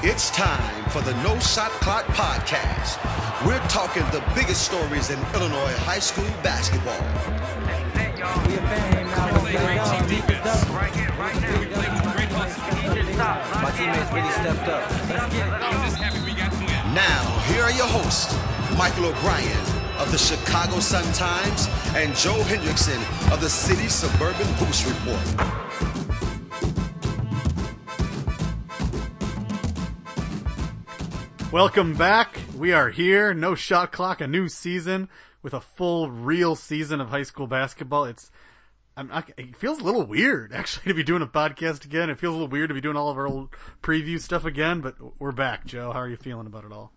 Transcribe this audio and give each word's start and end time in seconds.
It's 0.00 0.30
time 0.30 0.88
for 0.90 1.02
the 1.02 1.12
No 1.24 1.36
Shot 1.40 1.72
Clock 1.82 2.04
podcast. 2.14 3.02
We're 3.44 3.58
talking 3.66 4.04
the 4.12 4.22
biggest 4.32 4.62
stories 4.62 5.10
in 5.10 5.18
Illinois 5.34 5.74
high 5.78 5.98
school 5.98 6.30
basketball. 6.40 7.02
My 13.60 13.70
teammates 13.74 14.12
really 14.12 14.30
stepped 14.30 14.68
up. 14.68 14.88
Now, 16.94 17.40
here 17.50 17.64
are 17.64 17.72
your 17.72 17.88
hosts, 17.88 18.38
Michael 18.78 19.06
O'Brien 19.06 19.58
of 19.98 20.12
the 20.12 20.18
Chicago 20.18 20.78
Sun-Times 20.78 21.66
and 21.96 22.14
Joe 22.14 22.40
Henricksen 22.44 23.02
of 23.32 23.40
the 23.40 23.50
City 23.50 23.88
Suburban 23.88 24.46
Hoops 24.58 24.86
Report. 24.86 25.57
Welcome 31.58 31.94
back. 31.94 32.38
We 32.56 32.72
are 32.72 32.88
here. 32.88 33.34
No 33.34 33.56
shot 33.56 33.90
clock, 33.90 34.20
a 34.20 34.28
new 34.28 34.48
season 34.48 35.08
with 35.42 35.52
a 35.52 35.60
full 35.60 36.08
real 36.08 36.54
season 36.54 37.00
of 37.00 37.08
high 37.08 37.24
school 37.24 37.48
basketball. 37.48 38.04
It's, 38.04 38.30
I'm 38.96 39.08
not, 39.08 39.28
it 39.36 39.56
feels 39.56 39.80
a 39.80 39.82
little 39.82 40.06
weird 40.06 40.52
actually 40.54 40.84
to 40.84 40.94
be 40.94 41.02
doing 41.02 41.20
a 41.20 41.26
podcast 41.26 41.84
again. 41.84 42.10
It 42.10 42.20
feels 42.20 42.30
a 42.30 42.36
little 42.36 42.48
weird 42.48 42.68
to 42.68 42.74
be 42.74 42.80
doing 42.80 42.96
all 42.96 43.08
of 43.10 43.18
our 43.18 43.26
old 43.26 43.50
preview 43.82 44.20
stuff 44.20 44.44
again, 44.44 44.80
but 44.82 44.94
we're 45.18 45.32
back. 45.32 45.66
Joe, 45.66 45.90
how 45.90 45.98
are 45.98 46.08
you 46.08 46.16
feeling 46.16 46.46
about 46.46 46.64
it 46.64 46.70
all? 46.70 46.92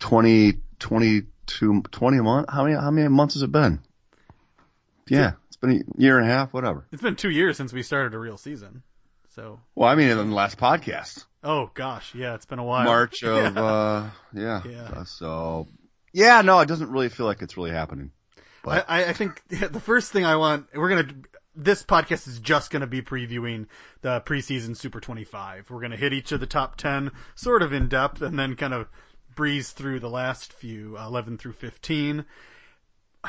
20, 0.00 0.54
22, 0.80 1.82
20 1.82 2.20
months? 2.22 2.52
How 2.52 2.64
many, 2.64 2.74
how 2.74 2.90
many 2.90 3.06
months 3.06 3.34
has 3.34 3.44
it 3.44 3.52
been? 3.52 3.78
Yeah, 5.06 5.34
it's 5.46 5.58
been 5.58 5.84
a 5.96 6.02
year 6.02 6.18
and 6.18 6.28
a 6.28 6.32
half, 6.32 6.52
whatever. 6.52 6.88
It's 6.90 7.02
been 7.02 7.14
two 7.14 7.30
years 7.30 7.56
since 7.56 7.72
we 7.72 7.84
started 7.84 8.14
a 8.14 8.18
real 8.18 8.36
season. 8.36 8.82
So, 9.28 9.60
Well, 9.76 9.88
I 9.88 9.94
mean, 9.94 10.08
in 10.08 10.16
the 10.16 10.34
last 10.34 10.58
podcast. 10.58 11.24
Oh 11.46 11.70
gosh, 11.74 12.14
yeah, 12.14 12.34
it's 12.34 12.44
been 12.44 12.58
a 12.58 12.64
while. 12.64 12.84
March 12.84 13.22
of, 13.22 13.56
uh, 13.56 14.08
yeah. 14.34 14.62
Yeah. 14.68 14.82
Uh, 14.82 15.04
so, 15.04 15.68
yeah, 16.12 16.42
no, 16.42 16.60
it 16.60 16.66
doesn't 16.66 16.90
really 16.90 17.08
feel 17.08 17.26
like 17.26 17.40
it's 17.40 17.56
really 17.56 17.70
happening. 17.70 18.10
I, 18.66 18.80
I 18.80 19.04
I 19.06 19.12
think 19.12 19.42
yeah, 19.50 19.68
the 19.68 19.80
first 19.80 20.12
thing 20.12 20.24
I 20.24 20.36
want, 20.36 20.66
we're 20.74 20.88
gonna, 20.88 21.14
this 21.54 21.82
podcast 21.84 22.26
is 22.26 22.40
just 22.40 22.70
gonna 22.70 22.86
be 22.86 23.00
previewing 23.00 23.66
the 24.02 24.20
preseason 24.20 24.76
Super 24.76 25.00
25. 25.00 25.70
We're 25.70 25.80
gonna 25.80 25.96
hit 25.96 26.12
each 26.12 26.32
of 26.32 26.40
the 26.40 26.46
top 26.46 26.76
10 26.76 27.12
sort 27.34 27.62
of 27.62 27.72
in 27.72 27.88
depth 27.88 28.20
and 28.20 28.38
then 28.38 28.56
kind 28.56 28.74
of 28.74 28.88
breeze 29.34 29.70
through 29.70 30.00
the 30.00 30.10
last 30.10 30.52
few, 30.52 30.96
uh, 30.98 31.06
11 31.06 31.38
through 31.38 31.52
15. 31.52 32.24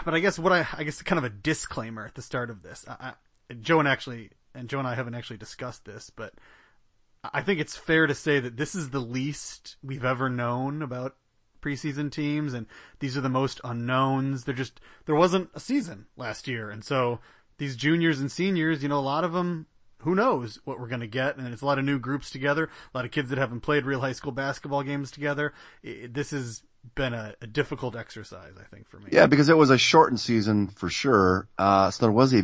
But 0.05 0.13
I 0.13 0.19
guess 0.19 0.39
what 0.39 0.53
I, 0.53 0.65
I 0.75 0.83
guess 0.83 1.02
kind 1.02 1.19
of 1.19 1.25
a 1.25 1.29
disclaimer 1.29 2.05
at 2.05 2.15
the 2.15 2.21
start 2.21 2.49
of 2.49 2.63
this. 2.63 2.85
I, 2.87 3.13
I, 3.49 3.53
Joe 3.61 3.79
and 3.79 3.87
actually, 3.87 4.31
and 4.55 4.69
Joe 4.69 4.79
and 4.79 4.87
I 4.87 4.95
haven't 4.95 5.15
actually 5.15 5.37
discussed 5.37 5.85
this, 5.85 6.09
but 6.09 6.33
I 7.33 7.42
think 7.42 7.59
it's 7.59 7.75
fair 7.75 8.08
to 8.08 8.16
say 8.16 8.39
that 8.39 8.58
this 8.58 8.75
is 8.75 8.89
the 8.89 9.00
least 9.00 9.78
we've 9.83 10.06
ever 10.06 10.30
known 10.30 10.81
about 10.81 11.16
preseason 11.61 12.11
teams 12.11 12.53
and 12.53 12.67
these 13.00 13.17
are 13.17 13.22
the 13.22 13.30
most 13.30 13.59
unknowns. 13.64 14.44
They're 14.44 14.56
just, 14.56 14.80
there 15.06 15.16
wasn't 15.16 15.50
a 15.53 15.59
season 15.59 16.05
last 16.16 16.48
year. 16.48 16.70
And 16.70 16.83
so 16.83 17.20
these 17.58 17.75
juniors 17.75 18.20
and 18.20 18.31
seniors, 18.31 18.83
you 18.83 18.89
know, 18.89 19.00
a 19.00 19.02
lot 19.02 19.23
of 19.23 19.33
them, 19.33 19.67
who 20.00 20.14
knows 20.14 20.59
what 20.64 20.80
we're 20.80 20.88
going 20.88 21.02
to 21.02 21.08
get. 21.08 21.38
And 21.38 21.52
it's 21.52 21.61
a 21.61 21.66
lot 21.66 21.80
of 21.80 21.86
new 21.86 22.00
groups 22.00 22.30
together, 22.30 22.66
a 22.66 22.98
lot 22.98 23.05
of 23.05 23.11
kids 23.11 23.30
that 23.30 23.38
haven't 23.38 23.61
played 23.61 23.86
real 23.86 24.00
high 24.00 24.11
school 24.11 24.31
basketball 24.31 24.83
games 24.83 25.11
together. 25.11 25.53
I 25.83 26.08
this 26.09 26.31
has 26.31 26.64
been 26.95 27.14
a, 27.14 27.33
a 27.42 27.48
difficult 27.48 27.95
exercise, 27.95 28.53
I 28.59 28.64
think, 28.64 28.88
for 28.88 29.00
me. 29.00 29.09
Yeah, 29.11 29.25
because 29.25 29.50
it 29.50 29.58
was 29.58 29.70
a 29.70 29.78
shortened 29.78 30.20
season 30.20 30.67
for 30.67 30.89
sure. 30.89 31.48
Uh, 31.58 31.92
so 31.92 32.05
there 32.05 32.11
was 32.11 32.33
a, 32.33 32.44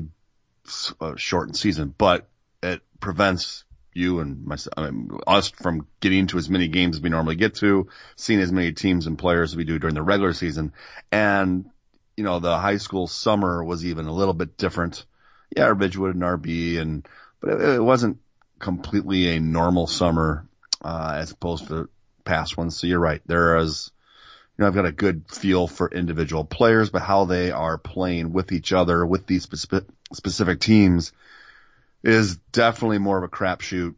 a 0.99 1.17
shortened 1.17 1.57
season, 1.57 1.93
but 1.97 2.27
it 2.61 2.81
prevents 2.99 3.65
you 3.95 4.19
and 4.19 4.45
myself, 4.45 4.73
I 4.77 4.89
mean, 4.89 5.09
us 5.27 5.49
from 5.49 5.87
getting 5.99 6.27
to 6.27 6.37
as 6.37 6.49
many 6.49 6.67
games 6.67 6.97
as 6.97 7.01
we 7.01 7.09
normally 7.09 7.35
get 7.35 7.55
to, 7.55 7.87
seeing 8.15 8.39
as 8.39 8.51
many 8.51 8.71
teams 8.71 9.07
and 9.07 9.17
players 9.17 9.51
as 9.51 9.57
we 9.57 9.63
do 9.63 9.79
during 9.79 9.95
the 9.95 10.01
regular 10.01 10.33
season. 10.33 10.73
And, 11.11 11.69
you 12.17 12.23
know, 12.23 12.39
the 12.39 12.57
high 12.57 12.77
school 12.77 13.07
summer 13.07 13.63
was 13.63 13.85
even 13.85 14.05
a 14.05 14.13
little 14.13 14.33
bit 14.33 14.57
different. 14.57 15.05
Yeah, 15.55 15.73
Ridgewood 15.75 16.15
and 16.15 16.23
RB 16.23 16.79
and, 16.79 17.07
but 17.39 17.61
it, 17.61 17.75
it 17.75 17.83
wasn't 17.83 18.19
completely 18.59 19.35
a 19.35 19.39
normal 19.39 19.87
summer, 19.87 20.47
uh, 20.83 21.15
as 21.17 21.31
opposed 21.31 21.67
to 21.67 21.89
past 22.23 22.57
ones. 22.57 22.77
So 22.77 22.87
you're 22.87 22.99
right. 22.99 23.21
There 23.25 23.57
is, 23.57 23.91
you 24.57 24.63
know, 24.63 24.67
I've 24.67 24.75
got 24.75 24.85
a 24.85 24.91
good 24.91 25.25
feel 25.29 25.67
for 25.67 25.89
individual 25.89 26.45
players, 26.45 26.89
but 26.89 27.01
how 27.01 27.25
they 27.25 27.51
are 27.51 27.77
playing 27.77 28.33
with 28.33 28.51
each 28.51 28.71
other, 28.71 29.05
with 29.05 29.27
these 29.27 29.43
specific 29.43 30.59
teams 30.59 31.11
is 32.03 32.37
definitely 32.51 32.99
more 32.99 33.17
of 33.17 33.23
a 33.23 33.29
crapshoot, 33.29 33.95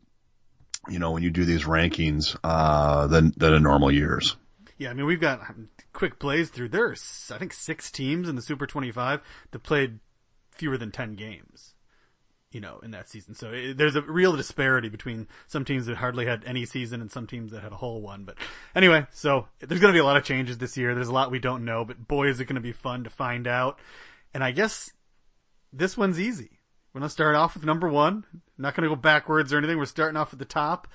you 0.90 1.00
know, 1.00 1.12
when 1.12 1.24
you 1.24 1.32
do 1.32 1.46
these 1.46 1.64
rankings, 1.64 2.38
uh, 2.44 3.08
than, 3.08 3.34
than 3.38 3.54
in 3.54 3.64
normal 3.64 3.92
years. 3.92 4.38
Yeah, 4.78 4.90
I 4.90 4.94
mean, 4.94 5.06
we've 5.06 5.22
got 5.22 5.42
quick 5.94 6.20
plays 6.20 6.50
through. 6.50 6.70
There's, 6.70 7.32
I 7.34 7.38
think, 7.38 7.54
six 7.54 7.90
teams 7.92 8.28
in 8.28 8.36
the 8.36 8.42
Super 8.42 8.68
25 8.68 9.22
that 9.52 9.64
played 9.64 10.00
fewer 10.52 10.78
than 10.78 10.92
10 10.92 11.16
games, 11.16 11.76
you 12.52 12.60
know, 12.60 12.80
in 12.84 12.92
that 12.92 13.10
season. 13.10 13.36
So 13.36 13.52
it, 13.52 13.78
there's 13.78 13.96
a 13.96 14.02
real 14.02 14.36
disparity 14.36 14.90
between 14.90 15.28
some 15.48 15.64
teams 15.64 15.86
that 15.86 15.98
hardly 15.98 16.26
had 16.26 16.44
any 16.46 16.66
season 16.66 17.02
and 17.02 17.10
some 17.12 17.26
teams 17.26 17.52
that 17.52 17.64
had 17.64 17.72
a 17.72 17.78
whole 17.78 18.02
one. 18.02 18.26
But 18.26 18.36
anyway, 18.76 19.08
so 19.12 19.48
there's 19.60 19.80
going 19.80 19.94
to 19.94 19.98
be 19.98 20.02
a 20.02 20.06
lot 20.06 20.18
of 20.18 20.24
changes 20.24 20.58
this 20.58 20.76
year. 20.76 20.94
There's 20.94 21.08
a 21.08 21.14
lot 21.14 21.32
we 21.32 21.40
don't 21.40 21.64
know, 21.64 21.86
but 21.86 22.08
boy, 22.08 22.28
is 22.28 22.40
it 22.40 22.46
going 22.46 22.56
to 22.56 22.62
be 22.62 22.74
fun 22.74 23.06
to 23.06 23.10
find 23.10 23.48
out. 23.48 23.80
And 24.34 24.44
I 24.44 24.52
guess 24.52 24.92
this 25.72 25.98
one's 25.98 26.20
easy. 26.20 26.55
We're 26.96 27.02
going 27.02 27.10
to 27.10 27.14
start 27.14 27.36
off 27.36 27.56
with 27.56 27.66
number 27.66 27.90
one. 27.90 28.24
Not 28.58 28.74
going 28.74 28.90
to 28.90 28.96
go 28.96 29.02
backwards 29.02 29.52
or 29.52 29.58
anything. 29.58 29.78
We're 29.78 29.84
starting 29.84 30.16
off 30.16 30.32
at 30.32 30.40
the 30.40 30.46
top. 30.46 30.88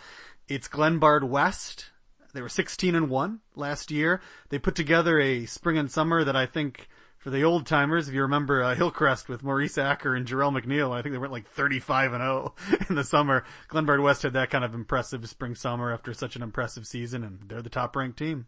It's 0.48 0.66
Glenbard 0.66 1.24
West. 1.24 1.90
They 2.32 2.40
were 2.40 2.48
16 2.48 2.94
and 2.94 3.10
1 3.10 3.40
last 3.54 3.90
year. 3.90 4.22
They 4.48 4.58
put 4.58 4.74
together 4.74 5.20
a 5.20 5.44
spring 5.44 5.76
and 5.76 5.90
summer 5.90 6.24
that 6.24 6.34
I 6.34 6.46
think 6.46 6.88
for 7.18 7.28
the 7.28 7.44
old 7.44 7.66
timers, 7.66 8.08
if 8.08 8.14
you 8.14 8.22
remember 8.22 8.62
uh, 8.62 8.74
Hillcrest 8.74 9.28
with 9.28 9.42
Maurice 9.42 9.76
Acker 9.76 10.14
and 10.14 10.26
Jarrell 10.26 10.58
McNeil, 10.58 10.90
I 10.90 11.02
think 11.02 11.12
they 11.12 11.18
went 11.18 11.32
like 11.32 11.46
35 11.46 12.14
and 12.14 12.22
0 12.22 12.54
in 12.88 12.94
the 12.94 13.04
summer. 13.04 13.44
Glenbard 13.68 14.02
West 14.02 14.22
had 14.22 14.32
that 14.32 14.48
kind 14.48 14.64
of 14.64 14.74
impressive 14.74 15.28
spring 15.28 15.54
summer 15.54 15.92
after 15.92 16.14
such 16.14 16.34
an 16.34 16.40
impressive 16.40 16.86
season 16.86 17.22
and 17.22 17.40
they're 17.46 17.60
the 17.60 17.68
top 17.68 17.94
ranked 17.94 18.18
team. 18.18 18.46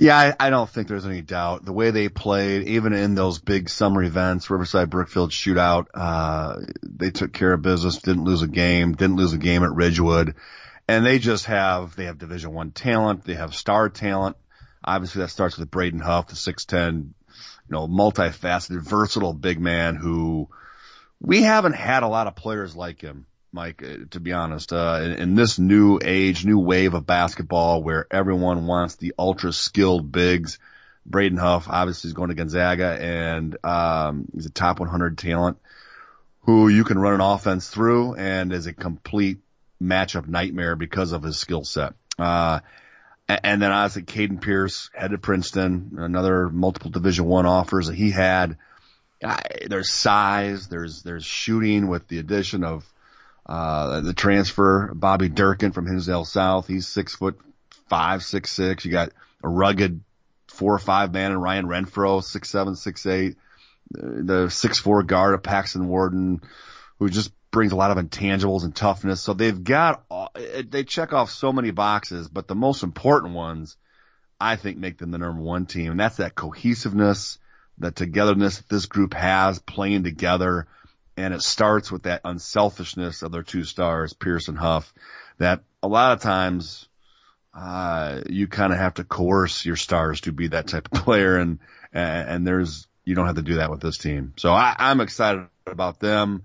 Yeah, 0.00 0.16
I, 0.16 0.46
I 0.46 0.48
don't 0.48 0.68
think 0.68 0.88
there's 0.88 1.04
any 1.04 1.20
doubt. 1.20 1.66
The 1.66 1.74
way 1.74 1.90
they 1.90 2.08
played, 2.08 2.66
even 2.68 2.94
in 2.94 3.14
those 3.14 3.38
big 3.38 3.68
summer 3.68 4.02
events, 4.02 4.48
Riverside 4.48 4.88
Brookfield 4.88 5.30
shootout, 5.30 5.88
uh, 5.92 6.56
they 6.82 7.10
took 7.10 7.34
care 7.34 7.52
of 7.52 7.60
business, 7.60 7.98
didn't 7.98 8.24
lose 8.24 8.40
a 8.40 8.48
game, 8.48 8.94
didn't 8.94 9.16
lose 9.16 9.34
a 9.34 9.38
game 9.38 9.62
at 9.62 9.74
Ridgewood. 9.74 10.36
And 10.88 11.04
they 11.04 11.18
just 11.18 11.44
have, 11.44 11.96
they 11.96 12.06
have 12.06 12.16
division 12.16 12.54
one 12.54 12.70
talent, 12.70 13.24
they 13.24 13.34
have 13.34 13.54
star 13.54 13.90
talent. 13.90 14.38
Obviously 14.82 15.20
that 15.20 15.28
starts 15.28 15.58
with 15.58 15.70
Braden 15.70 16.00
Huff, 16.00 16.28
the 16.28 16.34
6'10, 16.34 17.02
you 17.02 17.12
know, 17.68 17.86
multifaceted, 17.86 18.80
versatile 18.80 19.34
big 19.34 19.60
man 19.60 19.96
who 19.96 20.48
we 21.20 21.42
haven't 21.42 21.74
had 21.74 22.04
a 22.04 22.08
lot 22.08 22.26
of 22.26 22.34
players 22.34 22.74
like 22.74 23.02
him. 23.02 23.26
Mike, 23.52 23.82
uh, 23.82 24.04
to 24.10 24.20
be 24.20 24.32
honest, 24.32 24.72
uh, 24.72 25.00
in, 25.02 25.12
in, 25.12 25.34
this 25.34 25.58
new 25.58 25.98
age, 26.02 26.44
new 26.44 26.58
wave 26.58 26.94
of 26.94 27.06
basketball 27.06 27.82
where 27.82 28.06
everyone 28.10 28.66
wants 28.66 28.96
the 28.96 29.12
ultra 29.18 29.52
skilled 29.52 30.12
bigs, 30.12 30.58
Braden 31.04 31.38
Huff 31.38 31.66
obviously 31.68 32.08
is 32.08 32.14
going 32.14 32.28
to 32.28 32.36
Gonzaga 32.36 32.96
and, 33.00 33.56
um, 33.64 34.26
he's 34.32 34.46
a 34.46 34.50
top 34.50 34.78
100 34.78 35.18
talent 35.18 35.58
who 36.42 36.68
you 36.68 36.84
can 36.84 36.98
run 36.98 37.14
an 37.14 37.20
offense 37.20 37.68
through 37.68 38.14
and 38.14 38.52
is 38.52 38.66
a 38.66 38.72
complete 38.72 39.38
matchup 39.82 40.28
nightmare 40.28 40.76
because 40.76 41.12
of 41.12 41.22
his 41.22 41.38
skill 41.38 41.64
set. 41.64 41.94
Uh, 42.18 42.60
and 43.28 43.62
then 43.62 43.70
obviously 43.70 44.02
Caden 44.02 44.40
Pierce 44.40 44.90
headed 44.94 45.12
to 45.12 45.18
Princeton, 45.18 45.96
another 45.98 46.48
multiple 46.48 46.90
division 46.90 47.26
one 47.26 47.46
offers 47.46 47.86
that 47.86 47.94
he 47.94 48.10
had. 48.10 48.56
There's 49.66 49.92
size, 49.92 50.68
there's, 50.68 51.02
there's 51.02 51.24
shooting 51.24 51.88
with 51.88 52.08
the 52.08 52.18
addition 52.18 52.64
of, 52.64 52.90
uh, 53.50 54.00
the 54.00 54.14
transfer, 54.14 54.92
Bobby 54.94 55.28
Durkin 55.28 55.72
from 55.72 55.86
Hinsdale 55.86 56.24
South. 56.24 56.68
He's 56.68 56.86
six 56.86 57.16
foot 57.16 57.38
five, 57.88 58.22
six, 58.22 58.52
six. 58.52 58.84
You 58.84 58.92
got 58.92 59.10
a 59.42 59.48
rugged 59.48 60.00
four 60.46 60.72
or 60.72 60.78
five 60.78 61.12
man 61.12 61.32
and 61.32 61.42
Ryan 61.42 61.66
Renfro, 61.66 62.22
six, 62.22 62.48
seven, 62.48 62.76
six, 62.76 63.04
eight. 63.06 63.36
The 63.90 64.48
six, 64.50 64.78
four 64.78 65.02
guard 65.02 65.34
of 65.34 65.42
Paxton 65.42 65.88
Warden, 65.88 66.42
who 67.00 67.10
just 67.10 67.32
brings 67.50 67.72
a 67.72 67.76
lot 67.76 67.90
of 67.90 67.98
intangibles 67.98 68.62
and 68.62 68.72
toughness. 68.72 69.20
So 69.20 69.34
they've 69.34 69.64
got, 69.64 70.04
they 70.70 70.84
check 70.84 71.12
off 71.12 71.30
so 71.30 71.52
many 71.52 71.72
boxes, 71.72 72.28
but 72.28 72.46
the 72.46 72.54
most 72.54 72.84
important 72.84 73.34
ones, 73.34 73.76
I 74.40 74.54
think 74.54 74.78
make 74.78 74.98
them 74.98 75.10
the 75.10 75.18
number 75.18 75.42
one 75.42 75.66
team. 75.66 75.90
And 75.90 75.98
that's 75.98 76.18
that 76.18 76.36
cohesiveness, 76.36 77.38
that 77.78 77.96
togetherness 77.96 78.58
that 78.58 78.68
this 78.68 78.86
group 78.86 79.14
has 79.14 79.58
playing 79.58 80.04
together. 80.04 80.68
And 81.16 81.34
it 81.34 81.42
starts 81.42 81.90
with 81.90 82.04
that 82.04 82.22
unselfishness 82.24 83.22
of 83.22 83.32
their 83.32 83.42
two 83.42 83.64
stars, 83.64 84.12
Pierce 84.12 84.48
and 84.48 84.58
Huff, 84.58 84.92
that 85.38 85.62
a 85.82 85.88
lot 85.88 86.12
of 86.12 86.20
times, 86.20 86.88
uh, 87.54 88.20
you 88.28 88.46
kind 88.46 88.72
of 88.72 88.78
have 88.78 88.94
to 88.94 89.04
coerce 89.04 89.66
your 89.66 89.76
stars 89.76 90.22
to 90.22 90.32
be 90.32 90.48
that 90.48 90.68
type 90.68 90.88
of 90.90 91.04
player. 91.04 91.36
And, 91.36 91.58
and 91.92 92.46
there's, 92.46 92.86
you 93.04 93.14
don't 93.14 93.26
have 93.26 93.36
to 93.36 93.42
do 93.42 93.56
that 93.56 93.70
with 93.70 93.80
this 93.80 93.98
team. 93.98 94.34
So 94.36 94.52
I, 94.52 94.74
I'm 94.78 95.00
excited 95.00 95.48
about 95.66 96.00
them. 96.00 96.44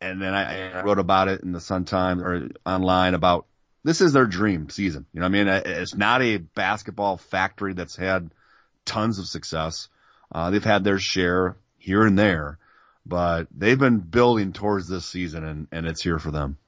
And 0.00 0.20
then 0.20 0.34
I, 0.34 0.70
I 0.70 0.82
wrote 0.82 0.98
about 0.98 1.28
it 1.28 1.42
in 1.42 1.52
the 1.52 1.60
Sun 1.60 1.84
Times 1.84 2.22
or 2.22 2.48
online 2.66 3.14
about 3.14 3.46
this 3.84 4.00
is 4.00 4.12
their 4.12 4.26
dream 4.26 4.68
season. 4.68 5.06
You 5.12 5.20
know 5.20 5.26
I 5.26 5.28
mean? 5.28 5.48
It's 5.48 5.94
not 5.94 6.22
a 6.22 6.38
basketball 6.38 7.16
factory 7.16 7.74
that's 7.74 7.96
had 7.96 8.30
tons 8.84 9.18
of 9.18 9.26
success. 9.26 9.88
Uh, 10.30 10.50
they've 10.50 10.64
had 10.64 10.84
their 10.84 10.98
share 10.98 11.56
here 11.78 12.04
and 12.04 12.18
there, 12.18 12.58
but 13.04 13.48
they've 13.56 13.78
been 13.78 13.98
building 13.98 14.52
towards 14.52 14.88
this 14.88 15.04
season 15.04 15.44
and, 15.44 15.68
and 15.72 15.86
it's 15.86 16.02
here 16.02 16.18
for 16.18 16.30
them. 16.30 16.58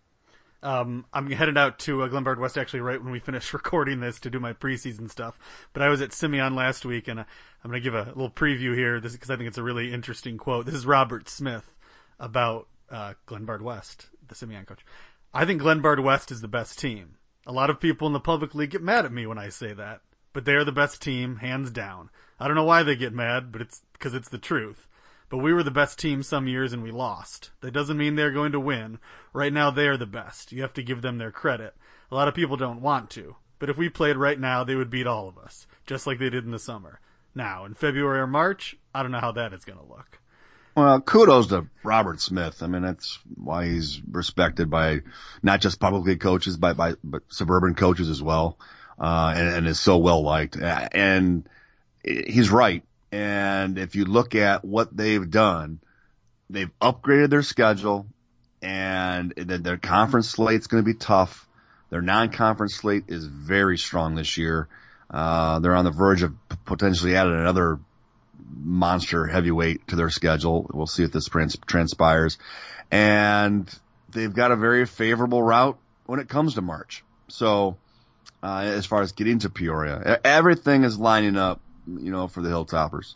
Um, 0.62 1.04
I'm 1.12 1.30
headed 1.30 1.58
out 1.58 1.78
to 1.80 2.02
uh, 2.02 2.08
Glenbard 2.08 2.38
West 2.38 2.56
actually 2.56 2.80
right 2.80 3.02
when 3.02 3.12
we 3.12 3.18
finish 3.18 3.52
recording 3.52 4.00
this 4.00 4.18
to 4.20 4.30
do 4.30 4.40
my 4.40 4.54
preseason 4.54 5.10
stuff. 5.10 5.38
But 5.74 5.82
I 5.82 5.88
was 5.88 6.00
at 6.00 6.12
Simeon 6.12 6.54
last 6.54 6.86
week 6.86 7.06
and 7.06 7.20
uh, 7.20 7.24
I'm 7.62 7.70
going 7.70 7.82
to 7.82 7.84
give 7.84 7.94
a 7.94 8.06
little 8.06 8.30
preview 8.30 8.74
here 8.74 8.98
this 8.98 9.12
because 9.12 9.30
I 9.30 9.36
think 9.36 9.48
it's 9.48 9.58
a 9.58 9.62
really 9.62 9.92
interesting 9.92 10.38
quote. 10.38 10.66
This 10.66 10.74
is 10.74 10.86
Robert 10.86 11.28
Smith 11.28 11.74
about 12.18 12.68
uh, 12.90 13.14
Glenbard 13.26 13.60
West, 13.60 14.06
the 14.26 14.34
Simeon 14.34 14.64
coach. 14.64 14.84
I 15.34 15.44
think 15.44 15.60
Glenbard 15.60 16.02
West 16.02 16.30
is 16.30 16.40
the 16.40 16.48
best 16.48 16.78
team. 16.78 17.16
A 17.46 17.52
lot 17.52 17.68
of 17.68 17.80
people 17.80 18.06
in 18.06 18.14
the 18.14 18.20
public 18.20 18.54
league 18.54 18.70
get 18.70 18.82
mad 18.82 19.04
at 19.04 19.12
me 19.12 19.26
when 19.26 19.38
I 19.38 19.50
say 19.50 19.74
that, 19.74 20.00
but 20.32 20.46
they 20.46 20.54
are 20.54 20.64
the 20.64 20.72
best 20.72 21.02
team, 21.02 21.36
hands 21.36 21.70
down. 21.70 22.08
I 22.40 22.46
don't 22.46 22.56
know 22.56 22.64
why 22.64 22.82
they 22.82 22.96
get 22.96 23.12
mad, 23.12 23.52
but 23.52 23.60
it's 23.60 23.82
because 23.92 24.14
it's 24.14 24.30
the 24.30 24.38
truth. 24.38 24.86
But 25.34 25.42
we 25.42 25.52
were 25.52 25.64
the 25.64 25.72
best 25.72 25.98
team 25.98 26.22
some 26.22 26.46
years 26.46 26.72
and 26.72 26.80
we 26.80 26.92
lost. 26.92 27.50
That 27.60 27.72
doesn't 27.72 27.96
mean 27.96 28.14
they're 28.14 28.30
going 28.30 28.52
to 28.52 28.60
win. 28.60 29.00
Right 29.32 29.52
now 29.52 29.72
they 29.72 29.88
are 29.88 29.96
the 29.96 30.06
best. 30.06 30.52
You 30.52 30.62
have 30.62 30.74
to 30.74 30.82
give 30.84 31.02
them 31.02 31.18
their 31.18 31.32
credit. 31.32 31.74
A 32.12 32.14
lot 32.14 32.28
of 32.28 32.36
people 32.36 32.56
don't 32.56 32.80
want 32.80 33.10
to. 33.10 33.34
But 33.58 33.68
if 33.68 33.76
we 33.76 33.88
played 33.88 34.16
right 34.16 34.38
now, 34.38 34.62
they 34.62 34.76
would 34.76 34.90
beat 34.90 35.08
all 35.08 35.26
of 35.26 35.36
us, 35.36 35.66
just 35.88 36.06
like 36.06 36.20
they 36.20 36.30
did 36.30 36.44
in 36.44 36.52
the 36.52 36.58
summer. 36.60 37.00
Now, 37.34 37.64
in 37.64 37.74
February 37.74 38.20
or 38.20 38.28
March, 38.28 38.76
I 38.94 39.02
don't 39.02 39.10
know 39.10 39.18
how 39.18 39.32
that 39.32 39.52
is 39.52 39.64
going 39.64 39.80
to 39.80 39.84
look. 39.84 40.20
Well, 40.76 41.00
kudos 41.00 41.48
to 41.48 41.66
Robert 41.82 42.20
Smith. 42.20 42.62
I 42.62 42.68
mean, 42.68 42.82
that's 42.82 43.18
why 43.34 43.66
he's 43.66 44.00
respected 44.08 44.70
by 44.70 45.00
not 45.42 45.60
just 45.60 45.80
public 45.80 46.20
coaches, 46.20 46.56
but 46.56 46.76
by 46.76 46.94
but 47.02 47.24
suburban 47.26 47.74
coaches 47.74 48.08
as 48.08 48.22
well, 48.22 48.56
uh, 49.00 49.34
and, 49.36 49.48
and 49.48 49.66
is 49.66 49.80
so 49.80 49.98
well 49.98 50.22
liked. 50.22 50.56
And 50.56 51.48
he's 52.04 52.50
right. 52.52 52.84
And 53.14 53.78
if 53.78 53.94
you 53.94 54.06
look 54.06 54.34
at 54.34 54.64
what 54.64 54.96
they've 54.96 55.30
done, 55.30 55.78
they've 56.50 56.70
upgraded 56.80 57.30
their 57.30 57.44
schedule, 57.44 58.08
and 58.60 59.32
their 59.36 59.76
conference 59.76 60.30
slate's 60.30 60.66
going 60.66 60.82
to 60.82 60.86
be 60.86 60.98
tough. 60.98 61.46
Their 61.90 62.02
non-conference 62.02 62.74
slate 62.74 63.04
is 63.06 63.24
very 63.24 63.78
strong 63.78 64.16
this 64.16 64.36
year. 64.36 64.66
Uh, 65.08 65.60
they're 65.60 65.76
on 65.76 65.84
the 65.84 65.92
verge 65.92 66.24
of 66.24 66.34
potentially 66.64 67.14
adding 67.14 67.34
another 67.34 67.78
monster 68.52 69.26
heavyweight 69.26 69.86
to 69.88 69.96
their 69.96 70.10
schedule. 70.10 70.68
We'll 70.74 70.88
see 70.88 71.04
if 71.04 71.12
this 71.12 71.28
transpires. 71.28 72.38
And 72.90 73.72
they've 74.10 74.34
got 74.34 74.50
a 74.50 74.56
very 74.56 74.86
favorable 74.86 75.40
route 75.40 75.78
when 76.06 76.18
it 76.18 76.28
comes 76.28 76.54
to 76.54 76.62
March. 76.62 77.04
So, 77.28 77.76
uh, 78.42 78.62
as 78.64 78.86
far 78.86 79.02
as 79.02 79.12
getting 79.12 79.38
to 79.40 79.50
Peoria, 79.50 80.20
everything 80.24 80.82
is 80.82 80.98
lining 80.98 81.36
up, 81.36 81.60
you 81.86 82.10
know, 82.10 82.28
for 82.28 82.42
the 82.42 82.48
Hilltoppers 82.48 83.14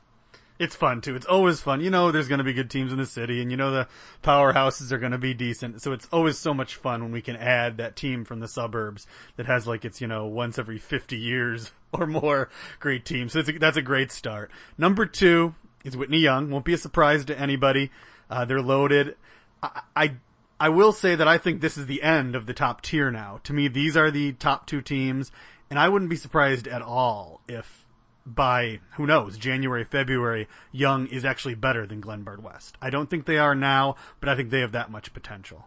it's 0.58 0.74
fun 0.74 1.00
too. 1.00 1.14
It's 1.14 1.26
always 1.26 1.60
fun. 1.60 1.80
You 1.80 1.90
know, 1.90 2.10
there's 2.10 2.28
going 2.28 2.38
to 2.38 2.44
be 2.44 2.52
good 2.52 2.70
teams 2.70 2.90
in 2.90 2.98
the 2.98 3.06
city, 3.06 3.40
and 3.40 3.50
you 3.50 3.56
know 3.56 3.70
the 3.70 3.88
powerhouses 4.22 4.90
are 4.90 4.98
going 4.98 5.12
to 5.12 5.18
be 5.18 5.34
decent. 5.34 5.80
So 5.82 5.92
it's 5.92 6.08
always 6.12 6.36
so 6.36 6.52
much 6.52 6.74
fun 6.74 7.02
when 7.02 7.12
we 7.12 7.22
can 7.22 7.36
add 7.36 7.76
that 7.76 7.96
team 7.96 8.24
from 8.24 8.40
the 8.40 8.48
suburbs 8.48 9.06
that 9.36 9.46
has 9.46 9.66
like 9.66 9.84
it's 9.84 10.00
you 10.00 10.08
know 10.08 10.26
once 10.26 10.58
every 10.58 10.78
50 10.78 11.16
years 11.16 11.70
or 11.92 12.06
more 12.06 12.48
great 12.80 13.04
team. 13.04 13.28
So 13.28 13.40
a, 13.40 13.42
that's 13.42 13.76
a 13.76 13.82
great 13.82 14.10
start. 14.10 14.50
Number 14.76 15.06
two 15.06 15.54
is 15.84 15.96
Whitney 15.96 16.18
Young. 16.18 16.50
Won't 16.50 16.64
be 16.64 16.74
a 16.74 16.78
surprise 16.78 17.24
to 17.26 17.38
anybody. 17.38 17.90
Uh, 18.28 18.44
they're 18.44 18.62
loaded. 18.62 19.16
I, 19.62 19.82
I 19.94 20.12
I 20.60 20.68
will 20.70 20.92
say 20.92 21.14
that 21.14 21.28
I 21.28 21.38
think 21.38 21.60
this 21.60 21.78
is 21.78 21.86
the 21.86 22.02
end 22.02 22.34
of 22.34 22.46
the 22.46 22.54
top 22.54 22.82
tier 22.82 23.12
now. 23.12 23.40
To 23.44 23.52
me, 23.52 23.68
these 23.68 23.96
are 23.96 24.10
the 24.10 24.32
top 24.32 24.66
two 24.66 24.82
teams, 24.82 25.30
and 25.70 25.78
I 25.78 25.88
wouldn't 25.88 26.10
be 26.10 26.16
surprised 26.16 26.66
at 26.66 26.82
all 26.82 27.42
if 27.46 27.86
by 28.34 28.80
who 28.92 29.06
knows 29.06 29.38
January 29.38 29.84
February 29.84 30.48
Young 30.72 31.06
is 31.06 31.24
actually 31.24 31.54
better 31.54 31.86
than 31.86 32.00
Glenbard 32.00 32.40
West. 32.40 32.76
I 32.80 32.90
don't 32.90 33.08
think 33.08 33.24
they 33.24 33.38
are 33.38 33.54
now, 33.54 33.96
but 34.20 34.28
I 34.28 34.36
think 34.36 34.50
they 34.50 34.60
have 34.60 34.72
that 34.72 34.90
much 34.90 35.12
potential. 35.12 35.66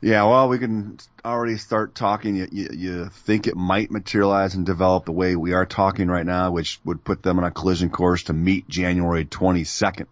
Yeah, 0.00 0.24
well, 0.24 0.48
we 0.48 0.58
can 0.58 0.98
already 1.24 1.56
start 1.56 1.94
talking. 1.94 2.36
You, 2.36 2.48
you, 2.52 2.68
you, 2.72 3.08
think 3.08 3.46
it 3.46 3.56
might 3.56 3.90
materialize 3.90 4.54
and 4.54 4.66
develop 4.66 5.06
the 5.06 5.12
way 5.12 5.34
we 5.34 5.54
are 5.54 5.64
talking 5.64 6.08
right 6.08 6.26
now, 6.26 6.50
which 6.50 6.78
would 6.84 7.02
put 7.02 7.22
them 7.22 7.38
on 7.38 7.44
a 7.44 7.50
collision 7.50 7.88
course 7.88 8.24
to 8.24 8.34
meet 8.34 8.68
January 8.68 9.24
22nd 9.24 10.06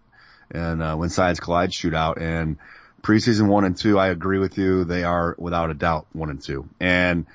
and 0.51 0.83
uh, 0.83 0.97
when 0.97 1.11
sides 1.11 1.41
collide 1.41 1.73
shootout. 1.73 2.19
And 2.19 2.57
preseason 3.03 3.49
one 3.49 3.65
and 3.65 3.77
two, 3.77 3.99
I 3.99 4.09
agree 4.09 4.39
with 4.39 4.57
you. 4.57 4.85
They 4.85 5.05
are 5.05 5.35
without 5.39 5.71
a 5.71 5.75
doubt 5.75 6.07
one 6.13 6.31
and 6.31 6.43
two. 6.43 6.69
And 6.81 7.27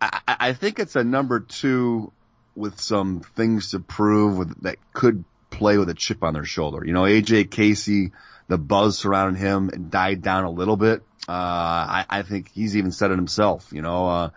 I, 0.00 0.20
I 0.26 0.52
think 0.54 0.78
it's 0.78 0.96
a 0.96 1.04
number 1.04 1.40
two 1.40 2.12
with 2.60 2.80
some 2.80 3.20
things 3.20 3.70
to 3.70 3.80
prove 3.80 4.38
with, 4.38 4.62
that 4.62 4.76
could 4.92 5.24
play 5.50 5.78
with 5.78 5.88
a 5.88 5.94
chip 5.94 6.22
on 6.22 6.34
their 6.34 6.44
shoulder. 6.44 6.84
You 6.84 6.92
know, 6.92 7.02
AJ 7.02 7.50
Casey, 7.50 8.12
the 8.48 8.58
buzz 8.58 8.98
surrounding 8.98 9.40
him 9.40 9.88
died 9.90 10.22
down 10.22 10.44
a 10.44 10.50
little 10.50 10.76
bit. 10.76 11.02
Uh, 11.28 11.32
I, 11.32 12.06
I 12.08 12.22
think 12.22 12.50
he's 12.52 12.76
even 12.76 12.92
said 12.92 13.10
it 13.10 13.16
himself, 13.16 13.72
you 13.72 13.82
know, 13.82 14.08
uh, 14.08 14.30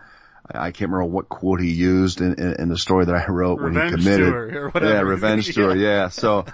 I, 0.52 0.66
I 0.66 0.70
can't 0.72 0.90
remember 0.90 1.12
what 1.12 1.28
quote 1.28 1.60
he 1.60 1.70
used 1.70 2.20
in, 2.20 2.34
in, 2.34 2.54
in 2.60 2.68
the 2.68 2.78
story 2.78 3.06
that 3.06 3.14
I 3.14 3.30
wrote 3.30 3.60
revenge 3.60 3.92
when 3.92 4.00
he 4.00 4.04
committed. 4.04 4.72
Yeah, 4.82 5.00
revenge 5.00 5.54
tour. 5.54 5.76
Yeah. 5.84 6.08
So, 6.08 6.44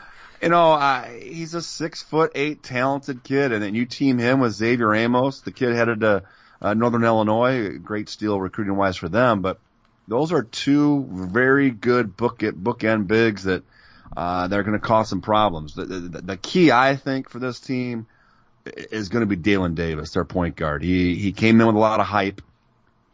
you 0.40 0.48
know, 0.48 0.72
uh, 0.72 1.04
he's 1.04 1.54
a 1.54 1.62
six 1.62 2.02
foot 2.02 2.32
eight 2.34 2.62
talented 2.62 3.22
kid 3.24 3.52
and 3.52 3.62
then 3.62 3.74
you 3.74 3.86
team 3.86 4.18
him 4.18 4.40
with 4.40 4.52
Xavier 4.52 4.94
Amos, 4.94 5.40
the 5.40 5.52
kid 5.52 5.74
headed 5.74 6.00
to 6.00 6.22
uh, 6.62 6.74
Northern 6.74 7.04
Illinois, 7.04 7.78
great 7.78 8.08
steal 8.08 8.40
recruiting 8.40 8.76
wise 8.76 8.96
for 8.96 9.08
them, 9.08 9.40
but 9.40 9.58
those 10.10 10.32
are 10.32 10.42
two 10.42 11.06
very 11.08 11.70
good 11.70 12.16
book 12.16 12.40
bookend 12.40 13.06
bigs 13.06 13.44
that 13.44 13.62
uh, 14.16 14.48
they're 14.48 14.64
going 14.64 14.78
to 14.78 14.84
cause 14.84 15.08
some 15.08 15.20
problems. 15.20 15.74
The, 15.76 15.84
the, 15.84 16.20
the, 16.20 16.36
key, 16.36 16.72
I 16.72 16.96
think, 16.96 17.28
for 17.28 17.38
this 17.38 17.60
team 17.60 18.08
is 18.66 19.08
going 19.08 19.20
to 19.20 19.26
be 19.26 19.36
Dalen 19.36 19.76
Davis, 19.76 20.10
their 20.10 20.24
point 20.24 20.56
guard. 20.56 20.82
He 20.82 21.14
he 21.14 21.30
came 21.30 21.60
in 21.60 21.66
with 21.68 21.76
a 21.76 21.78
lot 21.78 22.00
of 22.00 22.06
hype. 22.06 22.42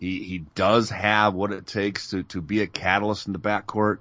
He 0.01 0.23
he 0.23 0.39
does 0.55 0.89
have 0.89 1.35
what 1.35 1.53
it 1.53 1.67
takes 1.67 2.11
to 2.11 2.23
to 2.25 2.41
be 2.41 2.63
a 2.63 2.67
catalyst 2.67 3.27
in 3.27 3.35
the 3.35 3.39
backcourt, 3.39 3.99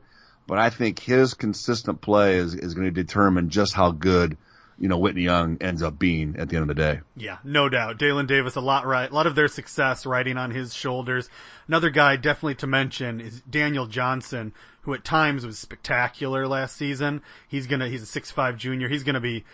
but 0.48 0.58
I 0.58 0.70
think 0.70 1.00
his 1.00 1.34
consistent 1.34 2.00
play 2.00 2.38
is 2.38 2.56
is 2.56 2.76
going 2.76 2.88
to 2.88 3.04
determine 3.04 3.50
just 3.50 3.74
how 3.74 3.92
good 3.92 4.38
you 4.78 4.88
know, 4.88 4.98
Whitney 4.98 5.24
Young 5.24 5.58
ends 5.62 5.82
up 5.82 5.98
being 5.98 6.36
at 6.38 6.50
the 6.50 6.58
end 6.58 6.70
of 6.70 6.76
the 6.76 6.82
day. 6.82 7.02
Yeah, 7.16 7.38
no 7.44 7.70
doubt. 7.70 7.98
Dalen 7.98 8.26
Davis, 8.26 8.56
a 8.56 8.62
lot 8.62 8.86
right, 8.86 9.10
a 9.10 9.14
lot 9.14 9.28
of 9.28 9.36
their 9.36 9.48
success 9.48 10.06
riding 10.06 10.38
on 10.38 10.52
his 10.52 10.74
shoulders. 10.74 11.30
Another 11.68 11.90
guy 11.90 12.16
definitely 12.16 12.56
to 12.56 12.68
mention 12.68 13.22
is 13.22 13.42
Daniel 13.42 13.88
Johnson, 13.88 14.54
who 14.82 14.94
at 14.94 15.04
times 15.04 15.46
was 15.46 15.58
spectacular 15.58 16.48
last 16.48 16.76
season. 16.76 17.22
He's 17.48 17.68
gonna, 17.68 17.88
he's 17.88 18.04
a 18.04 18.08
six-five 18.08 18.58
junior. 18.58 18.90
He's 18.90 19.04
gonna 19.04 19.22
be 19.22 19.46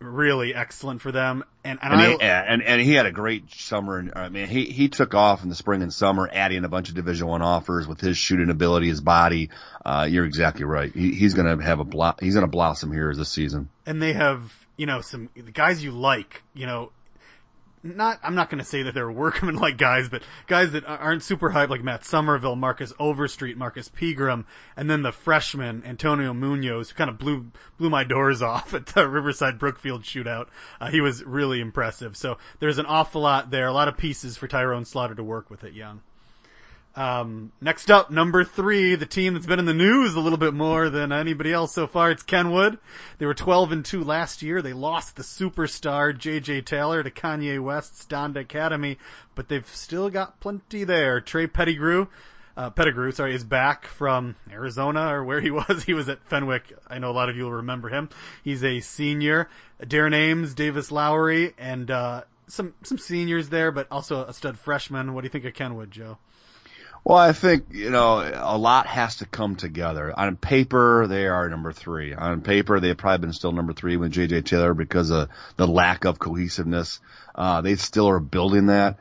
really 0.00 0.54
excellent 0.54 1.02
for 1.02 1.12
them. 1.12 1.44
And 1.62 1.78
and, 1.82 1.92
and, 1.92 2.00
I, 2.00 2.10
he, 2.10 2.20
and, 2.22 2.62
and 2.62 2.80
he 2.80 2.94
had 2.94 3.04
a 3.04 3.12
great 3.12 3.52
summer. 3.52 4.10
I 4.16 4.30
mean, 4.30 4.48
he 4.48 4.64
he 4.64 4.88
took 4.88 5.14
off 5.14 5.42
in 5.42 5.50
the 5.50 5.54
spring 5.54 5.82
and 5.82 5.92
summer, 5.92 6.28
adding 6.32 6.64
a 6.64 6.68
bunch 6.70 6.88
of 6.88 6.94
Division 6.94 7.26
One 7.26 7.42
offers 7.42 7.86
with 7.86 8.00
his 8.00 8.16
shooting 8.16 8.48
ability, 8.48 8.88
his 8.88 9.02
body. 9.02 9.50
Uh, 9.84 10.08
you're 10.10 10.24
exactly 10.24 10.64
right. 10.64 10.90
He, 10.90 11.12
he's 11.12 11.34
going 11.34 11.58
to 11.58 11.62
have 11.62 11.80
a 11.80 11.84
blo- 11.84 12.14
he's 12.18 12.34
going 12.34 12.46
to 12.46 12.50
blossom 12.50 12.92
here 12.92 13.14
this 13.14 13.28
season. 13.28 13.68
And 13.84 14.00
they 14.00 14.14
have 14.14 14.59
you 14.80 14.86
know 14.86 15.02
some 15.02 15.28
the 15.36 15.52
guys 15.52 15.84
you 15.84 15.90
like. 15.90 16.42
You 16.54 16.64
know, 16.64 16.92
not 17.82 18.18
I'm 18.22 18.34
not 18.34 18.48
going 18.48 18.60
to 18.60 18.64
say 18.64 18.82
that 18.82 18.94
they're 18.94 19.12
workman 19.12 19.56
like 19.56 19.76
guys, 19.76 20.08
but 20.08 20.22
guys 20.46 20.72
that 20.72 20.88
aren't 20.88 21.22
super 21.22 21.50
hype 21.50 21.68
like 21.68 21.84
Matt 21.84 22.02
Somerville, 22.02 22.56
Marcus 22.56 22.94
Overstreet, 22.98 23.58
Marcus 23.58 23.90
Pegram, 23.90 24.46
and 24.78 24.88
then 24.88 25.02
the 25.02 25.12
freshman 25.12 25.84
Antonio 25.84 26.32
Munoz, 26.32 26.88
who 26.88 26.96
kind 26.96 27.10
of 27.10 27.18
blew 27.18 27.50
blew 27.76 27.90
my 27.90 28.04
doors 28.04 28.40
off 28.52 28.72
at 28.72 28.86
the 28.86 29.06
Riverside 29.06 29.58
Brookfield 29.58 30.02
shootout. 30.02 30.46
Uh, 30.80 30.90
he 30.90 31.02
was 31.02 31.22
really 31.24 31.60
impressive. 31.60 32.16
So 32.16 32.38
there's 32.58 32.78
an 32.78 32.86
awful 32.86 33.20
lot 33.20 33.50
there, 33.50 33.66
a 33.66 33.74
lot 33.74 33.88
of 33.88 33.98
pieces 33.98 34.38
for 34.38 34.48
Tyrone 34.48 34.86
Slaughter 34.86 35.14
to 35.14 35.22
work 35.22 35.50
with 35.50 35.62
at 35.62 35.74
Young. 35.74 36.00
Um, 36.96 37.52
next 37.60 37.90
up, 37.90 38.10
number 38.10 38.42
three, 38.44 38.96
the 38.96 39.06
team 39.06 39.34
that's 39.34 39.46
been 39.46 39.60
in 39.60 39.64
the 39.64 39.72
news 39.72 40.14
a 40.14 40.20
little 40.20 40.38
bit 40.38 40.54
more 40.54 40.90
than 40.90 41.12
anybody 41.12 41.52
else 41.52 41.72
so 41.72 41.86
far. 41.86 42.10
It's 42.10 42.24
Kenwood. 42.24 42.78
They 43.18 43.26
were 43.26 43.34
12 43.34 43.72
and 43.72 43.84
2 43.84 44.02
last 44.02 44.42
year. 44.42 44.60
They 44.60 44.72
lost 44.72 45.14
the 45.14 45.22
superstar 45.22 46.12
JJ 46.12 46.66
Taylor 46.66 47.02
to 47.02 47.10
Kanye 47.10 47.62
West's 47.62 48.04
Donda 48.04 48.40
Academy, 48.40 48.98
but 49.36 49.48
they've 49.48 49.66
still 49.68 50.10
got 50.10 50.40
plenty 50.40 50.82
there. 50.82 51.20
Trey 51.20 51.46
Pettigrew, 51.46 52.08
uh, 52.56 52.70
Pettigrew, 52.70 53.12
sorry, 53.12 53.36
is 53.36 53.44
back 53.44 53.86
from 53.86 54.34
Arizona 54.50 55.14
or 55.14 55.22
where 55.22 55.40
he 55.40 55.50
was. 55.52 55.84
He 55.84 55.94
was 55.94 56.08
at 56.08 56.24
Fenwick. 56.24 56.76
I 56.88 56.98
know 56.98 57.10
a 57.10 57.12
lot 57.12 57.28
of 57.28 57.36
you 57.36 57.44
will 57.44 57.52
remember 57.52 57.88
him. 57.88 58.08
He's 58.42 58.64
a 58.64 58.80
senior. 58.80 59.48
Darren 59.80 60.14
Ames, 60.14 60.54
Davis 60.54 60.90
Lowry, 60.90 61.54
and, 61.56 61.88
uh, 61.88 62.22
some, 62.48 62.74
some 62.82 62.98
seniors 62.98 63.50
there, 63.50 63.70
but 63.70 63.86
also 63.92 64.24
a 64.24 64.32
stud 64.32 64.58
freshman. 64.58 65.14
What 65.14 65.20
do 65.20 65.26
you 65.26 65.30
think 65.30 65.44
of 65.44 65.54
Kenwood, 65.54 65.92
Joe? 65.92 66.18
Well, 67.02 67.16
I 67.16 67.32
think, 67.32 67.66
you 67.70 67.90
know, 67.90 68.18
a 68.20 68.58
lot 68.58 68.86
has 68.86 69.16
to 69.16 69.26
come 69.26 69.56
together. 69.56 70.12
On 70.16 70.36
paper, 70.36 71.06
they 71.06 71.26
are 71.26 71.48
number 71.48 71.72
three. 71.72 72.14
On 72.14 72.42
paper, 72.42 72.78
they've 72.78 72.96
probably 72.96 73.26
been 73.26 73.32
still 73.32 73.52
number 73.52 73.72
three 73.72 73.96
with 73.96 74.12
JJ 74.12 74.44
Taylor 74.44 74.74
because 74.74 75.10
of 75.10 75.28
the 75.56 75.66
lack 75.66 76.04
of 76.04 76.18
cohesiveness. 76.18 77.00
Uh, 77.34 77.62
they 77.62 77.76
still 77.76 78.08
are 78.08 78.20
building 78.20 78.66
that. 78.66 78.98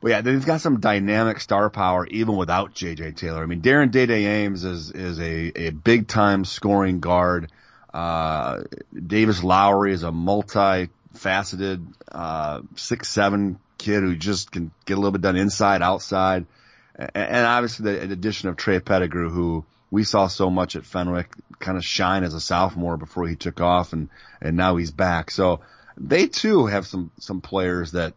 but 0.00 0.10
yeah, 0.10 0.20
they've 0.20 0.46
got 0.46 0.60
some 0.60 0.78
dynamic 0.78 1.40
star 1.40 1.68
power 1.68 2.06
even 2.06 2.36
without 2.36 2.74
JJ 2.74 3.16
Taylor. 3.16 3.42
I 3.42 3.46
mean, 3.46 3.60
Darren 3.60 3.90
Day 3.90 4.06
Day 4.06 4.44
Ames 4.44 4.62
is, 4.62 4.92
is 4.92 5.18
a, 5.18 5.66
a 5.66 5.70
big 5.70 6.06
time 6.06 6.44
scoring 6.44 7.00
guard. 7.00 7.50
Uh, 7.92 8.62
Davis 8.94 9.42
Lowry 9.42 9.92
is 9.92 10.04
a 10.04 10.12
multi-faceted, 10.12 11.86
uh, 12.10 12.60
six, 12.76 13.08
seven 13.08 13.58
kid 13.78 14.02
who 14.02 14.14
just 14.14 14.52
can 14.52 14.70
get 14.86 14.94
a 14.94 14.96
little 14.96 15.10
bit 15.10 15.22
done 15.22 15.36
inside, 15.36 15.82
outside. 15.82 16.46
And, 16.94 17.46
obviously 17.46 17.92
the 17.92 18.12
addition 18.12 18.48
of 18.48 18.56
Trey 18.56 18.80
Pettigrew, 18.80 19.30
who 19.30 19.64
we 19.90 20.04
saw 20.04 20.26
so 20.26 20.50
much 20.50 20.76
at 20.76 20.84
Fenwick 20.84 21.32
kind 21.58 21.76
of 21.76 21.84
shine 21.84 22.24
as 22.24 22.34
a 22.34 22.40
sophomore 22.40 22.96
before 22.96 23.26
he 23.26 23.36
took 23.36 23.60
off 23.60 23.92
and, 23.92 24.08
and 24.40 24.56
now 24.56 24.76
he's 24.76 24.90
back. 24.90 25.30
So 25.30 25.60
they 25.96 26.26
too 26.26 26.66
have 26.66 26.86
some, 26.86 27.10
some 27.18 27.40
players 27.40 27.92
that, 27.92 28.14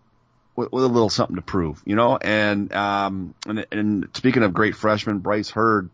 with, 0.56 0.72
with 0.72 0.84
a 0.84 0.88
little 0.88 1.10
something 1.10 1.36
to 1.36 1.42
prove, 1.42 1.82
you 1.86 1.96
know, 1.96 2.18
and, 2.18 2.72
um, 2.74 3.34
and, 3.48 3.66
and 3.72 4.08
speaking 4.14 4.44
of 4.44 4.54
great 4.54 4.76
freshmen, 4.76 5.20
Bryce 5.20 5.50
Hurd, 5.50 5.90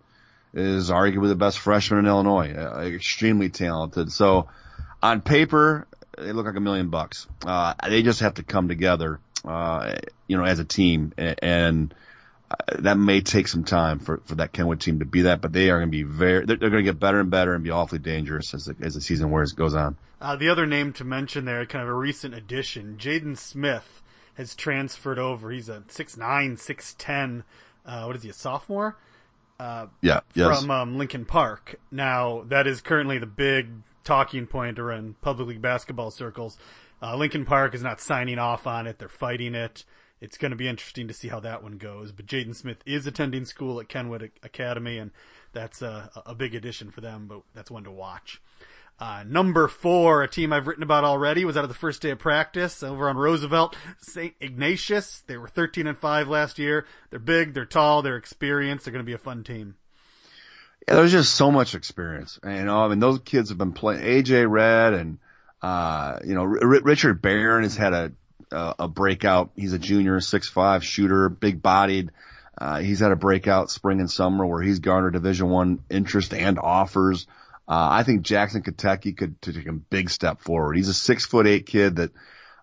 is 0.54 0.90
arguably 0.90 1.30
the 1.30 1.36
best 1.36 1.60
freshman 1.60 2.00
in 2.00 2.06
Illinois, 2.08 2.54
uh, 2.54 2.82
extremely 2.82 3.50
talented. 3.50 4.12
So 4.12 4.50
on 5.02 5.22
paper, 5.22 5.88
they 6.18 6.32
look 6.34 6.46
like 6.46 6.58
a 6.58 6.62
million 6.62 6.90
bucks. 6.90 7.26
Uh, 7.46 7.74
they 7.88 8.04
just 8.04 8.20
have 8.20 8.36
to 8.36 8.44
come 8.44 8.68
together, 8.68 9.20
uh, 9.46 9.96
you 10.28 10.38
know, 10.38 10.44
as 10.44 10.60
a 10.60 10.66
team 10.66 11.14
and, 11.18 11.40
and 11.42 11.96
that 12.80 12.98
may 12.98 13.22
take 13.22 13.48
some 13.48 13.64
time 13.64 14.00
for, 14.00 14.22
for 14.26 14.36
that 14.36 14.52
Kenwood 14.52 14.82
team 14.82 15.00
to 15.00 15.06
be 15.06 15.24
that, 15.24 15.42
but 15.42 15.54
they 15.54 15.70
are 15.70 15.80
going 15.80 15.90
to 15.90 15.92
be 15.92 16.04
very, 16.04 16.46
they're, 16.46 16.58
they're 16.58 16.70
going 16.70 16.84
to 16.84 16.92
get 16.92 17.00
better 17.00 17.20
and 17.20 17.30
better 17.30 17.54
and 17.54 17.64
be 17.64 17.70
awfully 17.70 18.00
dangerous 18.00 18.54
as 18.54 18.66
the, 18.66 18.76
as 18.82 18.96
the 18.96 19.02
season 19.02 19.32
wears 19.32 19.54
goes 19.54 19.76
on. 19.76 19.98
Uh, 20.20 20.36
the 20.36 20.50
other 20.50 20.66
name 20.66 20.94
to 20.94 21.04
mention 21.04 21.46
there, 21.46 21.66
kind 21.66 21.84
of 21.84 21.90
a 21.90 21.94
recent 21.94 22.34
addition, 22.34 22.98
Jaden 22.98 23.38
Smith 23.38 24.02
has 24.36 24.56
transferred 24.56 25.20
over. 25.20 25.52
He's 25.52 25.70
a 25.70 25.82
6'9", 25.88 26.18
6'10", 26.18 27.44
uh, 27.86 28.04
what 28.04 28.16
is 28.16 28.24
he, 28.24 28.30
a 28.30 28.34
sophomore? 28.34 28.98
Uh, 29.60 29.88
yeah, 30.02 30.22
yes. 30.34 30.60
from 30.60 30.72
um, 30.72 30.98
Lincoln 30.98 31.26
Park. 31.26 31.80
Now, 31.92 32.44
that 32.48 32.66
is 32.66 32.82
currently 32.82 33.20
the 33.20 33.28
big 33.28 33.70
talking 34.04 34.48
point 34.48 34.80
around 34.80 35.22
public 35.22 35.48
league 35.48 35.62
basketball 35.62 36.10
circles. 36.10 36.58
Uh, 37.02 37.16
Lincoln 37.16 37.46
Park 37.46 37.76
is 37.76 37.84
not 37.84 38.00
signing 38.00 38.40
off 38.40 38.66
on 38.66 38.88
it. 38.88 38.98
They're 39.00 39.10
fighting 39.10 39.56
it. 39.56 39.86
It's 40.22 40.38
going 40.38 40.52
to 40.52 40.56
be 40.56 40.68
interesting 40.68 41.08
to 41.08 41.14
see 41.14 41.28
how 41.28 41.40
that 41.40 41.64
one 41.64 41.78
goes. 41.78 42.12
But 42.12 42.28
Jaden 42.28 42.56
Smith 42.56 42.78
is 42.86 43.08
attending 43.08 43.46
school 43.46 43.80
at 43.80 43.90
Kenwood 43.90 44.32
Academy, 44.44 45.00
and 45.00 45.12
that's 45.52 45.82
a, 45.82 46.12
a 46.26 46.36
big 46.36 46.54
addition 46.54 46.92
for 46.92 47.02
them, 47.02 47.28
but 47.28 47.42
that's 47.54 47.72
one 47.72 47.84
to 47.86 47.92
watch. 47.92 48.40
Uh, 49.00 49.24
number 49.28 49.68
four, 49.68 50.22
a 50.22 50.28
team 50.28 50.54
I've 50.54 50.68
written 50.68 50.84
about 50.84 51.04
already, 51.04 51.44
was 51.44 51.58
out 51.58 51.64
of 51.64 51.70
the 51.70 51.76
first 51.76 52.04
day 52.04 52.12
of 52.12 52.20
practice 52.20 52.84
over 52.84 53.10
on 53.10 53.18
Roosevelt. 53.18 53.76
St. 53.98 54.36
Ignatius. 54.40 55.24
They 55.26 55.38
were 55.38 55.48
13 55.48 55.88
and 55.88 55.98
5 55.98 56.28
last 56.28 56.60
year. 56.60 56.86
They're 57.10 57.20
big, 57.20 57.56
they're 57.56 57.66
tall, 57.66 58.04
they're 58.04 58.16
experienced. 58.16 58.86
They're 58.86 58.92
going 58.92 59.04
to 59.04 59.10
be 59.10 59.14
a 59.14 59.18
fun 59.18 59.44
team. 59.44 59.74
Yeah, 60.88 60.96
there's 60.96 61.12
just 61.12 61.34
so 61.34 61.50
much 61.50 61.74
experience. 61.74 62.40
You 62.44 62.64
know, 62.64 62.84
I 62.84 62.90
mean, 62.90 63.00
those 63.00 63.20
kids 63.20 63.50
have 63.50 63.58
been 63.58 63.74
playing 63.74 64.04
AJ 64.04 64.48
Redd 64.48 64.94
and, 64.94 65.18
uh, 65.64 66.20
you 66.24 66.36
know, 66.36 66.44
R- 66.44 66.82
Richard 66.84 67.24
Barron 67.24 67.64
has 67.64 67.76
had 67.76 67.94
a, 67.94 68.12
a, 68.52 68.76
a 68.80 68.88
breakout. 68.88 69.52
He's 69.56 69.74
a 69.74 69.80
junior, 69.80 70.20
six 70.20 70.50
five 70.50 70.84
shooter, 70.84 71.30
big 71.30 71.62
bodied. 71.62 72.12
Uh, 72.58 72.80
he's 72.80 73.00
had 73.00 73.12
a 73.12 73.16
breakout 73.16 73.72
spring 73.72 74.00
and 74.00 74.12
summer 74.12 74.46
where 74.46 74.62
he's 74.62 74.80
garnered 74.80 75.14
division 75.14 75.50
one 75.50 75.84
interest 75.90 76.34
and 76.34 76.60
offers. 76.60 77.26
Uh, 77.68 77.88
I 77.90 78.04
think 78.04 78.24
Jackson 78.24 78.62
Kentucky 78.62 79.14
could 79.14 79.42
take 79.42 79.66
a 79.66 79.72
big 79.72 80.10
step 80.10 80.42
forward. 80.42 80.76
He's 80.76 80.90
a 80.90 80.94
six 80.94 81.26
foot 81.26 81.48
eight 81.48 81.66
kid 81.66 81.96
that, 81.96 82.12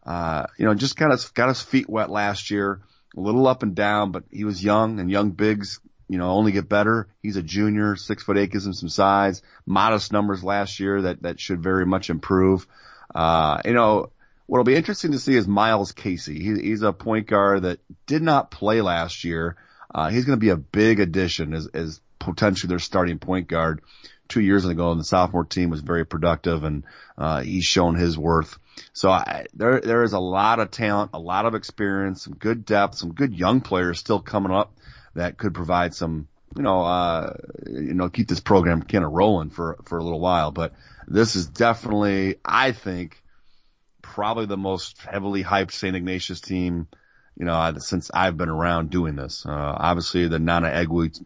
uh, 0.04 0.46
you 0.58 0.66
know, 0.66 0.74
just 0.74 0.96
kind 0.96 1.12
of 1.12 1.34
got 1.34 1.48
his 1.48 1.62
feet 1.62 1.88
wet 1.88 2.10
last 2.10 2.50
year, 2.50 2.82
a 3.16 3.20
little 3.20 3.46
up 3.46 3.62
and 3.62 3.74
down, 3.74 4.12
but 4.12 4.24
he 4.30 4.44
was 4.44 4.62
young 4.62 5.00
and 5.00 5.10
young 5.10 5.30
bigs, 5.30 5.80
you 6.08 6.18
know, 6.18 6.30
only 6.30 6.52
get 6.52 6.68
better. 6.68 7.08
He's 7.22 7.36
a 7.36 7.42
junior, 7.42 7.96
six 7.96 8.22
foot 8.22 8.36
eight, 8.38 8.52
gives 8.52 8.66
him 8.66 8.74
some 8.74 8.88
size, 8.88 9.42
modest 9.66 10.12
numbers 10.12 10.44
last 10.44 10.78
year 10.78 11.02
that, 11.02 11.22
that 11.22 11.40
should 11.40 11.62
very 11.62 11.86
much 11.86 12.10
improve. 12.10 12.66
Uh, 13.14 13.62
you 13.64 13.72
know, 13.72 14.12
what'll 14.48 14.64
be 14.64 14.74
interesting 14.74 15.12
to 15.12 15.18
see 15.18 15.36
is 15.36 15.46
Miles 15.46 15.92
Casey. 15.92 16.42
He, 16.42 16.54
he's 16.60 16.82
a 16.82 16.92
point 16.92 17.28
guard 17.28 17.62
that 17.62 17.78
did 18.06 18.22
not 18.22 18.50
play 18.50 18.80
last 18.80 19.22
year. 19.22 19.56
Uh, 19.94 20.08
he's 20.08 20.24
going 20.24 20.38
to 20.38 20.44
be 20.44 20.48
a 20.48 20.56
big 20.56 21.00
addition 21.00 21.54
as, 21.54 21.66
as 21.68 22.00
potentially 22.18 22.68
their 22.68 22.78
starting 22.78 23.18
point 23.18 23.46
guard 23.46 23.82
two 24.26 24.40
years 24.40 24.64
ago, 24.64 24.90
and 24.90 24.98
the 24.98 25.04
sophomore 25.04 25.44
team 25.44 25.70
was 25.70 25.80
very 25.80 26.04
productive, 26.04 26.64
and 26.64 26.84
uh, 27.16 27.42
he's 27.42 27.64
shown 27.64 27.94
his 27.94 28.18
worth. 28.18 28.58
So 28.92 29.10
I, 29.10 29.46
there 29.54 29.80
there 29.80 30.02
is 30.02 30.12
a 30.14 30.18
lot 30.18 30.60
of 30.60 30.70
talent, 30.70 31.10
a 31.12 31.18
lot 31.18 31.46
of 31.46 31.54
experience, 31.54 32.24
some 32.24 32.34
good 32.34 32.64
depth, 32.64 32.96
some 32.96 33.12
good 33.12 33.34
young 33.34 33.60
players 33.60 33.98
still 33.98 34.20
coming 34.20 34.52
up 34.52 34.72
that 35.14 35.36
could 35.36 35.52
provide 35.54 35.94
some, 35.94 36.28
you 36.56 36.62
know, 36.62 36.84
uh, 36.84 37.34
you 37.66 37.94
know, 37.94 38.08
keep 38.08 38.28
this 38.28 38.40
program 38.40 38.82
kind 38.82 39.04
of 39.04 39.12
rolling 39.12 39.50
for 39.50 39.78
for 39.84 39.98
a 39.98 40.04
little 40.04 40.20
while. 40.20 40.52
But 40.52 40.74
this 41.06 41.36
is 41.36 41.46
definitely, 41.46 42.36
I 42.44 42.72
think, 42.72 43.22
probably 44.18 44.46
the 44.46 44.56
most 44.56 44.98
heavily 45.02 45.44
hyped 45.44 45.70
St. 45.70 45.94
Ignatius 45.94 46.40
team 46.40 46.88
you 47.38 47.44
know, 47.44 47.72
since 47.78 48.10
I've 48.12 48.36
been 48.36 48.48
around 48.48 48.90
doing 48.90 49.14
this. 49.14 49.46
Uh, 49.46 49.52
obviously 49.52 50.26
the 50.26 50.38
Nnanna 50.38 50.74
Egwu, 50.84 51.16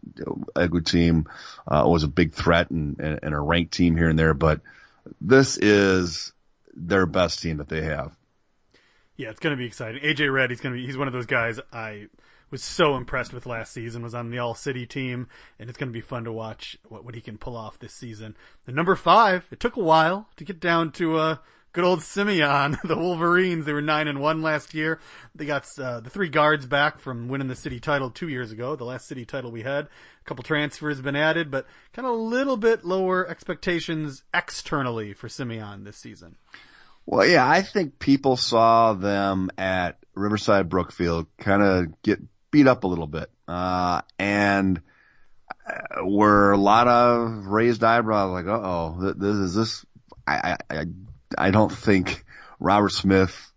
Egwu 0.55 0.85
team, 0.85 1.25
uh, 1.67 1.85
was 1.87 2.03
a 2.03 2.07
big 2.07 2.33
threat 2.33 2.69
and, 2.69 2.99
and, 2.99 3.19
and, 3.23 3.33
a 3.33 3.39
ranked 3.39 3.73
team 3.73 3.97
here 3.97 4.09
and 4.09 4.19
there, 4.19 4.35
but 4.35 4.61
this 5.19 5.57
is 5.57 6.33
their 6.75 7.07
best 7.07 7.41
team 7.41 7.57
that 7.57 7.67
they 7.67 7.81
have. 7.81 8.15
Yeah, 9.17 9.31
it's 9.31 9.39
going 9.39 9.57
to 9.57 9.59
be 9.59 9.65
exciting. 9.65 10.03
AJ 10.03 10.31
Redd, 10.31 10.51
he's 10.51 10.61
going 10.61 10.75
to 10.75 10.79
be, 10.79 10.85
he's 10.85 10.99
one 10.99 11.07
of 11.07 11.13
those 11.13 11.25
guys 11.25 11.59
I 11.71 12.09
was 12.51 12.63
so 12.63 12.95
impressed 12.95 13.33
with 13.33 13.47
last 13.47 13.73
season, 13.73 14.03
was 14.03 14.13
on 14.13 14.29
the 14.29 14.37
All 14.37 14.53
City 14.53 14.85
team, 14.85 15.27
and 15.57 15.67
it's 15.67 15.79
going 15.79 15.89
to 15.89 15.93
be 15.93 15.99
fun 15.99 16.25
to 16.25 16.31
watch 16.31 16.77
what, 16.89 17.03
what 17.03 17.15
he 17.15 17.21
can 17.21 17.39
pull 17.39 17.57
off 17.57 17.79
this 17.79 17.93
season. 17.93 18.37
The 18.67 18.71
number 18.71 18.95
five, 18.95 19.47
it 19.49 19.59
took 19.59 19.77
a 19.77 19.83
while 19.83 20.29
to 20.35 20.43
get 20.43 20.59
down 20.59 20.91
to, 20.91 21.17
uh, 21.17 21.35
good 21.73 21.83
old 21.83 22.03
Simeon, 22.03 22.77
the 22.83 22.95
Wolverines. 22.95 23.65
They 23.65 23.73
were 23.73 23.81
nine 23.81 24.07
and 24.07 24.19
one 24.19 24.41
last 24.41 24.73
year. 24.73 24.99
They 25.35 25.45
got 25.45 25.67
uh, 25.77 25.99
the 25.99 26.09
three 26.09 26.29
guards 26.29 26.65
back 26.65 26.99
from 26.99 27.27
winning 27.27 27.47
the 27.47 27.55
city 27.55 27.79
title 27.79 28.09
two 28.09 28.29
years 28.29 28.51
ago, 28.51 28.75
the 28.75 28.85
last 28.85 29.07
city 29.07 29.25
title 29.25 29.51
we 29.51 29.63
had. 29.63 29.85
A 29.85 30.23
couple 30.25 30.43
transfers 30.43 30.97
have 30.97 31.03
been 31.03 31.15
added, 31.15 31.51
but 31.51 31.65
kind 31.91 32.07
of 32.07 32.13
a 32.13 32.17
little 32.17 32.57
bit 32.57 32.85
lower 32.85 33.27
expectations 33.27 34.23
externally 34.33 35.13
for 35.13 35.27
Simeon 35.27 35.83
this 35.83 35.97
season. 35.97 36.37
Well, 37.05 37.25
yeah, 37.25 37.47
I 37.47 37.63
think 37.63 37.99
people 37.99 38.37
saw 38.37 38.93
them 38.93 39.49
at 39.57 39.97
Riverside 40.13 40.69
Brookfield 40.69 41.25
kind 41.37 41.61
of 41.61 42.01
get 42.01 42.21
beat 42.49 42.67
up 42.67 42.85
a 42.85 42.87
little 42.87 43.07
bit, 43.07 43.29
uh, 43.47 44.01
and 44.17 44.81
uh, 45.67 46.05
were 46.05 46.51
a 46.51 46.57
lot 46.57 46.87
of 46.87 47.47
raised 47.47 47.83
eyebrows, 47.83 48.31
like, 48.31 48.45
uh 48.45 48.61
oh, 48.63 49.13
this 49.17 49.35
is 49.35 49.55
this. 49.55 49.85
I, 50.25 50.55
I, 50.69 50.79
I 50.79 50.85
I 51.37 51.51
don't 51.51 51.71
think 51.71 52.25
Robert 52.59 52.91
Smith 52.91 53.51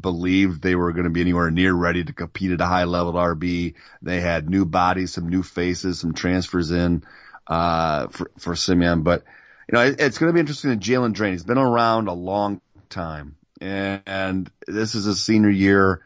believed 0.00 0.62
they 0.62 0.74
were 0.74 0.92
going 0.92 1.04
to 1.04 1.10
be 1.10 1.20
anywhere 1.20 1.50
near 1.50 1.72
ready 1.72 2.04
to 2.04 2.12
compete 2.12 2.52
at 2.52 2.60
a 2.60 2.66
high 2.66 2.84
level 2.84 3.12
RB. 3.12 3.74
They 4.00 4.20
had 4.20 4.48
new 4.48 4.64
bodies, 4.64 5.12
some 5.12 5.28
new 5.28 5.42
faces, 5.42 6.00
some 6.00 6.14
transfers 6.14 6.70
in, 6.70 7.04
uh, 7.46 8.08
for, 8.08 8.30
for 8.38 8.56
Simeon. 8.56 9.02
But, 9.02 9.24
you 9.68 9.76
know, 9.76 9.84
it, 9.84 10.00
it's 10.00 10.18
going 10.18 10.30
to 10.30 10.34
be 10.34 10.40
interesting 10.40 10.78
to 10.78 10.90
Jalen 10.90 11.12
Drain. 11.12 11.32
He's 11.32 11.44
been 11.44 11.58
around 11.58 12.08
a 12.08 12.14
long 12.14 12.60
time 12.88 13.36
and, 13.60 14.02
and 14.06 14.50
this 14.66 14.94
is 14.94 15.04
his 15.04 15.22
senior 15.22 15.50
year. 15.50 16.02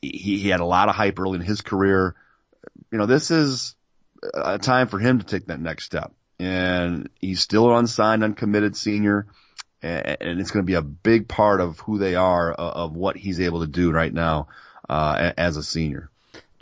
He, 0.00 0.38
he 0.38 0.48
had 0.48 0.60
a 0.60 0.66
lot 0.66 0.88
of 0.88 0.94
hype 0.94 1.18
early 1.18 1.36
in 1.36 1.44
his 1.44 1.60
career. 1.60 2.14
You 2.90 2.98
know, 2.98 3.06
this 3.06 3.30
is 3.30 3.74
a 4.34 4.58
time 4.58 4.88
for 4.88 4.98
him 4.98 5.18
to 5.18 5.26
take 5.26 5.46
that 5.46 5.60
next 5.60 5.84
step 5.84 6.12
and 6.38 7.08
he's 7.20 7.40
still 7.40 7.70
an 7.70 7.78
unsigned, 7.78 8.24
uncommitted 8.24 8.76
senior 8.76 9.26
and 9.82 10.40
it's 10.40 10.50
going 10.50 10.64
to 10.64 10.70
be 10.70 10.74
a 10.74 10.82
big 10.82 11.28
part 11.28 11.60
of 11.60 11.80
who 11.80 11.98
they 11.98 12.14
are, 12.14 12.52
uh, 12.52 12.70
of 12.70 12.96
what 12.96 13.16
he's 13.16 13.40
able 13.40 13.60
to 13.60 13.66
do 13.66 13.90
right 13.90 14.12
now 14.12 14.48
uh, 14.88 15.32
as 15.36 15.56
a 15.56 15.62
senior. 15.62 16.08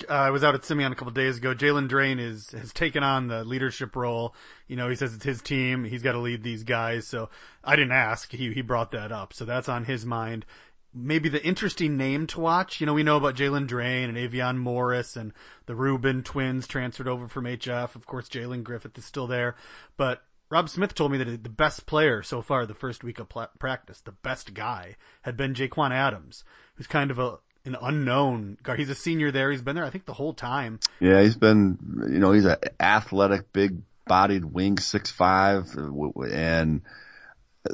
Uh, 0.09 0.15
I 0.15 0.31
was 0.31 0.43
out 0.43 0.55
at 0.55 0.65
Simeon 0.65 0.93
a 0.93 0.95
couple 0.95 1.12
days 1.12 1.37
ago. 1.37 1.55
Jalen 1.55 1.89
Drain 1.89 2.19
is 2.19 2.50
has 2.53 2.73
taken 2.73 3.03
on 3.03 3.29
the 3.29 3.45
leadership 3.45 3.95
role. 3.95 4.35
You 4.67 4.77
know, 4.77 4.89
he 4.89 4.97
says 4.97 5.15
it's 5.15 5.25
his 5.25 5.43
team. 5.43 5.85
He's 5.85 6.03
got 6.03 6.12
to 6.12 6.19
lead 6.19 6.43
these 6.43 6.65
guys. 6.65 7.07
So 7.07 7.29
I 7.62 7.77
didn't 7.77 7.93
ask. 7.93 8.33
He 8.33 8.53
he 8.53 8.62
brought 8.62 8.93
that 8.93 9.12
up. 9.12 9.35
So 9.35 9.45
that's 9.45 9.69
on 9.69 9.85
his 9.85 10.07
mind. 10.07 10.47
Maybe 10.95 11.29
the 11.29 11.45
interesting 11.45 11.99
name 11.99 12.27
to 12.29 12.41
watch. 12.41 12.81
You 12.81 12.87
know, 12.87 12.95
we 12.95 13.03
know 13.03 13.19
about 13.19 13.37
Jalen 13.37 13.67
Drain 13.67 14.09
and 14.09 14.19
Avion 14.19 14.57
Morris 14.57 15.17
and 15.17 15.33
the 15.67 15.77
Rubin 15.77 16.23
twins 16.23 16.67
transferred 16.67 17.07
over 17.07 17.29
from 17.29 17.45
HF. 17.45 17.95
Of 17.95 18.07
course, 18.07 18.29
Jalen 18.29 18.65
Griffith 18.65 18.97
is 18.97 19.05
still 19.05 19.27
there, 19.27 19.55
but 19.97 20.25
Rob 20.50 20.69
Smith 20.69 20.95
told 20.95 21.12
me 21.12 21.19
that 21.19 21.45
the 21.45 21.49
best 21.49 21.87
player 21.87 22.23
so 22.23 22.42
far 22.42 22.66
the 22.66 22.75
first 22.75 23.04
week 23.04 23.21
of 23.21 23.28
pl- 23.28 23.50
practice, 23.59 24.00
the 24.00 24.12
best 24.12 24.52
guy, 24.52 24.97
had 25.23 25.37
been 25.37 25.54
Jaquan 25.54 25.92
Adams, 25.92 26.45
who's 26.75 26.88
kind 26.88 27.11
of 27.11 27.19
a 27.19 27.38
an 27.64 27.76
unknown 27.80 28.57
guard. 28.62 28.78
He's 28.78 28.88
a 28.88 28.95
senior 28.95 29.30
there. 29.30 29.50
He's 29.50 29.62
been 29.62 29.76
there, 29.76 29.85
I 29.85 29.90
think, 29.90 30.07
the 30.07 30.14
whole 30.14 30.33
time. 30.33 30.80
Yeah, 30.99 31.21
he's 31.23 31.37
been, 31.37 31.78
you 32.11 32.19
know, 32.19 32.33
he's 32.33 32.47
an 32.47 32.57
athletic, 32.80 33.52
big 33.52 33.83
bodied 34.07 34.45
wing, 34.45 34.78
six 34.78 35.11
five, 35.11 35.69
uh, 35.76 36.21
and 36.23 36.83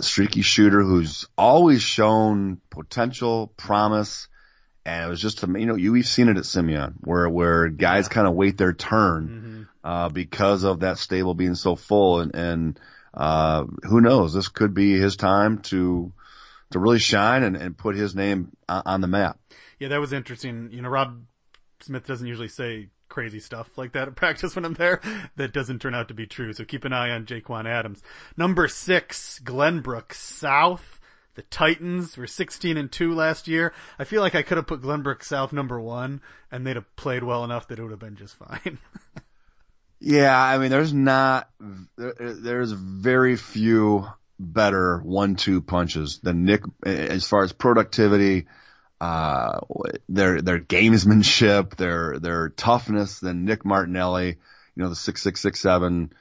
streaky 0.01 0.43
shooter 0.43 0.83
who's 0.83 1.27
always 1.39 1.83
shown 1.83 2.61
potential, 2.71 3.53
promise, 3.57 4.29
And 4.87 5.05
it 5.05 5.09
was 5.09 5.21
just, 5.21 5.43
you 5.43 5.67
know, 5.67 5.75
you, 5.75 5.91
we've 5.91 6.07
seen 6.07 6.29
it 6.29 6.37
at 6.37 6.47
Simeon 6.47 6.95
where, 7.01 7.29
where 7.29 7.69
guys 7.69 8.07
kind 8.07 8.29
of 8.29 8.35
wait 8.35 8.57
their 8.57 8.73
turn, 8.73 9.29
mm-hmm. 9.29 9.63
uh, 9.83 10.09
because 10.11 10.63
of 10.63 10.81
that 10.81 10.99
stable 10.99 11.35
being 11.35 11.57
so 11.57 11.75
full 11.75 12.21
and, 12.21 12.35
and, 12.37 12.81
uh, 13.13 13.65
who 13.83 14.01
knows? 14.01 14.33
This 14.33 14.47
could 14.47 14.75
be 14.75 14.97
his 14.97 15.17
time 15.17 15.59
to, 15.63 16.13
to 16.71 16.79
really 16.79 17.01
shine 17.01 17.43
and, 17.43 17.57
and 17.57 17.77
put 17.77 17.97
his 17.97 18.15
name 18.15 18.53
on 18.69 19.01
the 19.01 19.09
map. 19.09 19.41
Yeah, 19.81 19.89
that 19.89 20.01
was 20.01 20.13
interesting. 20.13 20.69
You 20.71 20.83
know, 20.83 20.89
Rob 20.89 21.21
Smith 21.81 22.07
doesn't 22.07 22.27
usually 22.27 22.49
say 22.49 22.91
crazy 23.09 23.41
stuff 23.41 23.71
like 23.77 23.93
that 23.93 24.09
at 24.09 24.15
practice 24.15 24.55
when 24.55 24.65
I'm 24.65 24.75
there. 24.75 25.01
That 25.37 25.53
doesn't 25.53 25.81
turn 25.81 25.95
out 25.95 26.09
to 26.09 26.15
be 26.15 26.27
true. 26.27 26.53
So 26.53 26.65
keep 26.65 26.85
an 26.85 26.93
eye 26.93 27.11
on 27.11 27.27
Jaquan 27.27 27.67
Adams. 27.67 28.03
Number 28.37 28.69
six, 28.69 29.41
Glenbrook 29.45 30.13
South. 30.13 30.96
The 31.37 31.43
Titans 31.43 32.17
were 32.17 32.27
16 32.27 32.79
and 32.79 32.91
2 32.91 33.15
last 33.15 33.47
year. 33.47 33.75
I 33.99 34.05
feel 34.05 34.23
like 34.23 34.35
I 34.35 34.41
could 34.41 34.57
have 34.57 34.67
put 34.67 34.81
Glenbrook 34.81 35.23
South 35.23 35.53
number 35.53 35.79
one 35.79 36.23
and 36.51 36.67
they'd 36.67 36.77
have 36.77 36.97
played 36.97 37.23
well 37.23 37.45
enough 37.45 37.69
that 37.69 37.79
it 37.79 37.83
would 37.83 37.91
have 37.91 38.01
been 38.01 38.17
just 38.17 38.37
fine. 38.37 38.79
yeah, 40.01 40.37
I 40.37 40.57
mean, 40.57 40.71
there's 40.71 40.95
not, 40.95 41.51
there's 41.99 42.73
very 42.73 43.37
few 43.37 44.07
better 44.39 44.99
one-two 45.01 45.61
punches 45.61 46.21
than 46.21 46.47
Nick 46.47 46.63
as 46.85 47.29
far 47.29 47.45
as 47.45 47.53
productivity, 47.53 48.47
uh, 48.99 49.61
their, 50.09 50.41
their 50.41 50.59
gamesmanship, 50.59 51.77
their, 51.77 52.19
their 52.19 52.49
toughness 52.49 53.21
than 53.21 53.45
Nick 53.45 53.63
Martinelli, 53.67 54.29
you 54.29 54.83
know, 54.83 54.89
the 54.89 54.97
six, 54.97 55.21
six, 55.21 55.43
six, 55.43 55.61
seven, 55.61 56.15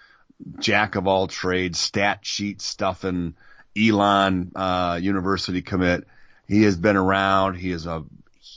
jack 0.59 0.95
of 0.95 1.07
all 1.07 1.27
trades, 1.27 1.79
stat 1.79 2.19
sheet 2.23 2.61
stuffing, 2.61 3.35
Elon, 3.77 4.51
uh, 4.55 4.99
university 5.01 5.61
commit. 5.61 6.07
He 6.47 6.63
has 6.63 6.77
been 6.77 6.95
around. 6.95 7.55
He 7.55 7.71
is 7.71 7.85
a 7.85 8.03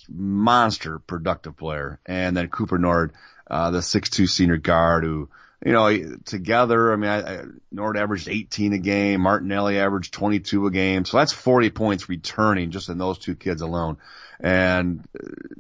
monster 0.09 0.99
productive 0.99 1.57
player. 1.57 2.01
And 2.07 2.37
then 2.37 2.49
Cooper 2.49 2.79
Nord, 2.79 3.13
uh, 3.51 3.71
the 3.71 3.83
six-two 3.83 4.27
senior 4.27 4.59
guard 4.59 5.05
who, 5.05 5.29
you 5.65 5.73
know, 5.73 6.17
together, 6.25 6.93
I 6.93 6.97
mean, 6.97 7.11
I, 7.11 7.19
I, 7.19 7.45
Nord 7.73 7.97
averaged 7.97 8.29
18 8.29 8.75
a 8.75 8.79
game. 8.79 9.23
Martinelli 9.23 9.79
averaged 9.79 10.15
22 10.15 10.67
a 10.67 10.71
game. 10.71 11.05
So 11.05 11.17
that's 11.17 11.33
40 11.33 11.71
points 11.71 12.09
returning 12.09 12.71
just 12.71 12.89
in 12.89 12.99
those 12.99 13.19
two 13.19 13.35
kids 13.35 13.63
alone. 13.63 13.97
And 14.41 15.05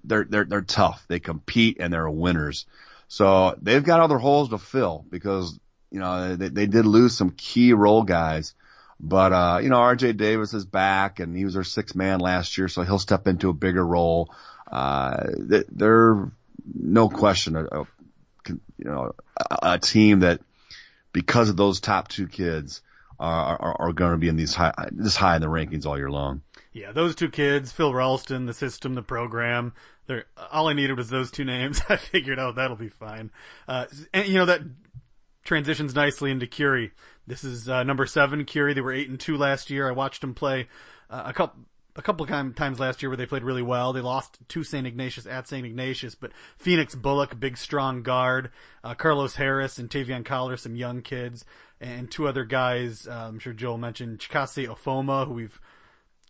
they're, 0.04 0.24
they're, 0.24 0.44
they're 0.44 0.62
tough. 0.62 1.04
They 1.08 1.18
compete 1.18 1.78
and 1.80 1.92
they're 1.92 2.08
winners. 2.08 2.66
So 3.08 3.56
they've 3.60 3.82
got 3.82 4.00
other 4.00 4.18
holes 4.18 4.50
to 4.50 4.58
fill 4.58 5.04
because, 5.08 5.58
you 5.90 5.98
know, 5.98 6.36
they, 6.36 6.48
they 6.48 6.66
did 6.66 6.86
lose 6.86 7.16
some 7.16 7.30
key 7.30 7.72
role 7.72 8.02
guys. 8.04 8.54
But, 9.00 9.32
uh, 9.32 9.60
you 9.62 9.68
know, 9.68 9.76
RJ 9.76 10.16
Davis 10.16 10.54
is 10.54 10.64
back 10.64 11.20
and 11.20 11.36
he 11.36 11.44
was 11.44 11.56
our 11.56 11.64
sixth 11.64 11.94
man 11.94 12.20
last 12.20 12.58
year, 12.58 12.68
so 12.68 12.82
he'll 12.82 12.98
step 12.98 13.28
into 13.28 13.48
a 13.48 13.52
bigger 13.52 13.84
role. 13.84 14.34
Uh, 14.70 15.24
they're 15.36 16.30
no 16.74 17.08
question 17.08 17.56
a, 17.56 17.64
a 17.64 17.86
you 18.48 18.84
know, 18.84 19.12
a, 19.38 19.58
a, 19.62 19.78
team 19.78 20.20
that 20.20 20.40
because 21.12 21.48
of 21.48 21.56
those 21.56 21.80
top 21.80 22.08
two 22.08 22.26
kids 22.26 22.82
are, 23.18 23.56
are, 23.60 23.76
are 23.80 23.92
going 23.92 24.12
to 24.12 24.18
be 24.18 24.28
in 24.28 24.36
these 24.36 24.54
high, 24.54 24.72
this 24.92 25.16
high 25.16 25.36
in 25.36 25.42
the 25.42 25.48
rankings 25.48 25.86
all 25.86 25.96
year 25.96 26.10
long. 26.10 26.42
Yeah, 26.72 26.92
those 26.92 27.14
two 27.14 27.30
kids, 27.30 27.72
Phil 27.72 27.94
Ralston, 27.94 28.46
the 28.46 28.54
system, 28.54 28.94
the 28.94 29.02
program, 29.02 29.72
they're, 30.06 30.24
all 30.50 30.68
I 30.68 30.74
needed 30.74 30.96
was 30.96 31.10
those 31.10 31.30
two 31.30 31.44
names. 31.44 31.80
I 31.88 31.96
figured 31.96 32.38
oh, 32.38 32.52
that'll 32.52 32.76
be 32.76 32.88
fine. 32.88 33.30
Uh, 33.66 33.86
and 34.12 34.26
you 34.26 34.34
know, 34.34 34.46
that 34.46 34.62
transitions 35.44 35.94
nicely 35.94 36.30
into 36.30 36.46
Curie. 36.46 36.92
This 37.28 37.44
is 37.44 37.68
uh, 37.68 37.82
number 37.82 38.06
seven, 38.06 38.44
Curie. 38.44 38.74
They 38.74 38.80
were 38.80 38.92
eight 38.92 39.08
and 39.08 39.20
two 39.20 39.36
last 39.36 39.70
year. 39.70 39.88
I 39.88 39.92
watched 39.92 40.22
them 40.22 40.34
play 40.34 40.68
uh, 41.10 41.24
a 41.26 41.32
couple 41.32 41.60
a 41.94 42.02
couple 42.02 42.24
of 42.24 42.54
times 42.54 42.78
last 42.78 43.02
year 43.02 43.10
where 43.10 43.16
they 43.16 43.26
played 43.26 43.42
really 43.42 43.62
well. 43.62 43.92
They 43.92 44.00
lost 44.00 44.38
to 44.48 44.62
St. 44.62 44.86
Ignatius 44.86 45.26
at 45.26 45.48
St. 45.48 45.66
Ignatius, 45.66 46.14
but 46.14 46.30
Phoenix 46.56 46.94
Bullock, 46.94 47.38
big 47.40 47.58
strong 47.58 48.02
guard, 48.02 48.50
uh, 48.84 48.94
Carlos 48.94 49.34
Harris 49.34 49.78
and 49.78 49.90
Tavion 49.90 50.24
Collar, 50.24 50.56
some 50.56 50.76
young 50.76 51.02
kids, 51.02 51.44
and 51.80 52.08
two 52.08 52.28
other 52.28 52.44
guys. 52.44 53.08
Uh, 53.08 53.26
I'm 53.28 53.40
sure 53.40 53.52
Joel 53.52 53.78
mentioned 53.78 54.20
Chikase 54.20 54.68
Ofoma, 54.68 55.26
who 55.26 55.34
we've 55.34 55.60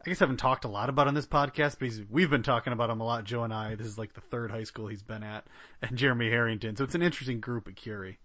I 0.04 0.08
guess 0.08 0.20
haven't 0.20 0.38
talked 0.38 0.64
a 0.64 0.68
lot 0.68 0.88
about 0.88 1.06
on 1.06 1.14
this 1.14 1.26
podcast, 1.26 1.76
but 1.78 1.90
we've 2.10 2.30
been 2.30 2.42
talking 2.42 2.72
about 2.72 2.88
him 2.88 3.00
a 3.00 3.04
lot, 3.04 3.24
Joe 3.24 3.42
and 3.42 3.52
I. 3.52 3.74
This 3.74 3.86
is 3.86 3.98
like 3.98 4.14
the 4.14 4.20
third 4.20 4.50
high 4.50 4.64
school 4.64 4.86
he's 4.86 5.02
been 5.02 5.22
at, 5.22 5.46
and 5.82 5.98
Jeremy 5.98 6.30
Harrington. 6.30 6.76
So 6.76 6.84
it's 6.84 6.94
an 6.94 7.02
interesting 7.02 7.40
group 7.40 7.68
at 7.68 7.76
Curie. 7.76 8.18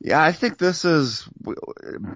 Yeah, 0.00 0.22
I 0.22 0.32
think 0.32 0.58
this 0.58 0.84
is 0.84 1.28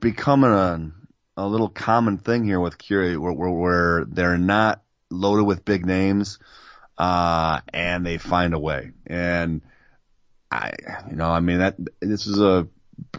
becoming 0.01 0.51
a, 0.51 0.93
a 1.37 1.47
little 1.47 1.69
common 1.69 2.19
thing 2.19 2.45
here 2.45 2.61
with 2.61 2.79
Curie, 2.79 3.17
where, 3.17 3.33
where, 3.33 3.51
where 3.51 4.05
they're 4.05 4.39
not 4.39 4.83
loaded 5.11 5.45
with 5.45 5.65
big 5.65 5.87
names, 5.87 6.39
uh, 6.99 7.61
and 7.73 8.05
they 8.05 8.19
find 8.19 8.55
a 8.55 8.59
way. 8.59 8.93
And 9.07 9.63
I, 10.51 10.73
you 11.09 11.17
know, 11.17 11.29
I 11.29 11.41
mean 11.41 11.59
that 11.59 11.77
this 12.01 12.27
is 12.27 12.41
a, 12.41 12.69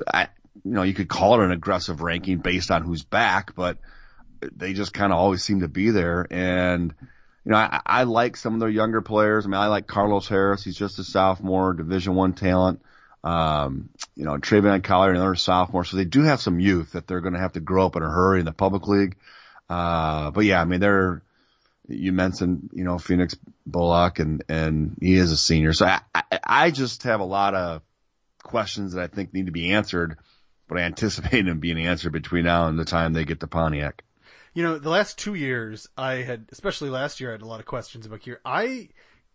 I, 0.08 0.28
you 0.64 0.72
know, 0.72 0.84
you 0.84 0.94
could 0.94 1.10
call 1.10 1.42
it 1.42 1.46
an 1.46 1.52
aggressive 1.52 2.02
ranking 2.02 2.38
based 2.38 2.70
on 2.70 2.84
who's 2.84 3.04
back, 3.04 3.56
but 3.56 3.80
they 4.56 4.74
just 4.74 4.94
kind 4.94 5.12
of 5.12 5.18
always 5.18 5.44
seem 5.44 5.62
to 5.62 5.68
be 5.68 5.90
there. 5.90 6.28
And 6.30 6.94
you 7.46 7.52
know, 7.52 7.58
I, 7.58 7.82
I 7.84 8.04
like 8.04 8.38
some 8.38 8.54
of 8.54 8.60
their 8.60 8.70
younger 8.70 9.02
players. 9.02 9.46
I 9.46 9.50
mean, 9.50 9.60
I 9.60 9.68
like 9.68 9.88
Carlos 9.88 10.28
Harris. 10.28 10.64
He's 10.64 10.78
just 10.78 11.00
a 11.00 11.04
sophomore, 11.04 11.74
Division 11.74 12.14
One 12.14 12.34
talent 12.34 12.82
um, 13.24 13.90
you 14.16 14.26
know, 14.26 14.38
Travion 14.38 14.84
Collier, 14.84 15.12
another 15.12 15.36
sophomore. 15.36 15.84
So 15.84 15.98
they 15.98 16.06
do 16.06 16.24
have 16.24 16.42
some 16.42 16.60
youth 16.60 16.94
that 16.94 17.08
they're 17.08 17.22
going 17.22 17.34
to 17.34 17.40
have 17.40 17.54
to 17.54 17.60
grow 17.60 17.86
up 17.86 17.96
in 17.96 18.04
a 18.04 18.10
hurry 18.10 18.40
in 18.40 18.46
the 18.46 18.52
public 18.52 18.88
league. 18.88 19.16
Uh, 19.70 20.32
but 20.32 20.46
yeah, 20.46 20.62
I 20.62 20.66
mean, 20.66 20.80
they're, 20.80 21.22
you 21.88 22.12
mentioned, 22.12 22.72
you 22.74 22.84
know, 22.84 22.98
Phoenix 22.98 23.38
Bullock 23.66 24.20
and, 24.20 24.44
and 24.50 24.98
he 25.00 25.16
is 25.16 25.32
a 25.32 25.38
senior. 25.38 25.74
So 25.74 25.86
I, 25.86 26.02
I, 26.14 26.24
I 26.44 26.72
just 26.72 27.04
have 27.04 27.20
a 27.20 27.26
lot 27.26 27.54
of 27.54 27.82
questions 28.44 28.94
that 28.94 29.04
I 29.04 29.08
think 29.08 29.34
need 29.34 29.46
to 29.46 29.52
be 29.52 29.72
answered, 29.72 30.18
but 30.68 30.78
I 30.78 30.82
anticipate 30.82 31.42
them 31.46 31.60
being 31.60 31.86
answered 31.86 32.12
between 32.12 32.46
now 32.46 32.68
and 32.68 32.78
the 32.78 32.86
time 32.86 33.14
they 33.14 33.26
get 33.26 33.40
to 33.42 33.48
Pontiac. 33.48 34.04
You 34.54 34.64
know, 34.64 34.80
the 34.80 34.90
last 34.90 35.18
two 35.18 35.36
years 35.36 35.88
I 35.98 36.16
had, 36.16 36.48
especially 36.52 36.90
last 36.90 37.22
year, 37.22 37.30
I 37.30 37.34
had 37.34 37.42
a 37.42 37.48
lot 37.48 37.62
of 37.62 37.66
questions 37.66 38.06
about 38.06 38.22
here. 38.22 38.42
I, 38.44 38.90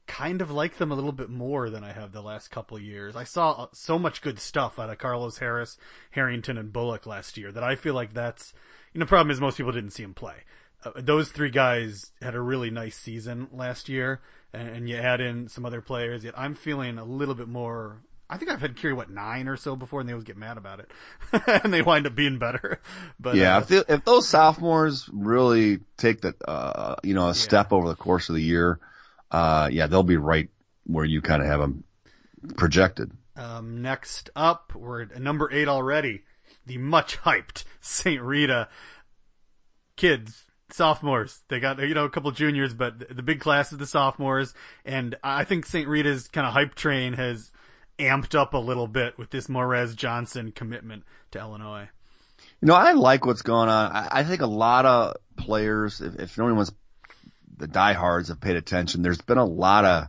kind 0.06 0.40
of 0.40 0.50
like 0.50 0.78
them 0.78 0.92
a 0.92 0.94
little 0.94 1.12
bit 1.12 1.28
more 1.28 1.68
than 1.70 1.84
I 1.84 1.92
have 1.92 2.12
the 2.12 2.22
last 2.22 2.50
couple 2.50 2.78
years. 2.78 3.16
I 3.16 3.24
saw 3.24 3.52
uh, 3.52 3.66
so 3.72 3.98
much 3.98 4.22
good 4.22 4.38
stuff 4.38 4.78
out 4.78 4.90
of 4.90 4.98
Carlos 4.98 5.38
Harris, 5.38 5.78
Harrington, 6.10 6.58
and 6.58 6.72
Bullock 6.72 7.06
last 7.06 7.36
year 7.36 7.52
that 7.52 7.64
I 7.64 7.74
feel 7.74 7.94
like 7.94 8.14
that's, 8.14 8.52
you 8.92 9.00
know, 9.00 9.04
the 9.04 9.08
problem 9.08 9.30
is 9.30 9.40
most 9.40 9.56
people 9.56 9.72
didn't 9.72 9.90
see 9.90 10.04
him 10.04 10.14
play. 10.14 10.44
Uh, 10.84 10.92
those 10.96 11.30
three 11.30 11.50
guys 11.50 12.12
had 12.22 12.34
a 12.34 12.40
really 12.40 12.70
nice 12.70 12.96
season 12.96 13.48
last 13.52 13.88
year, 13.88 14.20
and, 14.52 14.68
and, 14.68 14.88
you 14.88 14.96
add 14.96 15.20
in 15.20 15.48
some 15.48 15.64
other 15.66 15.80
players. 15.80 16.22
Yet 16.22 16.34
I'm 16.36 16.54
feeling 16.54 16.98
a 16.98 17.04
little 17.04 17.34
bit 17.34 17.48
more. 17.48 18.00
I 18.28 18.36
think 18.36 18.50
I've 18.50 18.60
had 18.60 18.76
Curie 18.76 18.94
what 18.94 19.10
nine 19.10 19.48
or 19.48 19.56
so 19.56 19.76
before, 19.76 20.00
and 20.00 20.08
they 20.08 20.12
always 20.12 20.24
get 20.24 20.36
mad 20.36 20.58
about 20.58 20.80
it, 20.80 20.90
and 21.64 21.72
they 21.72 21.82
wind 21.82 22.06
up 22.06 22.14
being 22.14 22.38
better. 22.38 22.80
But 23.18 23.36
yeah, 23.36 23.56
uh, 23.56 23.60
if, 23.60 23.70
if, 23.88 24.04
those 24.04 24.28
sophomores 24.28 25.08
really 25.12 25.80
take 25.96 26.20
that, 26.20 26.36
uh, 26.46 26.96
you 27.02 27.14
know, 27.14 27.24
a 27.24 27.28
yeah. 27.28 27.32
step 27.32 27.72
over 27.72 27.88
the 27.88 27.96
course 27.96 28.28
of 28.28 28.34
the 28.34 28.42
year, 28.42 28.78
uh, 29.30 29.68
yeah, 29.70 29.86
they'll 29.86 30.02
be 30.02 30.16
right 30.16 30.48
where 30.84 31.04
you 31.04 31.20
kind 31.20 31.42
of 31.42 31.48
have 31.48 31.60
them 31.60 31.84
projected. 32.56 33.12
Um, 33.36 33.82
next 33.82 34.30
up, 34.34 34.72
we're 34.74 35.02
at 35.02 35.20
number 35.20 35.50
eight 35.52 35.68
already. 35.68 36.22
The 36.64 36.78
much 36.78 37.18
hyped 37.18 37.64
St. 37.80 38.20
Rita 38.20 38.68
kids, 39.96 40.44
sophomores. 40.70 41.42
They 41.48 41.60
got, 41.60 41.78
you 41.78 41.94
know, 41.94 42.04
a 42.04 42.10
couple 42.10 42.30
juniors, 42.32 42.74
but 42.74 43.14
the 43.14 43.22
big 43.22 43.40
class 43.40 43.72
is 43.72 43.78
the 43.78 43.86
sophomores. 43.86 44.54
And 44.84 45.16
I 45.22 45.44
think 45.44 45.66
St. 45.66 45.88
Rita's 45.88 46.28
kind 46.28 46.46
of 46.46 46.52
hype 46.52 46.74
train 46.74 47.14
has 47.14 47.52
amped 47.98 48.34
up 48.34 48.54
a 48.54 48.58
little 48.58 48.86
bit 48.86 49.18
with 49.18 49.30
this 49.30 49.46
Morez 49.46 49.94
Johnson 49.96 50.52
commitment 50.52 51.04
to 51.32 51.38
Illinois. 51.38 51.88
You 52.60 52.68
know, 52.68 52.74
I 52.74 52.92
like 52.92 53.26
what's 53.26 53.42
going 53.42 53.68
on. 53.68 53.92
I, 53.92 54.08
I 54.10 54.24
think 54.24 54.42
a 54.42 54.46
lot 54.46 54.86
of 54.86 55.16
players, 55.36 56.00
if, 56.00 56.16
if 56.16 56.38
no 56.38 56.52
one's 56.52 56.72
the 57.58 57.66
diehards 57.66 58.28
have 58.28 58.40
paid 58.40 58.56
attention. 58.56 59.02
There's 59.02 59.20
been 59.20 59.38
a 59.38 59.44
lot 59.44 59.84
of 59.84 60.08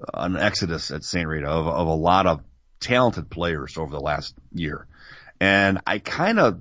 uh, 0.00 0.10
an 0.14 0.36
exodus 0.36 0.90
at 0.90 1.04
St. 1.04 1.26
Rita 1.26 1.48
of, 1.48 1.66
of 1.66 1.86
a 1.86 1.94
lot 1.94 2.26
of 2.26 2.42
talented 2.80 3.30
players 3.30 3.78
over 3.78 3.90
the 3.90 4.00
last 4.00 4.34
year. 4.52 4.86
And 5.40 5.80
I 5.86 5.98
kind 5.98 6.38
of 6.38 6.60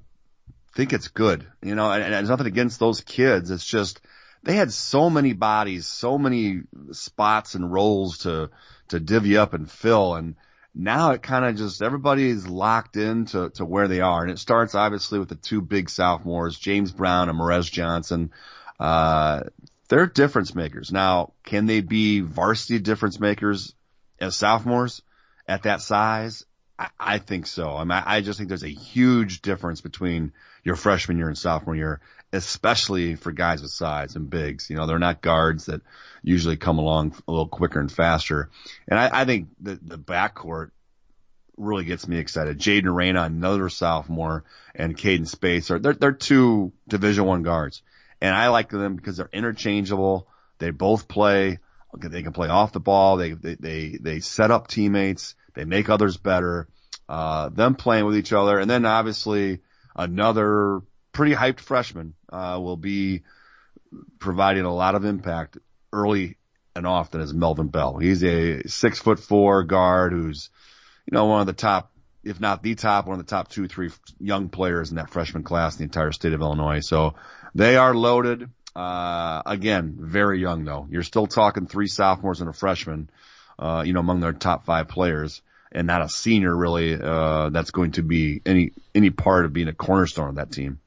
think 0.75 0.93
it's 0.93 1.07
good, 1.07 1.45
you 1.61 1.75
know, 1.75 1.91
and, 1.91 2.03
and 2.03 2.13
there's 2.13 2.29
nothing 2.29 2.47
against 2.47 2.79
those 2.79 3.01
kids. 3.01 3.51
It's 3.51 3.65
just 3.65 4.01
they 4.43 4.55
had 4.55 4.71
so 4.71 5.09
many 5.09 5.33
bodies, 5.33 5.87
so 5.87 6.17
many 6.17 6.61
spots 6.91 7.55
and 7.55 7.71
roles 7.71 8.19
to, 8.19 8.51
to 8.89 8.99
divvy 8.99 9.37
up 9.37 9.53
and 9.53 9.69
fill. 9.69 10.15
And 10.15 10.35
now 10.73 11.11
it 11.11 11.23
kind 11.23 11.45
of 11.45 11.55
just, 11.55 11.81
everybody's 11.81 12.47
locked 12.47 12.95
into 12.95 13.49
to 13.51 13.65
where 13.65 13.87
they 13.87 14.01
are. 14.01 14.21
And 14.21 14.31
it 14.31 14.39
starts 14.39 14.75
obviously 14.75 15.19
with 15.19 15.29
the 15.29 15.35
two 15.35 15.61
big 15.61 15.89
sophomores, 15.89 16.59
James 16.59 16.91
Brown 16.91 17.29
and 17.29 17.39
Morez 17.39 17.71
Johnson. 17.71 18.31
Uh, 18.79 19.43
they're 19.95 20.07
difference 20.07 20.53
makers. 20.53 20.91
Now, 20.91 21.31
can 21.45 21.67
they 21.67 21.79
be 21.79 22.19
varsity 22.19 22.79
difference 22.79 23.17
makers 23.17 23.73
as 24.19 24.35
sophomores 24.35 25.01
at 25.47 25.63
that 25.63 25.79
size? 25.79 26.45
I, 26.77 26.89
I 26.99 27.17
think 27.19 27.47
so. 27.47 27.69
I 27.69 27.85
mean, 27.85 28.03
I 28.05 28.19
just 28.19 28.37
think 28.37 28.49
there's 28.49 28.65
a 28.65 28.67
huge 28.67 29.41
difference 29.41 29.79
between 29.79 30.33
your 30.65 30.75
freshman 30.75 31.17
year 31.17 31.29
and 31.29 31.37
sophomore 31.37 31.77
year, 31.77 32.01
especially 32.33 33.15
for 33.15 33.31
guys 33.31 33.61
with 33.61 33.71
size 33.71 34.17
and 34.17 34.29
bigs. 34.29 34.69
You 34.69 34.75
know, 34.75 34.85
they're 34.85 34.99
not 34.99 35.21
guards 35.21 35.67
that 35.67 35.79
usually 36.21 36.57
come 36.57 36.77
along 36.77 37.15
a 37.25 37.31
little 37.31 37.47
quicker 37.47 37.79
and 37.79 37.89
faster. 37.89 38.49
And 38.89 38.99
I, 38.99 39.21
I 39.21 39.23
think 39.23 39.47
the, 39.61 39.79
the 39.81 39.97
backcourt 39.97 40.71
really 41.55 41.85
gets 41.85 42.05
me 42.05 42.17
excited. 42.17 42.59
Jaden 42.59 42.93
Reyna, 42.93 43.21
another 43.21 43.69
sophomore, 43.69 44.43
and 44.75 44.97
Caden 44.97 45.29
Space 45.29 45.71
are, 45.71 45.79
they're, 45.79 45.93
they're 45.93 46.11
two 46.11 46.73
division 46.85 47.23
one 47.23 47.43
guards. 47.43 47.81
And 48.21 48.33
I 48.33 48.49
like 48.49 48.69
them 48.69 48.95
because 48.95 49.17
they're 49.17 49.29
interchangeable. 49.31 50.27
They 50.59 50.71
both 50.71 51.07
play. 51.07 51.59
They 51.97 52.23
can 52.23 52.33
play 52.33 52.49
off 52.49 52.73
the 52.73 52.79
ball. 52.79 53.17
They, 53.17 53.31
they, 53.31 53.55
they, 53.55 53.97
they 54.01 54.19
set 54.19 54.51
up 54.51 54.67
teammates. 54.67 55.35
They 55.53 55.65
make 55.65 55.89
others 55.89 56.17
better. 56.17 56.67
Uh, 57.07 57.49
them 57.49 57.75
playing 57.75 58.05
with 58.05 58.17
each 58.17 58.33
other. 58.33 58.59
And 58.59 58.69
then 58.69 58.85
obviously 58.85 59.61
another 59.95 60.81
pretty 61.11 61.35
hyped 61.35 61.59
freshman 61.59 62.13
uh, 62.31 62.59
will 62.61 62.77
be 62.77 63.23
providing 64.19 64.65
a 64.65 64.73
lot 64.73 64.95
of 64.95 65.05
impact 65.05 65.57
early 65.93 66.37
and 66.75 66.85
often 66.85 67.21
is 67.21 67.33
Melvin 67.33 67.69
Bell. 67.69 67.97
He's 67.97 68.23
a 68.23 68.67
six 68.67 68.99
foot 68.99 69.19
four 69.19 69.63
guard 69.63 70.11
who's, 70.11 70.49
you 71.05 71.15
know, 71.15 71.25
one 71.25 71.41
of 71.41 71.47
the 71.47 71.53
top, 71.53 71.91
if 72.25 72.39
not 72.39 72.63
the 72.63 72.75
top, 72.75 73.07
one 73.07 73.19
of 73.19 73.25
the 73.25 73.29
top 73.29 73.49
two, 73.49 73.67
three 73.67 73.91
young 74.19 74.49
players 74.49 74.89
in 74.89 74.97
that 74.97 75.09
freshman 75.09 75.43
class 75.43 75.75
in 75.75 75.79
the 75.79 75.83
entire 75.85 76.11
state 76.11 76.33
of 76.33 76.41
Illinois. 76.41 76.79
So 76.79 77.15
they 77.53 77.77
are 77.77 77.93
loaded. 77.93 78.49
Uh, 78.75 79.41
again, 79.45 79.95
very 79.97 80.41
young 80.41 80.65
though. 80.65 80.87
You're 80.89 81.03
still 81.03 81.27
talking 81.27 81.65
three 81.65 81.87
sophomores 81.87 82.41
and 82.41 82.49
a 82.49 82.53
freshman, 82.53 83.09
uh, 83.57 83.83
you 83.85 83.93
know, 83.93 84.01
among 84.01 84.19
their 84.19 84.33
top 84.33 84.65
five 84.65 84.89
players 84.89 85.41
and 85.71 85.87
not 85.87 86.01
a 86.01 86.09
senior 86.09 86.55
really, 86.55 86.99
uh, 87.01 87.49
that's 87.49 87.71
going 87.71 87.91
to 87.93 88.03
be 88.03 88.41
any, 88.45 88.71
any 88.93 89.09
part 89.09 89.45
of 89.45 89.53
being 89.53 89.67
a 89.67 89.73
cornerstone 89.73 90.29
of 90.29 90.35
that 90.35 90.51
team 90.51 90.79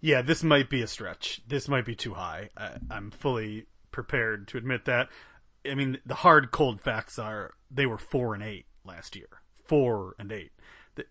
yeah, 0.00 0.22
this 0.22 0.42
might 0.42 0.70
be 0.70 0.82
a 0.82 0.86
stretch. 0.86 1.42
This 1.46 1.68
might 1.68 1.84
be 1.84 1.94
too 1.94 2.14
high. 2.14 2.50
I, 2.56 2.72
I'm 2.90 3.10
fully 3.10 3.66
prepared 3.90 4.48
to 4.48 4.58
admit 4.58 4.86
that. 4.86 5.08
I 5.68 5.74
mean, 5.74 5.98
the 6.06 6.14
hard, 6.14 6.50
cold 6.50 6.80
facts 6.80 7.18
are 7.18 7.52
they 7.70 7.86
were 7.86 7.98
four 7.98 8.34
and 8.34 8.42
eight 8.42 8.66
last 8.84 9.14
year. 9.14 9.28
Four 9.64 10.14
and 10.18 10.32
eight. 10.32 10.52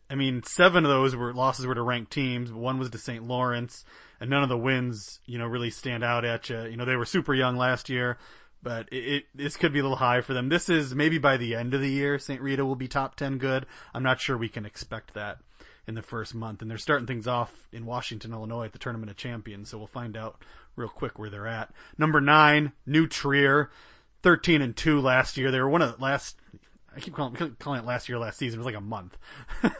I 0.09 0.15
mean, 0.15 0.43
seven 0.43 0.85
of 0.85 0.91
those 0.91 1.15
were 1.15 1.33
losses 1.33 1.65
were 1.65 1.75
to 1.75 1.81
ranked 1.81 2.11
teams. 2.11 2.51
One 2.51 2.79
was 2.79 2.89
to 2.91 2.97
St. 2.97 3.25
Lawrence, 3.25 3.85
and 4.19 4.29
none 4.29 4.43
of 4.43 4.49
the 4.49 4.57
wins, 4.57 5.19
you 5.25 5.37
know, 5.37 5.45
really 5.45 5.69
stand 5.69 6.03
out 6.03 6.25
at 6.25 6.49
you. 6.49 6.63
You 6.63 6.77
know, 6.77 6.85
they 6.85 6.95
were 6.95 7.05
super 7.05 7.33
young 7.33 7.55
last 7.55 7.89
year, 7.89 8.17
but 8.61 8.87
it, 8.91 8.95
it 8.95 9.23
this 9.33 9.57
could 9.57 9.73
be 9.73 9.79
a 9.79 9.83
little 9.83 9.97
high 9.97 10.21
for 10.21 10.33
them. 10.33 10.49
This 10.49 10.69
is 10.69 10.93
maybe 10.93 11.17
by 11.17 11.37
the 11.37 11.55
end 11.55 11.73
of 11.73 11.81
the 11.81 11.89
year, 11.89 12.19
St. 12.19 12.41
Rita 12.41 12.65
will 12.65 12.75
be 12.75 12.87
top 12.87 13.15
ten 13.15 13.37
good. 13.37 13.65
I'm 13.93 14.03
not 14.03 14.19
sure 14.19 14.37
we 14.37 14.49
can 14.49 14.65
expect 14.65 15.13
that 15.13 15.39
in 15.87 15.95
the 15.95 16.01
first 16.03 16.35
month, 16.35 16.61
and 16.61 16.69
they're 16.69 16.77
starting 16.77 17.07
things 17.07 17.27
off 17.27 17.67
in 17.71 17.85
Washington, 17.85 18.31
Illinois, 18.31 18.65
at 18.65 18.73
the 18.73 18.79
Tournament 18.79 19.09
of 19.09 19.17
Champions. 19.17 19.69
So 19.69 19.77
we'll 19.79 19.87
find 19.87 20.15
out 20.15 20.43
real 20.75 20.89
quick 20.89 21.17
where 21.17 21.31
they're 21.31 21.47
at. 21.47 21.71
Number 21.97 22.21
nine, 22.21 22.73
New 22.85 23.07
Trier, 23.07 23.71
thirteen 24.21 24.61
and 24.61 24.75
two 24.75 24.99
last 24.99 25.37
year. 25.37 25.49
They 25.51 25.59
were 25.59 25.69
one 25.69 25.81
of 25.81 25.97
the 25.97 26.03
last. 26.03 26.37
I 26.95 26.99
keep 26.99 27.13
calling, 27.13 27.55
calling 27.59 27.79
it 27.79 27.85
last 27.85 28.09
year, 28.09 28.17
last 28.17 28.37
season. 28.37 28.59
It 28.59 28.63
was 28.63 28.65
like 28.65 28.75
a 28.75 28.81
month. 28.81 29.17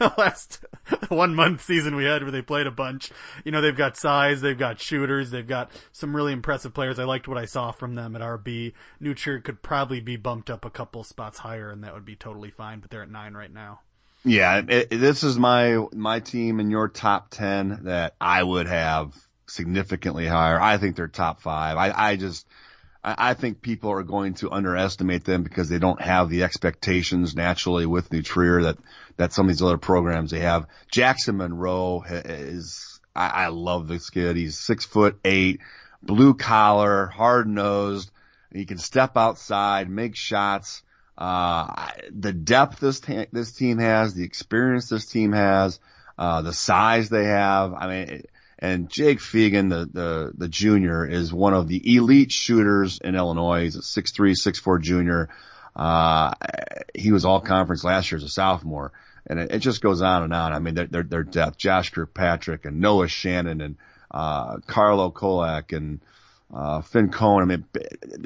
last 0.18 0.64
one 1.08 1.34
month 1.34 1.62
season 1.62 1.96
we 1.96 2.04
had 2.04 2.22
where 2.22 2.30
they 2.30 2.42
played 2.42 2.66
a 2.66 2.70
bunch. 2.70 3.10
You 3.44 3.52
know, 3.52 3.60
they've 3.60 3.76
got 3.76 3.96
size, 3.96 4.40
they've 4.40 4.58
got 4.58 4.80
shooters, 4.80 5.30
they've 5.30 5.46
got 5.46 5.70
some 5.92 6.14
really 6.14 6.32
impressive 6.32 6.74
players. 6.74 6.98
I 6.98 7.04
liked 7.04 7.28
what 7.28 7.38
I 7.38 7.44
saw 7.44 7.72
from 7.72 7.94
them 7.94 8.14
at 8.16 8.22
RB. 8.22 8.72
New 9.00 9.14
Trier 9.14 9.40
could 9.40 9.62
probably 9.62 10.00
be 10.00 10.16
bumped 10.16 10.50
up 10.50 10.64
a 10.64 10.70
couple 10.70 11.04
spots 11.04 11.38
higher 11.38 11.70
and 11.70 11.84
that 11.84 11.94
would 11.94 12.04
be 12.04 12.16
totally 12.16 12.50
fine, 12.50 12.80
but 12.80 12.90
they're 12.90 13.02
at 13.02 13.10
nine 13.10 13.34
right 13.34 13.52
now. 13.52 13.80
Yeah, 14.24 14.62
it, 14.68 14.90
this 14.90 15.24
is 15.24 15.38
my 15.38 15.86
my 15.92 16.20
team 16.20 16.60
in 16.60 16.70
your 16.70 16.88
top 16.88 17.30
ten 17.30 17.80
that 17.84 18.14
I 18.20 18.42
would 18.42 18.66
have 18.66 19.14
significantly 19.46 20.26
higher. 20.26 20.60
I 20.60 20.76
think 20.76 20.96
they're 20.96 21.08
top 21.08 21.40
five. 21.40 21.76
I, 21.76 22.10
I 22.10 22.16
just 22.16 22.46
I, 23.02 23.30
I 23.30 23.34
think 23.34 23.62
people 23.62 23.90
are 23.90 24.02
going 24.02 24.34
to 24.34 24.50
underestimate 24.50 25.24
them 25.24 25.42
because 25.42 25.68
they 25.68 25.78
don't 25.78 26.00
have 26.00 26.28
the 26.28 26.42
expectations 26.42 27.34
naturally 27.34 27.86
with 27.86 28.12
New 28.12 28.22
Trier 28.22 28.62
that 28.62 28.78
that 29.16 29.32
some 29.32 29.46
of 29.46 29.54
these 29.54 29.62
other 29.62 29.78
programs 29.78 30.30
they 30.30 30.40
have. 30.40 30.66
Jackson 30.90 31.36
Monroe 31.36 32.02
is 32.08 33.00
I, 33.14 33.28
I 33.28 33.46
love 33.48 33.88
this 33.88 34.10
kid. 34.10 34.36
He's 34.36 34.58
six 34.58 34.84
foot 34.84 35.18
eight, 35.24 35.60
blue 36.02 36.34
collar, 36.34 37.06
hard 37.06 37.46
nosed. 37.48 38.10
He 38.52 38.64
can 38.64 38.78
step 38.78 39.16
outside, 39.16 39.88
make 39.88 40.16
shots. 40.16 40.82
Uh, 41.16 41.90
the 42.10 42.32
depth 42.32 42.80
this 42.80 43.00
t- 43.00 43.26
this 43.32 43.52
team 43.52 43.78
has, 43.78 44.14
the 44.14 44.24
experience 44.24 44.88
this 44.88 45.06
team 45.06 45.32
has, 45.32 45.78
uh, 46.18 46.42
the 46.42 46.52
size 46.52 47.10
they 47.10 47.24
have. 47.24 47.74
I 47.74 47.88
mean, 47.88 48.24
and 48.60 48.90
Jake 48.90 49.20
Feagin, 49.20 49.70
the, 49.70 49.88
the, 49.90 50.32
the 50.36 50.48
junior 50.48 51.06
is 51.06 51.32
one 51.32 51.54
of 51.54 51.66
the 51.66 51.96
elite 51.96 52.30
shooters 52.30 53.00
in 53.02 53.14
Illinois. 53.14 53.62
He's 53.62 53.76
a 53.76 53.80
6'3", 53.80 54.32
6'4 54.32 54.82
junior. 54.82 55.30
Uh, 55.74 56.34
he 56.94 57.10
was 57.10 57.24
all 57.24 57.40
conference 57.40 57.84
last 57.84 58.10
year 58.12 58.18
as 58.18 58.24
a 58.24 58.28
sophomore. 58.28 58.92
And 59.26 59.38
it, 59.38 59.50
it 59.52 59.58
just 59.60 59.80
goes 59.80 60.02
on 60.02 60.24
and 60.24 60.34
on. 60.34 60.52
I 60.52 60.58
mean, 60.58 60.74
their, 60.74 61.04
their, 61.04 61.22
depth, 61.22 61.56
Josh 61.56 61.90
Kirkpatrick 61.90 62.66
and 62.66 62.80
Noah 62.80 63.08
Shannon 63.08 63.62
and, 63.62 63.76
uh, 64.10 64.58
Carlo 64.66 65.10
Kolak 65.10 65.72
and, 65.72 66.00
uh, 66.52 66.82
Finn 66.82 67.10
Cohen. 67.10 67.42
I 67.42 67.46
mean, 67.46 67.64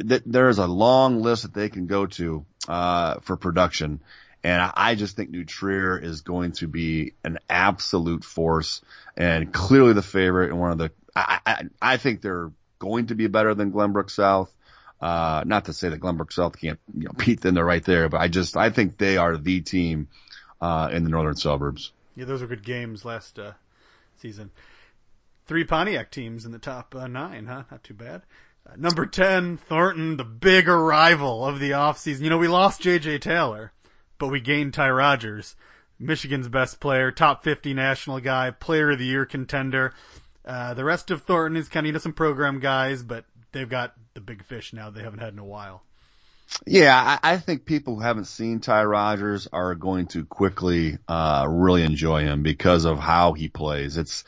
th- 0.09 0.23
there's 0.27 0.59
a 0.59 0.67
long 0.67 1.23
list 1.23 1.43
that 1.43 1.55
they 1.55 1.69
can 1.69 1.87
go 1.87 2.07
to, 2.07 2.45
uh, 2.67 3.21
for 3.21 3.37
production. 3.37 4.01
And 4.45 4.71
I 4.75 4.95
just 4.95 5.17
think 5.17 5.31
New 5.31 5.45
Trier 5.45 5.99
is 5.99 6.21
going 6.21 6.53
to 6.53 6.69
be 6.69 7.15
an 7.25 7.39
absolute 7.49 8.25
force 8.25 8.83
and 9.17 9.53
clearly 9.53 9.95
the 9.95 10.03
favorite 10.03 10.51
and 10.51 10.61
one 10.61 10.71
of 10.71 10.79
the, 10.79 10.93
I, 11.17 11.41
I, 11.47 11.63
I 11.81 11.97
think 11.97 12.21
they're 12.21 12.53
going 12.79 13.07
to 13.07 13.15
be 13.15 13.27
better 13.27 13.55
than 13.55 13.73
Glenbrook 13.73 14.11
South. 14.11 14.55
Uh, 15.01 15.43
not 15.47 15.65
to 15.65 15.73
say 15.73 15.89
that 15.89 16.01
Glenbrook 16.01 16.33
South 16.33 16.61
can't, 16.61 16.79
you 16.95 17.07
know, 17.07 17.13
beat 17.17 17.41
them. 17.41 17.55
They're 17.55 17.65
right 17.65 17.85
there, 17.85 18.09
but 18.09 18.21
I 18.21 18.29
just, 18.29 18.57
I 18.57 18.71
think 18.71 18.99
they 18.99 19.17
are 19.17 19.37
the 19.37 19.63
team, 19.63 20.09
uh, 20.61 20.91
in 20.93 21.05
the 21.05 21.11
northern 21.11 21.37
suburbs. 21.37 21.93
Yeah, 22.15 22.27
those 22.27 22.43
were 22.43 22.47
good 22.47 22.65
games 22.65 23.05
last, 23.05 23.39
uh, 23.39 23.53
season 24.19 24.51
three 25.47 25.65
Pontiac 25.65 26.11
teams 26.11 26.45
in 26.45 26.53
the 26.53 26.59
top 26.59 26.95
uh, 26.95 27.07
nine, 27.07 27.47
huh? 27.47 27.65
Not 27.71 27.85
too 27.85 27.95
bad. 27.95 28.23
Uh, 28.67 28.75
number 28.77 29.07
10, 29.07 29.59
Thornton, 29.59 30.17
the 30.17 30.25
big 30.25 30.69
arrival 30.69 31.45
of 31.47 31.61
the 31.61 31.73
offseason. 31.73 32.23
You 32.23 32.31
know, 32.31 32.39
we 32.39 32.49
lost 32.49 32.83
JJ 32.83 33.21
Taylor, 33.21 33.73
but 34.19 34.29
we 34.29 34.41
gained 34.41 34.75
Ty 34.75 34.91
Rodgers, 34.91 35.57
Michigan's 35.99 36.49
best 36.49 36.81
player, 36.81 37.11
top 37.11 37.45
50 37.45 37.75
national 37.75 38.21
guy, 38.21 38.51
player 38.51 38.93
of 38.93 38.99
the 38.99 39.05
year 39.07 39.25
contender. 39.25 39.93
Uh, 40.45 40.75
the 40.75 40.85
rest 40.85 41.11
of 41.11 41.23
Thornton 41.23 41.57
is 41.57 41.69
kind 41.69 41.85
of, 41.85 41.89
you 41.89 41.93
know, 41.93 41.99
some 41.99 42.13
program 42.13 42.61
guys, 42.61 43.03
but 43.03 43.25
they've 43.53 43.69
got 43.69 43.95
the 44.15 44.21
big 44.21 44.45
fish 44.45 44.73
now 44.73 44.91
they 44.91 45.03
haven't 45.03 45.21
had 45.21 45.33
in 45.33 45.39
a 45.39 45.45
while. 45.45 45.83
Yeah, 46.67 47.19
I, 47.23 47.35
I 47.35 47.37
think 47.39 47.65
people 47.65 47.97
who 47.97 48.01
haven't 48.01 48.27
seen 48.27 48.61
Ty 48.61 48.85
Rodgers 48.85 49.49
are 49.51 49.75
going 49.75 50.07
to 50.09 50.25
quickly, 50.25 50.99
uh, 51.09 51.47
really 51.49 51.83
enjoy 51.83 52.23
him 52.23 52.43
because 52.43 52.85
of 52.85 52.99
how 52.99 53.33
he 53.33 53.49
plays. 53.49 53.97
It's, 53.97 54.25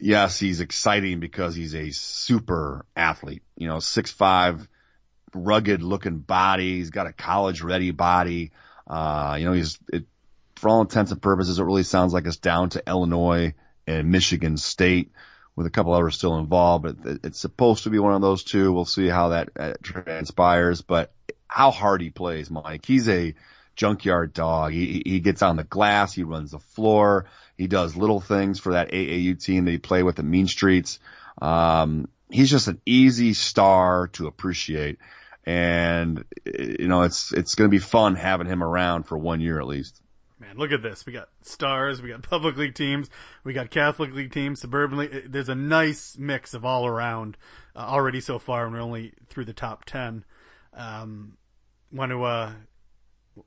yes, 0.00 0.38
he's 0.38 0.60
exciting 0.60 1.20
because 1.20 1.54
he's 1.54 1.74
a 1.74 1.90
super 1.90 2.86
athlete, 2.96 3.42
you 3.56 3.66
know, 3.66 3.80
six 3.80 4.10
five, 4.10 4.68
rugged 5.34 5.82
looking 5.82 6.18
body. 6.18 6.76
He's 6.76 6.90
got 6.90 7.06
a 7.06 7.12
college 7.12 7.62
ready 7.62 7.90
body. 7.90 8.52
Uh, 8.92 9.36
you 9.38 9.46
know, 9.46 9.52
he's, 9.52 9.78
it, 9.90 10.04
for 10.56 10.68
all 10.68 10.82
intents 10.82 11.12
and 11.12 11.22
purposes, 11.22 11.58
it 11.58 11.64
really 11.64 11.82
sounds 11.82 12.12
like 12.12 12.26
it's 12.26 12.36
down 12.36 12.68
to 12.68 12.82
Illinois 12.86 13.54
and 13.86 14.10
Michigan 14.10 14.58
State 14.58 15.12
with 15.56 15.66
a 15.66 15.70
couple 15.70 15.94
others 15.94 16.14
still 16.14 16.38
involved, 16.38 16.84
but 16.84 17.20
it's 17.24 17.40
supposed 17.40 17.84
to 17.84 17.90
be 17.90 17.98
one 17.98 18.12
of 18.12 18.20
those 18.20 18.44
two. 18.44 18.70
We'll 18.70 18.84
see 18.84 19.08
how 19.08 19.30
that 19.30 19.48
uh, 19.58 19.72
transpires, 19.82 20.82
but 20.82 21.14
how 21.46 21.70
hard 21.70 22.02
he 22.02 22.10
plays, 22.10 22.50
Mike. 22.50 22.84
He's 22.84 23.08
a 23.08 23.34
junkyard 23.76 24.34
dog. 24.34 24.72
He, 24.72 25.02
he 25.06 25.20
gets 25.20 25.40
on 25.40 25.56
the 25.56 25.64
glass. 25.64 26.12
He 26.12 26.22
runs 26.22 26.50
the 26.50 26.58
floor. 26.58 27.24
He 27.56 27.68
does 27.68 27.96
little 27.96 28.20
things 28.20 28.60
for 28.60 28.74
that 28.74 28.90
AAU 28.90 29.42
team 29.42 29.64
that 29.64 29.70
he 29.70 29.78
played 29.78 30.02
with 30.02 30.18
at 30.18 30.24
Mean 30.26 30.46
Streets. 30.46 30.98
Um, 31.40 32.08
he's 32.30 32.50
just 32.50 32.68
an 32.68 32.80
easy 32.84 33.32
star 33.32 34.08
to 34.08 34.26
appreciate. 34.26 34.98
And, 35.44 36.24
you 36.44 36.88
know, 36.88 37.02
it's, 37.02 37.32
it's 37.32 37.54
going 37.54 37.68
to 37.68 37.74
be 37.74 37.80
fun 37.80 38.14
having 38.14 38.46
him 38.46 38.62
around 38.62 39.04
for 39.04 39.18
one 39.18 39.40
year 39.40 39.58
at 39.58 39.66
least. 39.66 40.00
Man, 40.38 40.56
look 40.56 40.72
at 40.72 40.82
this. 40.82 41.06
We 41.06 41.12
got 41.12 41.28
stars, 41.42 42.02
we 42.02 42.08
got 42.08 42.22
public 42.22 42.56
league 42.56 42.74
teams, 42.74 43.08
we 43.44 43.52
got 43.52 43.70
Catholic 43.70 44.12
league 44.12 44.32
teams, 44.32 44.60
suburban 44.60 44.98
league. 44.98 45.30
There's 45.30 45.48
a 45.48 45.54
nice 45.54 46.16
mix 46.18 46.52
of 46.52 46.64
all 46.64 46.84
around 46.84 47.36
uh, 47.76 47.80
already 47.80 48.20
so 48.20 48.40
far, 48.40 48.64
and 48.64 48.74
we're 48.74 48.80
only 48.80 49.12
through 49.28 49.44
the 49.44 49.52
top 49.52 49.84
10. 49.84 50.24
Um, 50.74 51.36
want 51.92 52.10
to, 52.10 52.24
uh, 52.24 52.52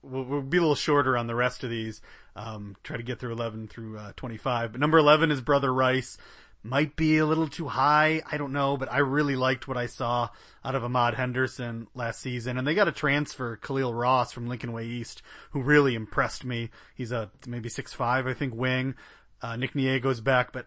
we'll, 0.01 0.23
we'll, 0.23 0.41
be 0.41 0.57
a 0.57 0.61
little 0.61 0.75
shorter 0.75 1.17
on 1.17 1.27
the 1.27 1.35
rest 1.35 1.65
of 1.65 1.69
these. 1.69 2.01
Um, 2.35 2.77
try 2.83 2.95
to 2.95 3.03
get 3.03 3.19
through 3.19 3.33
11 3.33 3.67
through 3.67 3.97
uh, 3.97 4.13
25. 4.15 4.71
But 4.71 4.81
number 4.81 4.97
11 4.97 5.31
is 5.31 5.41
Brother 5.41 5.73
Rice. 5.73 6.17
Might 6.65 6.95
be 6.95 7.19
a 7.19 7.27
little 7.27 7.47
too 7.47 7.67
high. 7.67 8.23
I 8.31 8.37
don't 8.37 8.51
know, 8.51 8.75
but 8.75 8.91
I 8.91 8.97
really 8.97 9.35
liked 9.35 9.67
what 9.67 9.77
I 9.77 9.85
saw 9.85 10.29
out 10.63 10.73
of 10.73 10.83
Ahmad 10.83 11.13
Henderson 11.13 11.85
last 11.93 12.19
season. 12.19 12.57
And 12.57 12.67
they 12.67 12.73
got 12.73 12.87
a 12.87 12.91
transfer, 12.91 13.55
Khalil 13.57 13.93
Ross 13.93 14.31
from 14.31 14.47
Lincoln 14.47 14.73
Way 14.73 14.87
East, 14.87 15.21
who 15.51 15.61
really 15.61 15.93
impressed 15.93 16.43
me. 16.43 16.71
He's 16.95 17.11
a 17.11 17.29
maybe 17.45 17.69
six 17.69 17.93
five, 17.93 18.25
I 18.25 18.33
think, 18.33 18.55
wing. 18.55 18.95
Uh, 19.43 19.57
Nick 19.57 19.75
Niego's 19.75 20.21
back, 20.21 20.51
but 20.51 20.65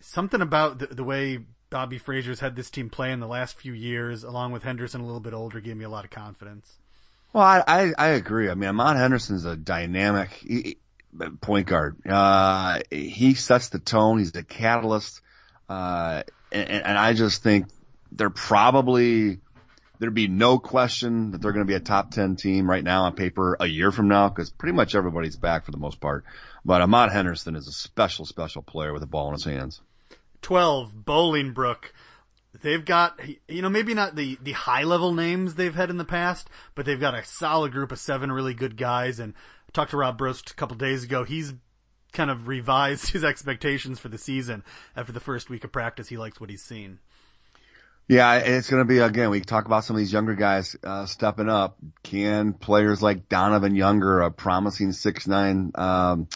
something 0.00 0.40
about 0.40 0.78
the, 0.78 0.86
the 0.86 1.04
way 1.04 1.40
Bobby 1.68 1.98
Frazier's 1.98 2.40
had 2.40 2.56
this 2.56 2.70
team 2.70 2.88
play 2.88 3.12
in 3.12 3.20
the 3.20 3.26
last 3.26 3.58
few 3.58 3.74
years, 3.74 4.24
along 4.24 4.52
with 4.52 4.62
Henderson 4.62 5.02
a 5.02 5.04
little 5.04 5.20
bit 5.20 5.34
older, 5.34 5.60
gave 5.60 5.76
me 5.76 5.84
a 5.84 5.90
lot 5.90 6.06
of 6.06 6.10
confidence. 6.10 6.78
Well, 7.34 7.44
I, 7.44 7.62
I, 7.66 7.92
I 7.98 8.06
agree. 8.08 8.48
I 8.48 8.54
mean, 8.54 8.70
Ahmad 8.70 8.96
Henderson's 8.96 9.44
a 9.44 9.56
dynamic 9.56 10.30
he, 10.30 10.78
point 11.40 11.66
guard. 11.66 11.96
Uh, 12.06 12.80
he 12.90 13.34
sets 13.34 13.68
the 13.68 13.78
tone. 13.78 14.18
He's 14.18 14.32
the 14.32 14.42
catalyst. 14.42 15.20
Uh, 15.68 16.22
and, 16.52 16.70
and 16.70 16.98
I 16.98 17.12
just 17.12 17.42
think 17.42 17.66
they're 18.12 18.30
probably, 18.30 19.38
there'd 19.98 20.14
be 20.14 20.28
no 20.28 20.58
question 20.58 21.32
that 21.32 21.42
they're 21.42 21.52
going 21.52 21.66
to 21.66 21.70
be 21.70 21.74
a 21.74 21.80
top 21.80 22.10
10 22.10 22.36
team 22.36 22.68
right 22.68 22.84
now 22.84 23.04
on 23.04 23.14
paper 23.14 23.56
a 23.60 23.66
year 23.66 23.90
from 23.90 24.08
now 24.08 24.28
because 24.28 24.50
pretty 24.50 24.74
much 24.74 24.94
everybody's 24.94 25.36
back 25.36 25.64
for 25.64 25.72
the 25.72 25.78
most 25.78 26.00
part. 26.00 26.24
But 26.64 26.82
Ahmad 26.82 27.12
Henderson 27.12 27.56
is 27.56 27.68
a 27.68 27.72
special, 27.72 28.24
special 28.24 28.62
player 28.62 28.92
with 28.92 29.02
a 29.02 29.06
ball 29.06 29.28
in 29.28 29.34
his 29.34 29.44
hands. 29.44 29.80
12, 30.42 30.92
Bolingbrook. 31.04 31.92
They've 32.62 32.84
got, 32.84 33.20
you 33.46 33.62
know, 33.62 33.68
maybe 33.68 33.94
not 33.94 34.16
the, 34.16 34.38
the 34.42 34.52
high 34.52 34.82
level 34.82 35.12
names 35.12 35.54
they've 35.54 35.74
had 35.74 35.90
in 35.90 35.98
the 35.98 36.04
past, 36.04 36.48
but 36.74 36.86
they've 36.86 36.98
got 36.98 37.14
a 37.14 37.24
solid 37.24 37.72
group 37.72 37.92
of 37.92 37.98
seven 37.98 38.32
really 38.32 38.54
good 38.54 38.76
guys. 38.76 39.20
And 39.20 39.34
talked 39.78 39.92
to 39.92 39.96
Rob 39.96 40.18
Brost 40.18 40.50
a 40.50 40.54
couple 40.54 40.76
days 40.76 41.04
ago. 41.04 41.22
He's 41.22 41.54
kind 42.12 42.30
of 42.30 42.48
revised 42.48 43.10
his 43.12 43.22
expectations 43.22 44.00
for 44.00 44.08
the 44.08 44.18
season 44.18 44.64
after 44.96 45.12
the 45.12 45.20
first 45.20 45.48
week 45.48 45.62
of 45.62 45.70
practice. 45.70 46.08
He 46.08 46.16
likes 46.16 46.40
what 46.40 46.50
he's 46.50 46.62
seen. 46.62 46.98
Yeah, 48.08 48.36
it's 48.38 48.70
going 48.70 48.80
to 48.80 48.88
be 48.88 48.98
again. 48.98 49.30
We 49.30 49.42
talk 49.42 49.66
about 49.66 49.84
some 49.84 49.94
of 49.94 49.98
these 49.98 50.12
younger 50.12 50.34
guys 50.34 50.74
uh, 50.82 51.04
stepping 51.06 51.48
up. 51.48 51.76
Can 52.02 52.54
players 52.54 53.02
like 53.02 53.28
Donovan 53.28 53.76
Younger, 53.76 54.22
a 54.22 54.30
promising 54.30 54.92
six 54.92 55.26
nine, 55.26 55.72
um, 55.74 56.26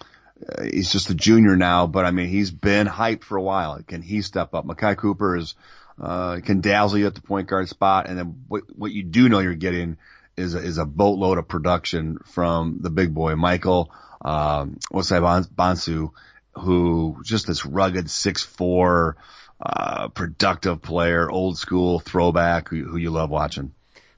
uh, 0.47 0.65
he's 0.65 0.93
just 0.93 1.09
a 1.09 1.15
junior 1.15 1.57
now, 1.57 1.87
but 1.87 2.05
I 2.05 2.11
mean 2.11 2.29
he's 2.29 2.51
been 2.51 2.87
hyped 2.87 3.25
for 3.25 3.39
a 3.39 3.43
while. 3.43 3.83
Can 3.83 4.03
he 4.03 4.21
step 4.21 4.55
up? 4.55 4.67
Makai 4.67 4.99
Cooper 4.99 5.39
is 5.39 5.55
uh, 5.99 6.41
can 6.45 6.61
dazzle 6.61 6.99
you 6.99 7.07
at 7.07 7.15
the 7.15 7.23
point 7.23 7.49
guard 7.49 7.71
spot, 7.71 8.07
and 8.07 8.19
then 8.19 8.45
what 8.49 8.65
what 8.77 8.93
you 8.93 9.03
do 9.03 9.31
know 9.31 9.39
you're 9.39 9.55
getting 9.55 9.97
is 10.37 10.55
a, 10.55 10.59
is 10.59 10.79
a 10.79 10.87
boatload 10.87 11.39
of 11.39 11.49
production 11.49 12.19
from 12.25 12.79
the 12.81 12.91
big 12.91 13.15
boy 13.15 13.37
Michael 13.37 13.93
um, 14.25 14.79
Osei 14.93 15.47
Bonsu, 15.49 16.11
who 16.53 17.19
just 17.25 17.47
this 17.47 17.67
rugged 17.67 18.11
six 18.11 18.43
four 18.43 19.17
uh, 19.61 20.09
productive 20.09 20.83
player, 20.83 21.31
old 21.31 21.59
school 21.59 22.01
throwback 22.01 22.69
who, 22.69 22.85
who 22.85 22.97
you 22.97 23.11
love 23.11 23.31
watching. 23.31 23.73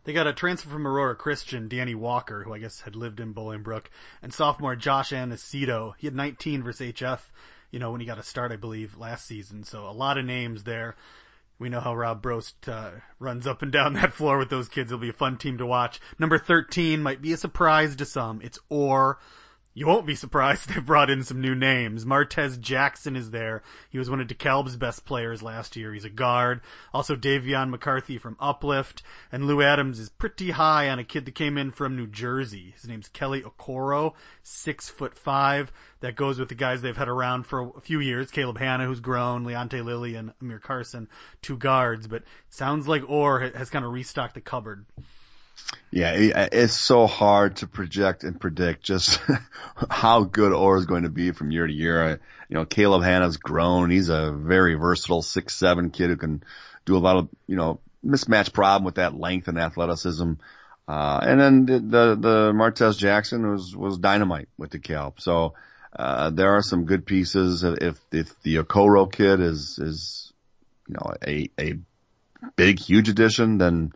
They 0.04 0.12
got 0.12 0.26
a 0.26 0.34
transfer 0.34 0.68
from 0.68 0.86
Aurora 0.86 1.16
Christian, 1.16 1.68
Danny 1.68 1.94
Walker, 1.94 2.42
who 2.44 2.52
I 2.52 2.58
guess 2.58 2.82
had 2.82 2.94
lived 2.94 3.20
in 3.20 3.32
Bolingbrook, 3.32 3.86
and 4.22 4.34
sophomore 4.34 4.76
Josh 4.76 5.10
Aniceto. 5.12 5.94
He 5.96 6.06
had 6.06 6.14
19 6.14 6.62
versus 6.62 6.92
HF, 6.92 7.20
you 7.70 7.78
know, 7.78 7.90
when 7.90 8.02
he 8.02 8.06
got 8.06 8.18
a 8.18 8.22
start, 8.22 8.52
I 8.52 8.56
believe, 8.56 8.98
last 8.98 9.26
season. 9.26 9.64
So 9.64 9.88
a 9.88 9.92
lot 9.92 10.18
of 10.18 10.26
names 10.26 10.64
there. 10.64 10.94
We 11.58 11.68
know 11.68 11.80
how 11.80 11.94
Rob 11.94 12.22
Brost 12.22 12.68
uh, 12.68 13.00
runs 13.18 13.46
up 13.46 13.62
and 13.62 13.70
down 13.70 13.94
that 13.94 14.12
floor 14.12 14.38
with 14.38 14.50
those 14.50 14.68
kids. 14.68 14.90
It'll 14.90 15.00
be 15.00 15.08
a 15.08 15.12
fun 15.12 15.36
team 15.36 15.56
to 15.58 15.66
watch. 15.66 16.00
Number 16.18 16.38
13 16.38 17.02
might 17.02 17.22
be 17.22 17.32
a 17.32 17.36
surprise 17.36 17.94
to 17.96 18.04
some. 18.04 18.40
It's 18.42 18.58
Orr. 18.68 19.18
You 19.76 19.88
won't 19.88 20.06
be 20.06 20.14
surprised 20.14 20.68
they 20.74 20.80
brought 20.80 21.10
in 21.10 21.24
some 21.24 21.40
new 21.40 21.54
names. 21.54 22.04
Martez 22.04 22.60
Jackson 22.60 23.16
is 23.16 23.32
there. 23.32 23.60
He 23.90 23.98
was 23.98 24.08
one 24.08 24.20
of 24.20 24.28
DeKalb's 24.28 24.76
best 24.76 25.04
players 25.04 25.42
last 25.42 25.74
year. 25.74 25.92
He's 25.92 26.04
a 26.04 26.10
guard. 26.10 26.60
Also 26.92 27.16
Davion 27.16 27.70
McCarthy 27.70 28.16
from 28.16 28.36
Uplift. 28.38 29.02
And 29.32 29.46
Lou 29.46 29.60
Adams 29.60 29.98
is 29.98 30.08
pretty 30.08 30.52
high 30.52 30.88
on 30.88 31.00
a 31.00 31.04
kid 31.04 31.24
that 31.26 31.34
came 31.34 31.58
in 31.58 31.72
from 31.72 31.96
New 31.96 32.06
Jersey. 32.06 32.72
His 32.76 32.88
name's 32.88 33.08
Kelly 33.08 33.42
Okoro, 33.42 34.14
six 34.44 34.88
foot 34.88 35.18
five. 35.18 35.72
That 36.00 36.16
goes 36.16 36.38
with 36.38 36.50
the 36.50 36.54
guys 36.54 36.82
they've 36.82 36.96
had 36.96 37.08
around 37.08 37.44
for 37.44 37.72
a 37.76 37.80
few 37.80 37.98
years. 37.98 38.30
Caleb 38.30 38.58
Hanna, 38.58 38.86
who's 38.86 39.00
grown, 39.00 39.44
Leonte 39.44 39.82
Lilly 39.84 40.14
and 40.14 40.34
Amir 40.40 40.58
Carson, 40.60 41.08
two 41.42 41.56
guards. 41.56 42.06
But 42.06 42.22
sounds 42.48 42.86
like 42.86 43.08
Orr 43.08 43.40
has 43.40 43.70
kind 43.70 43.84
of 43.84 43.92
restocked 43.92 44.34
the 44.34 44.40
cupboard. 44.40 44.84
Yeah, 45.90 46.12
it's 46.52 46.76
so 46.76 47.06
hard 47.06 47.56
to 47.56 47.68
project 47.68 48.24
and 48.24 48.40
predict 48.40 48.82
just 48.82 49.20
how 49.90 50.24
good 50.24 50.52
Orr 50.52 50.76
is 50.76 50.86
going 50.86 51.04
to 51.04 51.08
be 51.08 51.30
from 51.30 51.52
year 51.52 51.66
to 51.66 51.72
year. 51.72 52.20
You 52.48 52.54
know, 52.54 52.64
Caleb 52.64 53.04
Hanna's 53.04 53.36
grown. 53.36 53.90
He's 53.90 54.08
a 54.08 54.32
very 54.32 54.74
versatile 54.74 55.22
six 55.22 55.54
seven 55.54 55.90
kid 55.90 56.10
who 56.10 56.16
can 56.16 56.42
do 56.84 56.96
a 56.96 56.98
lot 56.98 57.16
of 57.16 57.28
you 57.46 57.56
know 57.56 57.80
mismatch 58.04 58.52
problem 58.52 58.84
with 58.84 58.96
that 58.96 59.14
length 59.14 59.48
and 59.48 59.58
athleticism. 59.58 60.32
Uh, 60.86 61.20
and 61.22 61.40
then 61.40 61.66
the, 61.66 61.78
the, 61.78 62.14
the 62.16 62.52
Martez 62.52 62.98
Jackson 62.98 63.50
was, 63.50 63.74
was 63.74 63.98
dynamite 63.98 64.48
with 64.58 64.70
DeKalb. 64.70 65.20
So, 65.20 65.54
uh, 65.96 66.30
there 66.30 66.56
are 66.56 66.62
some 66.62 66.84
good 66.84 67.06
pieces. 67.06 67.64
If, 67.64 67.98
if 68.12 68.42
the 68.42 68.56
Okoro 68.56 69.10
kid 69.10 69.40
is, 69.40 69.78
is, 69.78 70.32
you 70.88 70.94
know, 70.94 71.14
a, 71.26 71.48
a 71.58 71.74
big, 72.56 72.80
huge 72.80 73.08
addition, 73.08 73.58
then, 73.58 73.92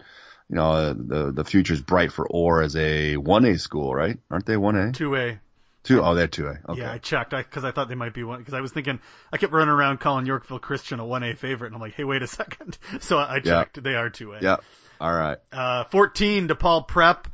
you 0.49 0.57
know, 0.57 0.93
the, 0.93 1.33
the 1.33 1.45
future's 1.45 1.81
bright 1.81 2.13
for 2.13 2.27
Orr 2.27 2.63
as 2.63 2.75
a 2.77 3.17
1A 3.17 3.61
school, 3.61 3.95
right? 3.95 4.19
Aren't 4.31 4.47
they 4.47 4.55
1A? 4.55 4.93
2A. 4.93 5.41
Two, 5.85 6.03
oh, 6.03 6.15
they're 6.15 6.29
2A. 6.29 6.69
Okay. 6.69 6.81
Yeah, 6.81 6.93
I 6.93 6.99
checked 6.99 7.33
I 7.33 7.43
because 7.43 7.65
I, 7.65 7.69
I, 7.69 7.73
thought 7.73 7.89
they 7.89 7.95
might 7.95 8.13
be 8.13 8.25
one. 8.25 8.41
Because 8.41 8.55
I 8.55 8.61
was 8.61 8.73
thinking, 8.73 9.01
I 9.33 9.37
kept 9.37 9.53
running 9.53 9.71
around 9.71 10.01
calling 10.01 10.27
Yorkville 10.27 10.59
Christian 10.59 11.01
a 11.01 11.05
1A 11.05 11.39
favorite, 11.39 11.69
and 11.69 11.77
I'm 11.77 11.81
like, 11.81 11.95
hey, 11.95 12.05
wait 12.05 12.23
a 12.23 12.27
second. 12.27 12.79
So 13.01 13.19
I 13.19 13.41
checked. 13.41 13.77
Yeah. 13.79 13.83
They 13.83 13.95
are 13.95 14.11
2A. 14.11 14.43
Yeah. 14.43 14.57
All 15.01 15.15
right. 15.15 15.39
Uh, 15.53 15.85
14, 15.85 16.49
DePaul 16.49 16.87
Prep. 16.89 17.29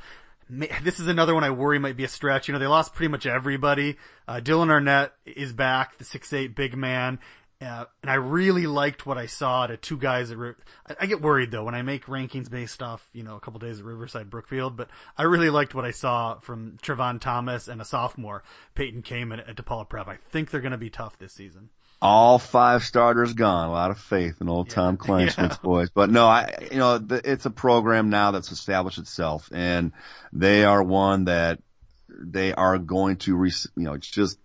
This 0.48 1.00
is 1.00 1.08
another 1.08 1.34
one 1.34 1.42
I 1.42 1.50
worry 1.50 1.78
might 1.78 1.96
be 1.96 2.04
a 2.04 2.08
stretch. 2.08 2.48
You 2.48 2.52
know, 2.52 2.60
they 2.60 2.66
lost 2.66 2.94
pretty 2.94 3.08
much 3.08 3.24
everybody. 3.24 3.96
Uh, 4.28 4.40
Dylan 4.44 4.70
Arnett 4.70 5.12
is 5.24 5.52
back, 5.54 5.96
the 5.96 6.04
six 6.04 6.32
eight 6.34 6.54
big 6.54 6.76
man. 6.76 7.18
Uh, 7.64 7.86
and 8.02 8.10
I 8.10 8.14
really 8.14 8.66
liked 8.66 9.06
what 9.06 9.16
I 9.16 9.26
saw 9.26 9.66
to 9.66 9.76
two 9.76 9.96
guys 9.96 10.30
at. 10.30 10.38
I, 10.38 10.96
I, 11.00 11.06
get 11.06 11.22
worried 11.22 11.50
though 11.50 11.64
when 11.64 11.74
I 11.74 11.82
make 11.82 12.06
rankings 12.06 12.50
based 12.50 12.82
off 12.82 13.08
you 13.12 13.22
know 13.22 13.36
a 13.36 13.40
couple 13.40 13.58
days 13.58 13.78
at 13.78 13.84
Riverside 13.84 14.28
Brookfield, 14.28 14.76
but 14.76 14.90
I 15.16 15.22
really 15.22 15.50
liked 15.50 15.74
what 15.74 15.84
I 15.84 15.90
saw 15.90 16.38
from 16.40 16.78
Trevon 16.82 17.20
Thomas 17.20 17.68
and 17.68 17.80
a 17.80 17.84
sophomore 17.84 18.42
Peyton 18.74 19.02
Kamen 19.02 19.38
at, 19.38 19.48
at 19.48 19.56
DePaul 19.56 19.88
Prep. 19.88 20.08
I 20.08 20.16
think 20.30 20.50
they're 20.50 20.60
going 20.60 20.72
to 20.72 20.78
be 20.78 20.90
tough 20.90 21.18
this 21.18 21.32
season. 21.32 21.70
All 22.02 22.38
five 22.38 22.84
starters 22.84 23.32
gone. 23.32 23.68
A 23.68 23.72
lot 23.72 23.90
of 23.90 23.98
faith 23.98 24.40
in 24.40 24.48
old 24.48 24.68
yeah. 24.68 24.74
Tom 24.74 24.96
Kleinschmidt's 24.98 25.38
yeah. 25.38 25.62
boys, 25.62 25.90
but 25.90 26.10
no, 26.10 26.26
I 26.26 26.68
you 26.70 26.78
know 26.78 26.98
the, 26.98 27.20
it's 27.24 27.46
a 27.46 27.50
program 27.50 28.10
now 28.10 28.32
that's 28.32 28.52
established 28.52 28.98
itself, 28.98 29.48
and 29.54 29.92
they 30.32 30.64
are 30.64 30.82
one 30.82 31.26
that 31.26 31.60
they 32.08 32.52
are 32.52 32.78
going 32.78 33.16
to 33.16 33.34
re- 33.36 33.52
you 33.76 33.84
know 33.84 33.94
it's 33.94 34.10
just 34.10 34.38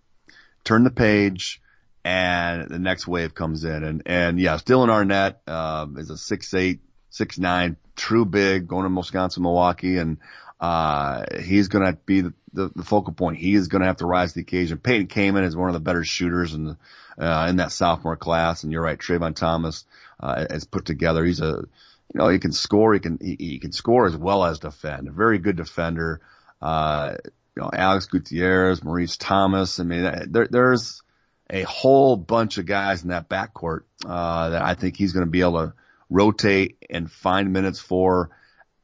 turn 0.64 0.84
the 0.84 0.90
page 0.90 1.60
and 2.04 2.68
the 2.68 2.78
next 2.78 3.06
wave 3.06 3.34
comes 3.34 3.64
in. 3.64 3.84
And, 3.84 4.02
and 4.06 4.40
yes, 4.40 4.62
Dylan 4.62 4.88
Arnett, 4.88 5.40
uh, 5.46 5.86
is 5.96 6.10
a 6.10 6.16
six 6.16 6.54
eight, 6.54 6.80
six 7.10 7.38
nine, 7.38 7.76
true 7.96 8.24
big 8.24 8.66
going 8.66 8.88
to 8.88 8.94
Wisconsin, 8.94 9.42
Milwaukee. 9.42 9.98
And, 9.98 10.18
uh, 10.60 11.24
he's 11.40 11.68
going 11.68 11.86
to 11.86 11.98
be 12.04 12.20
the, 12.22 12.34
the, 12.52 12.70
the, 12.76 12.84
focal 12.84 13.14
point. 13.14 13.38
He 13.38 13.54
is 13.54 13.68
going 13.68 13.80
to 13.80 13.86
have 13.86 13.96
to 13.98 14.06
rise 14.06 14.32
to 14.32 14.34
the 14.36 14.42
occasion. 14.42 14.78
Peyton 14.78 15.06
Kamen 15.06 15.44
is 15.44 15.56
one 15.56 15.68
of 15.68 15.74
the 15.74 15.80
better 15.80 16.04
shooters 16.04 16.52
in 16.52 16.64
the, 16.64 16.76
uh, 17.18 17.46
in 17.48 17.56
that 17.56 17.72
sophomore 17.72 18.16
class. 18.16 18.62
And 18.62 18.72
you're 18.72 18.82
right. 18.82 18.98
Trayvon 18.98 19.34
Thomas, 19.34 19.84
uh, 20.18 20.46
is 20.50 20.64
put 20.64 20.84
together. 20.84 21.24
He's 21.24 21.40
a, 21.40 21.64
you 22.12 22.18
know, 22.18 22.28
he 22.28 22.38
can 22.38 22.52
score. 22.52 22.92
He 22.92 23.00
can, 23.00 23.18
he, 23.22 23.36
he 23.38 23.58
can 23.58 23.72
score 23.72 24.06
as 24.06 24.16
well 24.16 24.44
as 24.44 24.58
defend. 24.58 25.08
A 25.08 25.12
very 25.12 25.38
good 25.38 25.56
defender. 25.56 26.20
Uh, 26.60 27.14
you 27.56 27.62
know, 27.62 27.70
Alex 27.72 28.06
Gutierrez, 28.06 28.84
Maurice 28.84 29.16
Thomas. 29.16 29.80
I 29.80 29.84
mean, 29.84 30.30
there, 30.30 30.48
there's, 30.50 31.02
a 31.50 31.62
whole 31.62 32.16
bunch 32.16 32.58
of 32.58 32.66
guys 32.66 33.02
in 33.02 33.08
that 33.08 33.28
backcourt 33.28 33.80
uh, 34.06 34.50
that 34.50 34.62
I 34.62 34.74
think 34.74 34.96
he's 34.96 35.12
going 35.12 35.26
to 35.26 35.30
be 35.30 35.40
able 35.40 35.66
to 35.66 35.74
rotate 36.08 36.78
and 36.88 37.10
find 37.10 37.52
minutes 37.52 37.80
for, 37.80 38.30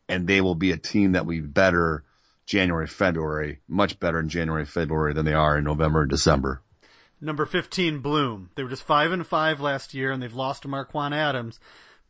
and 0.08 0.26
they 0.26 0.40
will 0.40 0.54
be 0.56 0.72
a 0.72 0.76
team 0.76 1.12
that 1.12 1.24
will 1.24 1.34
be 1.34 1.40
better 1.40 2.04
January, 2.44 2.86
February, 2.86 3.60
much 3.68 3.98
better 3.98 4.18
in 4.20 4.28
January, 4.28 4.66
February 4.66 5.14
than 5.14 5.24
they 5.24 5.32
are 5.32 5.58
in 5.58 5.64
November 5.64 6.02
and 6.02 6.10
December. 6.10 6.60
Number 7.20 7.46
15, 7.46 8.00
Bloom. 8.00 8.50
They 8.56 8.62
were 8.62 8.68
just 8.68 8.82
5 8.82 9.12
and 9.12 9.26
5 9.26 9.60
last 9.60 9.94
year 9.94 10.12
and 10.12 10.22
they've 10.22 10.34
lost 10.34 10.62
to 10.62 10.68
Marquand 10.68 11.14
Adams, 11.14 11.58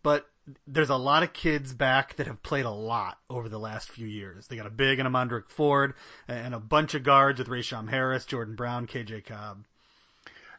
but 0.02 0.28
there's 0.66 0.90
a 0.90 0.96
lot 0.96 1.22
of 1.22 1.32
kids 1.32 1.74
back 1.74 2.16
that 2.16 2.26
have 2.26 2.42
played 2.42 2.64
a 2.64 2.70
lot 2.70 3.18
over 3.28 3.48
the 3.48 3.58
last 3.58 3.90
few 3.90 4.06
years. 4.06 4.46
They 4.46 4.56
got 4.56 4.66
a 4.66 4.70
big 4.70 4.98
and 4.98 5.08
a 5.08 5.10
Mondrick 5.10 5.48
Ford 5.48 5.94
and 6.28 6.54
a 6.54 6.60
bunch 6.60 6.94
of 6.94 7.02
guards 7.02 7.38
with 7.38 7.48
Raysham 7.48 7.90
Harris, 7.90 8.24
Jordan 8.24 8.54
Brown, 8.54 8.86
KJ 8.86 9.24
Cobb. 9.24 9.64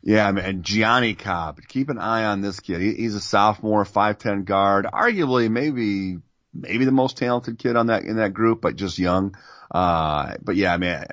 Yeah, 0.04 0.30
and 0.30 0.64
Gianni 0.64 1.16
Cobb. 1.16 1.60
Keep 1.68 1.90
an 1.90 1.98
eye 1.98 2.26
on 2.26 2.42
this 2.42 2.60
kid. 2.60 2.82
He, 2.82 2.94
he's 2.94 3.16
a 3.16 3.20
sophomore, 3.20 3.84
five 3.84 4.20
ten 4.20 4.44
guard, 4.44 4.86
arguably 4.86 5.50
maybe 5.50 6.18
maybe 6.54 6.86
the 6.86 6.92
most 6.92 7.18
talented 7.18 7.60
kid 7.60 7.76
on 7.76 7.88
that 7.88 8.04
in 8.04 8.18
that 8.18 8.34
group, 8.34 8.62
but 8.62 8.76
just 8.76 9.00
young. 9.00 9.36
Uh, 9.70 10.36
but 10.42 10.56
yeah, 10.56 10.74
I 10.74 10.78
mean, 10.78 11.04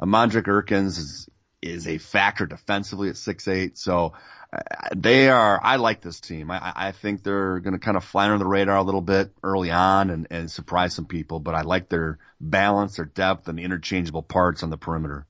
Mondrick 0.00 0.44
Erkins 0.44 0.98
is 0.98 1.28
is 1.62 1.88
a 1.88 1.98
factor 1.98 2.46
defensively 2.46 3.08
at 3.08 3.16
six 3.16 3.48
eight. 3.48 3.78
So 3.78 4.12
uh, 4.52 4.60
they 4.94 5.30
are. 5.30 5.58
I 5.62 5.76
like 5.76 6.02
this 6.02 6.20
team. 6.20 6.50
I, 6.50 6.72
I 6.76 6.92
think 6.92 7.22
they're 7.22 7.58
going 7.60 7.72
to 7.72 7.80
kind 7.80 7.96
of 7.96 8.04
fly 8.04 8.26
under 8.26 8.38
the 8.38 8.46
radar 8.46 8.76
a 8.76 8.82
little 8.82 9.00
bit 9.00 9.32
early 9.42 9.70
on 9.70 10.10
and, 10.10 10.26
and 10.30 10.50
surprise 10.50 10.94
some 10.94 11.06
people. 11.06 11.40
But 11.40 11.54
I 11.54 11.62
like 11.62 11.88
their 11.88 12.18
balance, 12.40 12.96
their 12.96 13.06
depth, 13.06 13.48
and 13.48 13.58
the 13.58 13.62
interchangeable 13.62 14.22
parts 14.22 14.62
on 14.62 14.70
the 14.70 14.76
perimeter. 14.76 15.26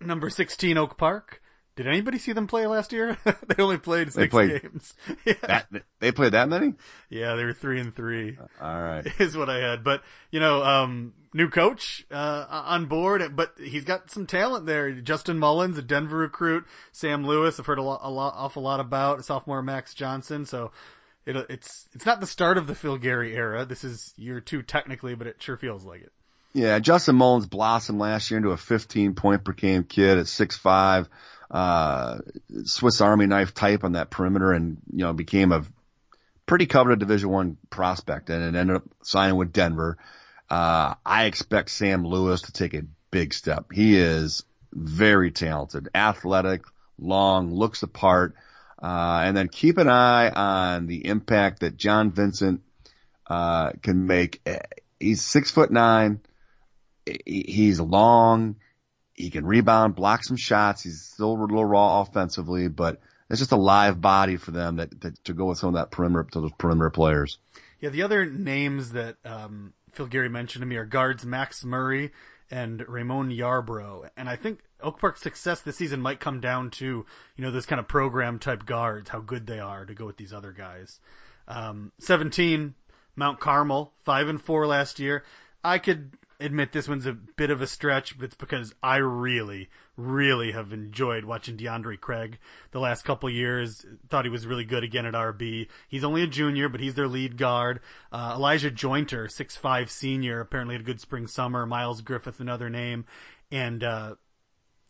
Number 0.00 0.28
sixteen, 0.28 0.76
Oak 0.76 0.98
Park. 0.98 1.39
Did 1.80 1.86
anybody 1.86 2.18
see 2.18 2.32
them 2.32 2.46
play 2.46 2.66
last 2.66 2.92
year? 2.92 3.16
they 3.24 3.62
only 3.62 3.78
played 3.78 4.12
six 4.12 4.30
played- 4.30 4.60
games. 4.60 4.92
yeah. 5.24 5.32
That, 5.40 5.66
they 5.98 6.12
played 6.12 6.32
that 6.32 6.46
many? 6.46 6.74
yeah, 7.08 7.36
they 7.36 7.44
were 7.44 7.54
three 7.54 7.80
and 7.80 7.96
three. 7.96 8.36
All 8.60 8.82
right. 8.82 9.06
is 9.18 9.34
what 9.34 9.48
I 9.48 9.60
had. 9.60 9.82
But 9.82 10.02
you 10.30 10.40
know, 10.40 10.62
um, 10.62 11.14
new 11.32 11.48
coach 11.48 12.04
uh, 12.10 12.44
on 12.50 12.84
board, 12.84 13.34
but 13.34 13.54
he's 13.58 13.84
got 13.84 14.10
some 14.10 14.26
talent 14.26 14.66
there. 14.66 14.92
Justin 14.92 15.38
Mullins, 15.38 15.78
a 15.78 15.82
Denver 15.82 16.18
recruit, 16.18 16.66
Sam 16.92 17.26
Lewis, 17.26 17.58
I've 17.58 17.64
heard 17.64 17.78
a 17.78 17.82
lot, 17.82 18.00
a 18.02 18.10
lot, 18.10 18.34
awful 18.36 18.62
lot 18.62 18.80
about 18.80 19.24
sophomore 19.24 19.62
Max 19.62 19.94
Johnson. 19.94 20.44
So 20.44 20.72
it, 21.24 21.34
it's 21.48 21.88
it's 21.94 22.04
not 22.04 22.20
the 22.20 22.26
start 22.26 22.58
of 22.58 22.66
the 22.66 22.74
Phil 22.74 22.98
Gary 22.98 23.34
era. 23.34 23.64
This 23.64 23.84
is 23.84 24.12
year 24.18 24.42
two 24.42 24.60
technically, 24.60 25.14
but 25.14 25.26
it 25.26 25.42
sure 25.42 25.56
feels 25.56 25.82
like 25.86 26.02
it. 26.02 26.12
Yeah, 26.52 26.78
Justin 26.78 27.16
Mullins 27.16 27.46
blossomed 27.46 28.00
last 28.00 28.30
year 28.30 28.36
into 28.36 28.50
a 28.50 28.58
15 28.58 29.14
point 29.14 29.44
per 29.44 29.52
game 29.52 29.84
kid 29.84 30.18
at 30.18 30.26
6'5", 30.26 31.06
uh, 31.50 32.18
Swiss 32.64 33.00
Army 33.00 33.26
knife 33.26 33.54
type 33.54 33.84
on 33.84 33.92
that 33.92 34.10
perimeter 34.10 34.52
and, 34.52 34.78
you 34.92 35.04
know, 35.04 35.12
became 35.12 35.52
a 35.52 35.64
pretty 36.46 36.66
coveted 36.66 36.98
Division 36.98 37.30
One 37.30 37.56
prospect 37.70 38.30
and 38.30 38.42
it 38.42 38.58
ended 38.58 38.76
up 38.76 38.84
signing 39.02 39.36
with 39.36 39.52
Denver. 39.52 39.98
Uh, 40.48 40.94
I 41.04 41.24
expect 41.24 41.70
Sam 41.70 42.04
Lewis 42.04 42.42
to 42.42 42.52
take 42.52 42.74
a 42.74 42.82
big 43.10 43.34
step. 43.34 43.72
He 43.72 43.96
is 43.98 44.44
very 44.72 45.30
talented, 45.30 45.88
athletic, 45.94 46.62
long, 46.98 47.52
looks 47.52 47.82
apart. 47.82 48.34
Uh, 48.82 49.22
and 49.24 49.36
then 49.36 49.48
keep 49.48 49.76
an 49.76 49.88
eye 49.88 50.30
on 50.30 50.86
the 50.86 51.04
impact 51.06 51.60
that 51.60 51.76
John 51.76 52.12
Vincent, 52.12 52.62
uh, 53.30 53.72
can 53.82 54.06
make. 54.06 54.42
He's 54.98 55.22
six 55.22 55.50
foot 55.50 55.70
nine. 55.70 56.20
He's 57.24 57.78
long. 57.80 58.56
He 59.20 59.30
can 59.30 59.46
rebound, 59.46 59.94
block 59.94 60.24
some 60.24 60.36
shots. 60.36 60.82
He's 60.82 61.02
still 61.02 61.32
a 61.32 61.38
little 61.40 61.64
raw 61.64 62.00
offensively, 62.00 62.68
but 62.68 63.00
it's 63.28 63.38
just 63.38 63.52
a 63.52 63.56
live 63.56 64.00
body 64.00 64.36
for 64.36 64.50
them 64.50 64.76
that, 64.76 65.00
that 65.02 65.24
to 65.24 65.32
go 65.32 65.46
with 65.46 65.58
some 65.58 65.68
of 65.68 65.74
that 65.74 65.90
perimeter 65.90 66.28
to 66.32 66.40
those 66.40 66.52
perimeter 66.58 66.90
players. 66.90 67.38
Yeah, 67.80 67.90
the 67.90 68.02
other 68.02 68.26
names 68.26 68.92
that 68.92 69.16
um, 69.24 69.72
Phil 69.92 70.06
Gary 70.06 70.28
mentioned 70.28 70.62
to 70.62 70.66
me 70.66 70.76
are 70.76 70.84
guards 70.84 71.24
Max 71.24 71.64
Murray 71.64 72.12
and 72.50 72.86
Ramon 72.88 73.30
Yarbrough. 73.30 74.10
And 74.16 74.28
I 74.28 74.36
think 74.36 74.60
Oak 74.82 74.98
Park's 74.98 75.22
success 75.22 75.60
this 75.60 75.76
season 75.76 76.00
might 76.00 76.20
come 76.20 76.40
down 76.40 76.70
to, 76.72 77.06
you 77.36 77.44
know, 77.44 77.50
those 77.50 77.66
kind 77.66 77.78
of 77.78 77.88
program 77.88 78.38
type 78.38 78.66
guards, 78.66 79.10
how 79.10 79.20
good 79.20 79.46
they 79.46 79.60
are 79.60 79.84
to 79.84 79.94
go 79.94 80.06
with 80.06 80.16
these 80.16 80.32
other 80.32 80.52
guys. 80.52 80.98
Um, 81.46 81.92
17, 82.00 82.74
Mount 83.16 83.40
Carmel, 83.40 83.92
5 84.04 84.28
and 84.28 84.42
4 84.42 84.66
last 84.66 84.98
year. 84.98 85.24
I 85.62 85.78
could 85.78 86.12
admit 86.40 86.72
this 86.72 86.88
one's 86.88 87.06
a 87.06 87.12
bit 87.12 87.50
of 87.50 87.60
a 87.60 87.66
stretch, 87.66 88.18
but 88.18 88.24
it's 88.24 88.34
because 88.34 88.74
I 88.82 88.96
really, 88.96 89.68
really 89.96 90.52
have 90.52 90.72
enjoyed 90.72 91.24
watching 91.24 91.56
DeAndre 91.56 92.00
Craig 92.00 92.38
the 92.72 92.80
last 92.80 93.04
couple 93.04 93.28
years. 93.30 93.84
Thought 94.08 94.24
he 94.24 94.30
was 94.30 94.46
really 94.46 94.64
good 94.64 94.82
again 94.82 95.06
at 95.06 95.14
RB. 95.14 95.68
He's 95.88 96.04
only 96.04 96.22
a 96.22 96.26
junior, 96.26 96.68
but 96.68 96.80
he's 96.80 96.94
their 96.94 97.08
lead 97.08 97.36
guard. 97.36 97.80
Uh, 98.10 98.34
Elijah 98.36 98.70
Jointer, 98.70 99.26
6'5 99.26 99.90
senior, 99.90 100.40
apparently 100.40 100.74
had 100.74 100.82
a 100.82 100.84
good 100.84 101.00
spring 101.00 101.26
summer. 101.26 101.66
Miles 101.66 102.00
Griffith, 102.00 102.40
another 102.40 102.70
name. 102.70 103.04
And, 103.52 103.84
uh, 103.84 104.14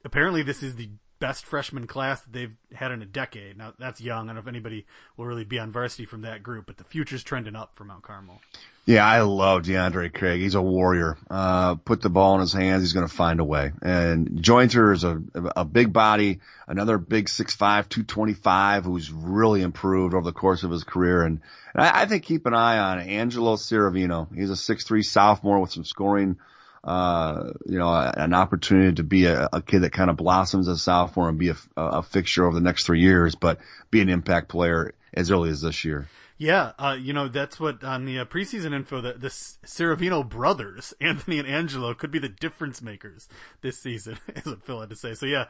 apparently 0.05 0.43
this 0.43 0.63
is 0.63 0.77
the 0.77 0.91
best 1.21 1.45
freshman 1.45 1.87
class 1.87 2.23
that 2.23 2.33
they've 2.33 2.57
had 2.75 2.91
in 2.91 3.03
a 3.03 3.07
decade. 3.07 3.57
Now 3.57 3.75
that's 3.79 4.01
young. 4.01 4.25
I 4.25 4.27
don't 4.29 4.37
know 4.37 4.41
if 4.41 4.49
anybody 4.49 4.87
will 5.17 5.27
really 5.27 5.45
be 5.45 5.59
on 5.59 5.71
varsity 5.71 6.07
from 6.07 6.23
that 6.23 6.43
group, 6.43 6.67
but 6.67 6.79
the 6.79 6.85
future's 6.85 7.23
trending 7.23 7.55
up 7.55 7.73
for 7.75 7.85
Mount 7.85 8.03
Carmel. 8.03 8.41
Yeah, 8.87 9.07
I 9.07 9.21
love 9.21 9.63
DeAndre 9.63 10.13
Craig. 10.13 10.41
He's 10.41 10.55
a 10.57 10.63
warrior. 10.63 11.17
Uh, 11.31 11.77
put 11.77 12.01
the 12.01 12.09
ball 12.09 12.35
in 12.37 12.41
his 12.41 12.53
hands. 12.53 12.83
He's 12.83 12.95
going 12.95 13.07
to 13.07 13.15
find 13.15 13.39
a 13.39 13.45
way. 13.45 13.71
And 13.83 14.43
Jointer 14.43 14.93
is 14.95 15.05
a, 15.05 15.23
a 15.55 15.65
big 15.65 15.93
body, 15.93 16.41
another 16.67 16.99
big 16.99 17.27
6'5", 17.27 17.59
225 17.59 18.85
who's 18.85 19.13
really 19.13 19.63
improved 19.63 20.15
over 20.15 20.25
the 20.25 20.33
course 20.33 20.65
of 20.65 20.71
his 20.71 20.83
career. 20.83 21.23
And, 21.23 21.41
and 21.75 21.85
I, 21.85 22.03
I 22.03 22.07
think 22.07 22.25
keep 22.25 22.47
an 22.47 22.55
eye 22.55 22.79
on 22.79 23.01
Angelo 23.01 23.57
Ciravino. 23.57 24.27
He's 24.35 24.51
a 24.51 24.55
6'3 24.55 25.05
sophomore 25.05 25.61
with 25.61 25.73
some 25.73 25.85
scoring, 25.85 26.39
uh, 26.83 27.51
you 27.67 27.79
know, 27.79 27.93
an 27.93 28.35
opportunity 28.35 28.95
to 28.95 29.03
be 29.03 29.27
a, 29.27 29.49
a 29.53 29.63
kid 29.63 29.81
that 29.81 29.93
kind 29.93 30.11
of 30.11 30.17
blossoms 30.17 30.69
as 30.69 30.77
a 30.77 30.81
sophomore 30.81 31.29
and 31.29 31.39
be 31.39 31.51
a, 31.51 31.57
a 31.77 32.03
fixture 32.03 32.47
over 32.47 32.55
the 32.55 32.61
next 32.61 32.85
three 32.85 33.01
years, 33.01 33.35
but 33.35 33.59
be 33.91 34.01
an 34.01 34.09
impact 34.09 34.49
player 34.49 34.95
as 35.13 35.31
early 35.31 35.51
as 35.51 35.61
this 35.61 35.85
year. 35.85 36.09
Yeah, 36.39 36.73
uh, 36.79 36.97
you 36.99 37.13
know, 37.13 37.29
that's 37.29 37.61
what 37.61 37.85
on 37.85 38.07
the 38.07 38.21
uh, 38.21 38.25
preseason 38.25 38.73
info 38.73 39.03
that 39.03 39.21
the 39.21 39.29
Ciravino 39.29 40.27
brothers, 40.27 40.95
Anthony 41.01 41.39
and 41.39 41.47
Angelo, 41.47 41.93
could 41.93 42.11
be 42.11 42.19
the 42.19 42.31
difference 42.31 42.81
makers 42.81 43.29
this 43.61 43.79
season, 43.79 44.17
is 44.35 44.47
what 44.47 44.65
Phil 44.65 44.81
had 44.81 44.89
to 44.89 44.97
say. 44.97 45.13
So 45.13 45.27
yeah, 45.27 45.47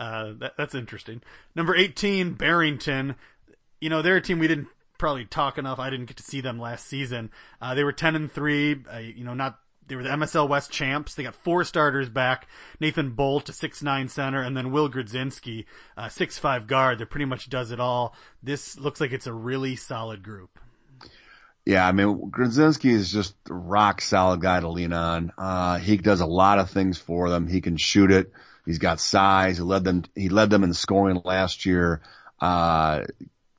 uh, 0.00 0.32
that, 0.40 0.54
that's 0.56 0.74
interesting. 0.74 1.22
Number 1.54 1.76
18, 1.76 2.32
Barrington. 2.32 3.14
You 3.80 3.88
know, 3.88 4.02
they're 4.02 4.16
a 4.16 4.20
team 4.20 4.40
we 4.40 4.48
didn't 4.48 4.66
probably 4.98 5.26
talk 5.26 5.58
enough. 5.58 5.78
I 5.78 5.90
didn't 5.90 6.06
get 6.06 6.16
to 6.16 6.22
see 6.24 6.40
them 6.40 6.58
last 6.58 6.86
season. 6.86 7.30
Uh, 7.60 7.74
they 7.74 7.84
were 7.84 7.92
10 7.92 8.16
and 8.16 8.30
3, 8.30 8.84
uh, 8.92 8.98
you 8.98 9.24
know, 9.24 9.34
not, 9.34 9.58
they 9.88 9.96
were 9.96 10.02
the 10.02 10.10
MSL 10.10 10.48
West 10.48 10.70
champs. 10.70 11.14
They 11.14 11.22
got 11.22 11.34
four 11.34 11.64
starters 11.64 12.08
back. 12.08 12.48
Nathan 12.80 13.10
Bolt, 13.10 13.48
a 13.48 13.52
6'9 13.52 14.08
center, 14.08 14.40
and 14.42 14.56
then 14.56 14.70
Will 14.70 14.88
Grodzinski, 14.88 15.64
a 15.96 16.04
6'5 16.04 16.66
guard 16.66 16.98
that 16.98 17.10
pretty 17.10 17.24
much 17.24 17.50
does 17.50 17.70
it 17.70 17.80
all. 17.80 18.14
This 18.42 18.78
looks 18.78 19.00
like 19.00 19.12
it's 19.12 19.26
a 19.26 19.32
really 19.32 19.76
solid 19.76 20.22
group. 20.22 20.58
Yeah, 21.64 21.86
I 21.86 21.92
mean, 21.92 22.30
Grodzinski 22.30 22.90
is 22.90 23.12
just 23.12 23.34
a 23.48 23.54
rock 23.54 24.00
solid 24.00 24.40
guy 24.40 24.60
to 24.60 24.68
lean 24.68 24.92
on. 24.92 25.32
Uh, 25.38 25.78
he 25.78 25.96
does 25.96 26.20
a 26.20 26.26
lot 26.26 26.58
of 26.58 26.70
things 26.70 26.98
for 26.98 27.30
them. 27.30 27.46
He 27.46 27.60
can 27.60 27.76
shoot 27.76 28.10
it. 28.10 28.32
He's 28.64 28.78
got 28.78 29.00
size. 29.00 29.58
He 29.58 29.62
led 29.62 29.84
them, 29.84 30.04
he 30.14 30.28
led 30.28 30.50
them 30.50 30.64
in 30.64 30.74
scoring 30.74 31.20
last 31.24 31.66
year. 31.66 32.00
Uh, 32.40 33.04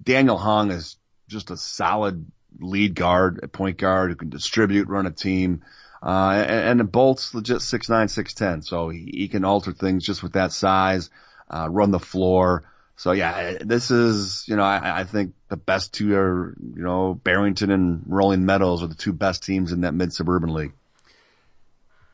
Daniel 0.02 0.38
Hong 0.38 0.72
is 0.72 0.98
just 1.28 1.52
a 1.52 1.58
solid 1.58 2.26
lead 2.60 2.96
guard, 2.96 3.40
a 3.44 3.48
point 3.48 3.78
guard 3.78 4.12
who 4.12 4.16
can 4.16 4.30
distribute, 4.30 4.88
run 4.88 5.06
a 5.06 5.12
team. 5.12 5.64
Uh, 6.04 6.44
and, 6.48 6.82
and 6.82 6.92
Bolt's 6.92 7.34
legit 7.34 7.58
6'9", 7.58 7.88
6'10", 7.88 8.66
so 8.66 8.90
he, 8.90 9.10
he 9.14 9.28
can 9.30 9.46
alter 9.46 9.72
things 9.72 10.06
just 10.06 10.22
with 10.22 10.34
that 10.34 10.52
size, 10.52 11.10
uh, 11.50 11.70
run 11.70 11.92
the 11.92 12.00
floor. 12.00 12.64
So 12.98 13.14
yeah, 13.14 13.58
this 13.62 13.90
is, 13.90 14.46
you 14.48 14.58
know, 14.58 14.64
I, 14.64 15.00
I 15.00 15.04
think 15.06 15.34
the 15.48 15.56
best 15.56 15.94
two 15.94 16.14
are, 16.16 16.56
you 16.60 16.84
know, 16.84 17.14
Barrington 17.14 17.72
and 17.72 18.04
Rolling 18.06 18.46
Meadows 18.46 18.84
are 18.84 18.88
the 18.88 18.96
two 18.96 19.14
best 19.14 19.44
teams 19.44 19.72
in 19.72 19.82
that 19.82 19.94
mid-suburban 19.94 20.54
league. 20.54 20.74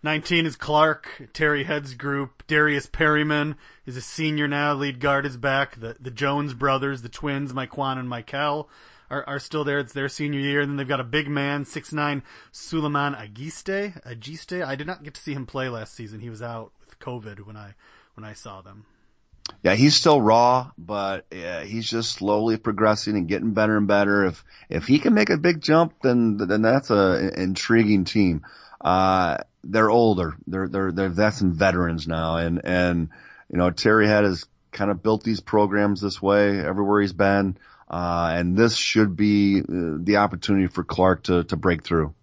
19 0.04 0.46
is 0.46 0.56
Clark, 0.56 1.30
Terry 1.34 1.64
Head's 1.64 1.94
group. 1.94 2.44
Darius 2.48 2.86
Perryman 2.86 3.56
is 3.86 3.98
a 3.98 4.02
senior 4.02 4.48
now. 4.48 4.74
Lead 4.74 5.00
guard 5.02 5.26
is 5.26 5.36
back. 5.36 5.78
The 5.78 5.98
the 6.00 6.12
Jones 6.12 6.54
brothers, 6.54 7.02
the 7.02 7.10
twins, 7.10 7.54
Mike 7.54 7.78
and 7.78 8.08
Michael, 8.08 8.70
are, 9.10 9.24
are 9.28 9.40
still 9.40 9.64
there. 9.64 9.80
It's 9.80 9.94
their 9.94 10.10
senior 10.10 10.40
year. 10.40 10.62
And 10.62 10.70
then 10.70 10.78
they've 10.78 10.88
got 10.88 11.00
a 11.00 11.06
big 11.06 11.28
man, 11.28 11.66
6'9", 11.66 12.22
Suleiman 12.52 13.16
Agiste. 13.16 14.02
Agiste. 14.04 14.66
I 14.66 14.76
did 14.76 14.88
not 14.88 15.04
get 15.04 15.14
to 15.16 15.22
see 15.22 15.34
him 15.34 15.46
play 15.46 15.70
last 15.70 15.94
season. 15.94 16.20
He 16.20 16.30
was 16.30 16.42
out 16.42 16.72
with 16.80 17.00
COVID 17.00 17.46
when 17.46 17.58
I 17.58 17.76
when 18.16 18.24
I 18.24 18.34
saw 18.34 18.62
them. 18.62 18.86
Yeah, 19.64 19.76
he's 19.76 19.96
still 19.96 20.22
raw, 20.22 20.72
but 20.78 21.26
yeah, 21.32 21.64
he's 21.64 21.90
just 21.90 22.14
slowly 22.14 22.58
progressing 22.58 23.16
and 23.16 23.28
getting 23.28 23.54
better 23.54 23.78
and 23.78 23.88
better. 23.88 24.26
If 24.26 24.44
if 24.70 24.86
he 24.86 25.00
can 25.00 25.14
make 25.14 25.30
a 25.30 25.38
big 25.38 25.62
jump, 25.62 25.96
then 26.04 26.38
then 26.38 26.62
that's 26.62 26.92
a 26.92 27.32
an 27.34 27.34
intriguing 27.40 28.06
team. 28.06 28.44
Uh, 28.80 29.38
they're 29.64 29.90
older. 29.90 30.36
They're 30.48 30.68
they're 30.68 30.92
they're 30.92 31.10
that's 31.10 31.40
some 31.40 31.54
veterans 31.54 32.08
now, 32.08 32.38
and 32.38 32.62
and 32.64 33.10
you 33.52 33.58
know 33.58 33.72
Terry 33.72 34.08
had 34.08 34.24
has 34.24 34.46
kind 34.72 34.92
of 34.92 35.04
built 35.04 35.24
these 35.24 35.42
programs 35.42 36.00
this 36.00 36.22
way 36.22 36.60
everywhere 36.60 37.02
he's 37.02 37.14
been, 37.14 37.58
uh, 37.90 38.34
and 38.34 38.56
this 38.56 38.76
should 38.76 39.16
be 39.16 39.62
uh, 39.62 39.98
the 39.98 40.18
opportunity 40.18 40.68
for 40.68 40.84
Clark 40.84 41.24
to 41.24 41.44
to 41.46 41.56
break 41.56 41.84
through. 41.84 42.14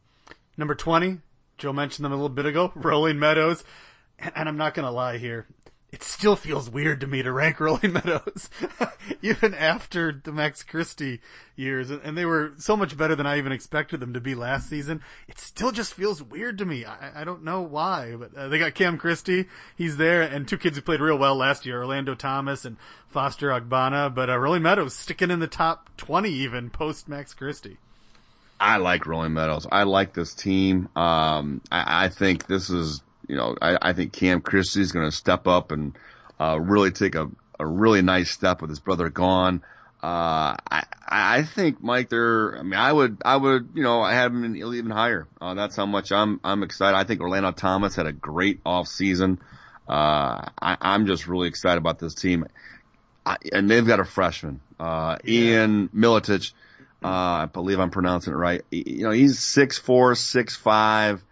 Number 0.57 0.74
20, 0.74 1.18
Joe 1.59 1.72
mentioned 1.72 2.05
them 2.05 2.12
a 2.12 2.16
little 2.16 2.29
bit 2.29 2.46
ago, 2.46 2.72
Rolling 2.76 3.18
Meadows. 3.18 3.62
And, 4.18 4.33
and 4.37 4.48
I'm 4.48 4.57
not 4.57 4.74
gonna 4.74 4.90
lie 4.90 5.18
here. 5.18 5.46
It 5.97 6.03
still 6.03 6.37
feels 6.37 6.69
weird 6.69 7.01
to 7.01 7.07
me 7.07 7.23
to 7.23 7.33
rank 7.33 7.59
Rolling 7.59 7.94
Meadows, 7.94 8.51
even 9.23 9.55
after 9.55 10.13
the 10.13 10.31
Max 10.31 10.63
Christie 10.63 11.23
years, 11.57 11.88
and, 11.88 12.19
they 12.19 12.27
were 12.27 12.53
so 12.59 12.77
much 12.77 12.99
better 12.99 13.17
than 13.17 13.27
I 13.27 13.38
even 13.38 13.51
expected 13.51 14.01
them 14.01 14.13
to 14.13 14.21
be 14.21 14.35
last 14.35 14.69
season. 14.69 15.01
It 15.27 15.38
still 15.38 15.73
just 15.73 15.94
feels 15.94 16.23
weird 16.23 16.59
to 16.59 16.67
me. 16.67 16.85
I, 16.85 17.23
I 17.23 17.25
don't 17.25 17.44
know 17.44 17.63
why, 17.63 18.15
but 18.15 18.35
uh, 18.35 18.49
they 18.49 18.59
got 18.59 18.75
Cam 18.75 18.99
Christie, 18.99 19.47
he's 19.75 19.97
there, 19.97 20.21
and 20.21 20.47
two 20.47 20.59
kids 20.59 20.77
who 20.77 20.83
played 20.83 21.01
real 21.01 21.17
well 21.17 21.35
last 21.35 21.65
year, 21.65 21.79
Orlando 21.79 22.15
Thomas 22.15 22.67
and 22.67 22.77
Foster 23.09 23.49
Agbana, 23.49 24.15
but 24.15 24.29
uh, 24.29 24.37
Rolling 24.37 24.65
Meadows 24.65 24.94
sticking 24.94 25.31
in 25.31 25.38
the 25.38 25.47
top 25.47 25.88
20 25.97 26.29
even 26.29 26.69
post 26.69 27.09
Max 27.09 27.33
Christie. 27.33 27.79
I 28.61 28.77
like 28.77 29.07
Rolling 29.07 29.33
Meadows. 29.33 29.67
I 29.73 29.85
like 29.85 30.13
this 30.13 30.35
team. 30.35 30.90
Um, 30.94 31.63
I, 31.73 32.05
I 32.05 32.09
think 32.11 32.47
this 32.49 32.69
is, 32.69 33.01
you 33.29 33.37
know, 33.37 33.56
I, 33.60 33.79
I 33.81 33.92
think 33.92 34.12
Cam 34.12 34.40
Christie 34.40 34.81
is 34.81 34.92
going 34.92 35.06
to 35.06 35.16
step 35.16 35.46
up 35.46 35.72
and 35.72 35.96
uh, 36.40 36.58
really 36.60 36.90
take 36.90 37.14
a, 37.14 37.31
a 37.58 37.66
really 37.66 38.02
nice 38.02 38.31
step 38.31 38.60
with 38.60 38.70
his 38.70 38.81
brother 38.81 39.08
gone. 39.10 39.62
Uh, 40.02 40.54
I, 40.70 40.85
I 41.08 41.42
think 41.42 41.83
Mike, 41.83 42.10
they're, 42.10 42.58
I 42.58 42.62
mean, 42.62 42.74
I 42.74 42.92
would, 42.92 43.18
I 43.24 43.37
would, 43.37 43.70
you 43.74 43.83
know, 43.83 44.02
I 44.02 44.12
have 44.14 44.33
him 44.33 44.54
even 44.54 44.90
higher. 44.90 45.27
Uh, 45.40 45.54
that's 45.54 45.74
how 45.74 45.87
much 45.87 46.12
I'm, 46.12 46.38
I'm 46.44 46.62
excited. 46.62 46.96
I 46.96 47.04
think 47.04 47.20
Orlando 47.20 47.50
Thomas 47.52 47.96
had 47.96 48.06
a 48.06 48.12
great 48.12 48.60
off 48.64 48.87
season. 48.87 49.40
Uh, 49.88 50.46
I, 50.60 50.77
I'm 50.81 51.06
just 51.06 51.27
really 51.27 51.48
excited 51.48 51.79
about 51.79 51.98
this 51.98 52.14
team. 52.14 52.46
I, 53.24 53.37
and 53.52 53.68
they've 53.68 53.87
got 53.87 53.98
a 53.98 54.04
freshman, 54.04 54.60
uh, 54.79 55.16
Ian 55.27 55.88
Militich. 55.88 56.52
Uh, 57.02 57.08
I 57.42 57.46
believe 57.46 57.81
I'm 57.81 57.90
pronouncing 57.90 58.33
it 58.33 58.37
right. 58.37 58.62
You 58.70 59.04
know, 59.04 59.10
he's 59.10 59.38
six 59.38 59.79
four, 59.79 60.14
six 60.14 60.56
five, 60.56 61.24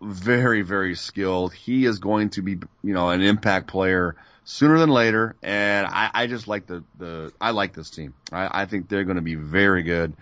very, 0.00 0.62
very 0.62 0.94
skilled. 0.94 1.52
He 1.52 1.84
is 1.84 1.98
going 1.98 2.30
to 2.30 2.42
be, 2.42 2.58
you 2.82 2.94
know, 2.94 3.10
an 3.10 3.22
impact 3.22 3.66
player 3.66 4.16
sooner 4.44 4.78
than 4.78 4.90
later. 4.90 5.36
And 5.42 5.86
I, 5.86 6.10
I 6.12 6.26
just 6.26 6.48
like 6.48 6.66
the, 6.66 6.82
the, 6.98 7.32
I 7.40 7.50
like 7.50 7.74
this 7.74 7.90
team. 7.90 8.14
I, 8.32 8.62
I 8.62 8.66
think 8.66 8.88
they're 8.88 9.04
going 9.04 9.16
to 9.16 9.22
be 9.22 9.34
very 9.34 9.82
good. 9.82 10.14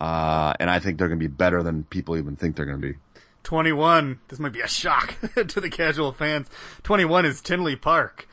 Uh, 0.00 0.52
and 0.58 0.68
I 0.68 0.80
think 0.80 0.98
they're 0.98 1.08
going 1.08 1.20
to 1.20 1.28
be 1.28 1.32
better 1.32 1.62
than 1.62 1.84
people 1.84 2.16
even 2.16 2.36
think 2.36 2.56
they're 2.56 2.66
going 2.66 2.80
to 2.80 2.86
be. 2.92 2.98
21. 3.44 4.20
This 4.28 4.38
might 4.38 4.52
be 4.52 4.60
a 4.60 4.68
shock 4.68 5.16
to 5.48 5.60
the 5.60 5.70
casual 5.70 6.12
fans. 6.12 6.48
21 6.82 7.26
is 7.26 7.40
Tinley 7.40 7.76
Park. 7.76 8.28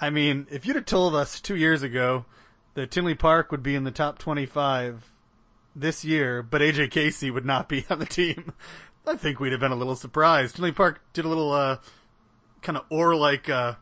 I 0.00 0.10
mean, 0.10 0.46
if 0.50 0.66
you'd 0.66 0.76
have 0.76 0.86
told 0.86 1.14
us 1.14 1.40
two 1.40 1.56
years 1.56 1.82
ago 1.82 2.24
that 2.74 2.90
Tinley 2.90 3.14
Park 3.14 3.52
would 3.52 3.62
be 3.62 3.74
in 3.74 3.84
the 3.84 3.90
top 3.90 4.18
25 4.18 5.10
this 5.76 6.04
year, 6.04 6.42
but 6.42 6.60
AJ 6.60 6.90
Casey 6.90 7.30
would 7.30 7.44
not 7.44 7.68
be 7.68 7.84
on 7.90 7.98
the 7.98 8.06
team, 8.06 8.52
I 9.06 9.16
think 9.16 9.38
we'd 9.40 9.52
have 9.52 9.60
been 9.60 9.72
a 9.72 9.76
little 9.76 9.96
surprised. 9.96 10.56
Tinley 10.56 10.72
Park 10.72 11.00
did 11.12 11.24
a 11.24 11.28
little, 11.28 11.52
uh, 11.52 11.78
kind 12.62 12.78
of 12.78 12.84
Orr-like, 12.90 13.48
uh, 13.50 13.74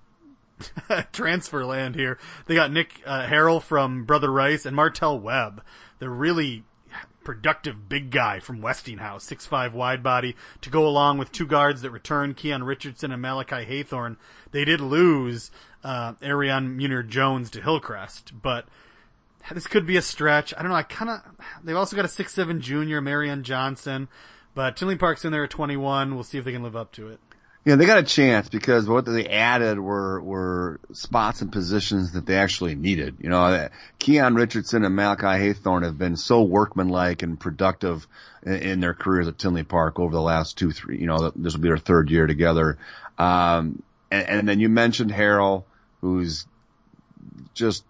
transfer 1.13 1.65
land 1.65 1.95
here. 1.95 2.19
They 2.47 2.55
got 2.55 2.73
Nick 2.73 3.03
uh, 3.07 3.27
Harrell 3.27 3.63
from 3.63 4.05
Brother 4.05 4.31
Rice 4.31 4.67
and 4.67 4.77
Martell 4.77 5.19
Webb. 5.19 5.63
They're 5.99 6.11
really 6.11 6.65
productive 7.25 7.89
big 7.89 8.11
guy 8.11 8.41
from 8.41 8.61
Westinghouse, 8.61 9.25
six 9.25 9.47
five 9.47 9.75
wide 9.75 10.03
body, 10.03 10.37
to 10.61 10.71
go 10.71 10.87
along 10.87 11.19
with 11.19 11.33
two 11.33 11.47
guards 11.47 11.83
that 11.83 11.91
returned, 11.91 12.37
Keon 12.37 12.65
Richardson 12.65 13.13
and 13.13 13.23
Malachi 13.23 13.65
Haythorne. 13.65 14.17
They 14.51 14.65
did 14.65 14.81
lose 14.81 15.51
uh, 15.85 16.15
Arion 16.21 16.77
Muner 16.77 17.03
Jones 17.03 17.51
to 17.51 17.63
Hillcrest, 17.63 18.33
but 18.43 18.67
this 19.53 19.67
could 19.67 19.87
be 19.87 19.97
a 19.97 20.03
stretch. 20.03 20.55
I 20.57 20.63
don't 20.63 20.71
know. 20.71 20.77
I 20.77 20.83
kind 20.83 21.11
of. 21.11 21.21
They've 21.65 21.77
also 21.77 21.97
got 21.97 22.05
a 22.05 22.09
six 22.09 22.35
seven 22.35 22.61
junior, 22.61 23.01
Marion 23.01 23.43
Johnson, 23.45 24.09
but 24.55 24.77
Tinley 24.77 24.97
Park's 24.97 25.25
in 25.25 25.33
there 25.33 25.45
at 25.45 25.51
twenty 25.51 25.77
one. 25.77 26.15
We'll 26.15 26.25
see 26.25 26.39
if 26.39 26.45
they 26.45 26.53
can 26.53 26.63
live 26.63 26.77
up 26.77 26.93
to 26.93 27.09
it. 27.09 27.21
Yeah, 27.65 27.77
they 27.77 27.87
got 27.87 27.99
a 27.99 28.03
chance 28.03 28.49
because 28.49 28.89
what 28.89 29.05
they 29.05 29.29
added 29.29 29.79
were 29.79 30.21
were 30.21 30.81
spots 30.93 31.43
and 31.43 31.53
positions 31.53 32.13
that 32.13 32.27
they 32.27 32.37
actually 32.37 32.75
needed. 32.75 33.19
You 33.21 33.31
know, 33.31 33.69
Keon 34.01 34.35
Richardson 34.35 34.85
and 34.85 34.97
Malachi 34.97 35.27
Haythorne 35.27 35.85
have 35.85 35.97
been 35.97 36.17
so 36.17 36.43
workmanlike 36.43 37.23
and 37.23 37.39
productive 37.39 38.09
in, 38.43 38.55
in, 38.55 38.81
their 38.81 38.95
careers 38.95 39.29
at 39.29 39.39
Tinley 39.39 39.63
Park 39.63 40.01
over 40.01 40.13
the 40.13 40.21
last 40.21 40.59
two, 40.59 40.73
three. 40.73 40.99
You 40.99 41.07
know, 41.07 41.31
this 41.37 41.55
will 41.55 41.61
be 41.61 41.69
their 41.69 41.79
third 41.79 42.11
year 42.11 42.27
together. 42.27 42.79
Um, 43.17 43.85
and, 44.11 44.29
and 44.29 44.49
then 44.49 44.59
you 44.59 44.69
mentioned 44.69 45.13
Harrell, 45.13 45.63
who's 46.01 46.47
just 47.55 47.85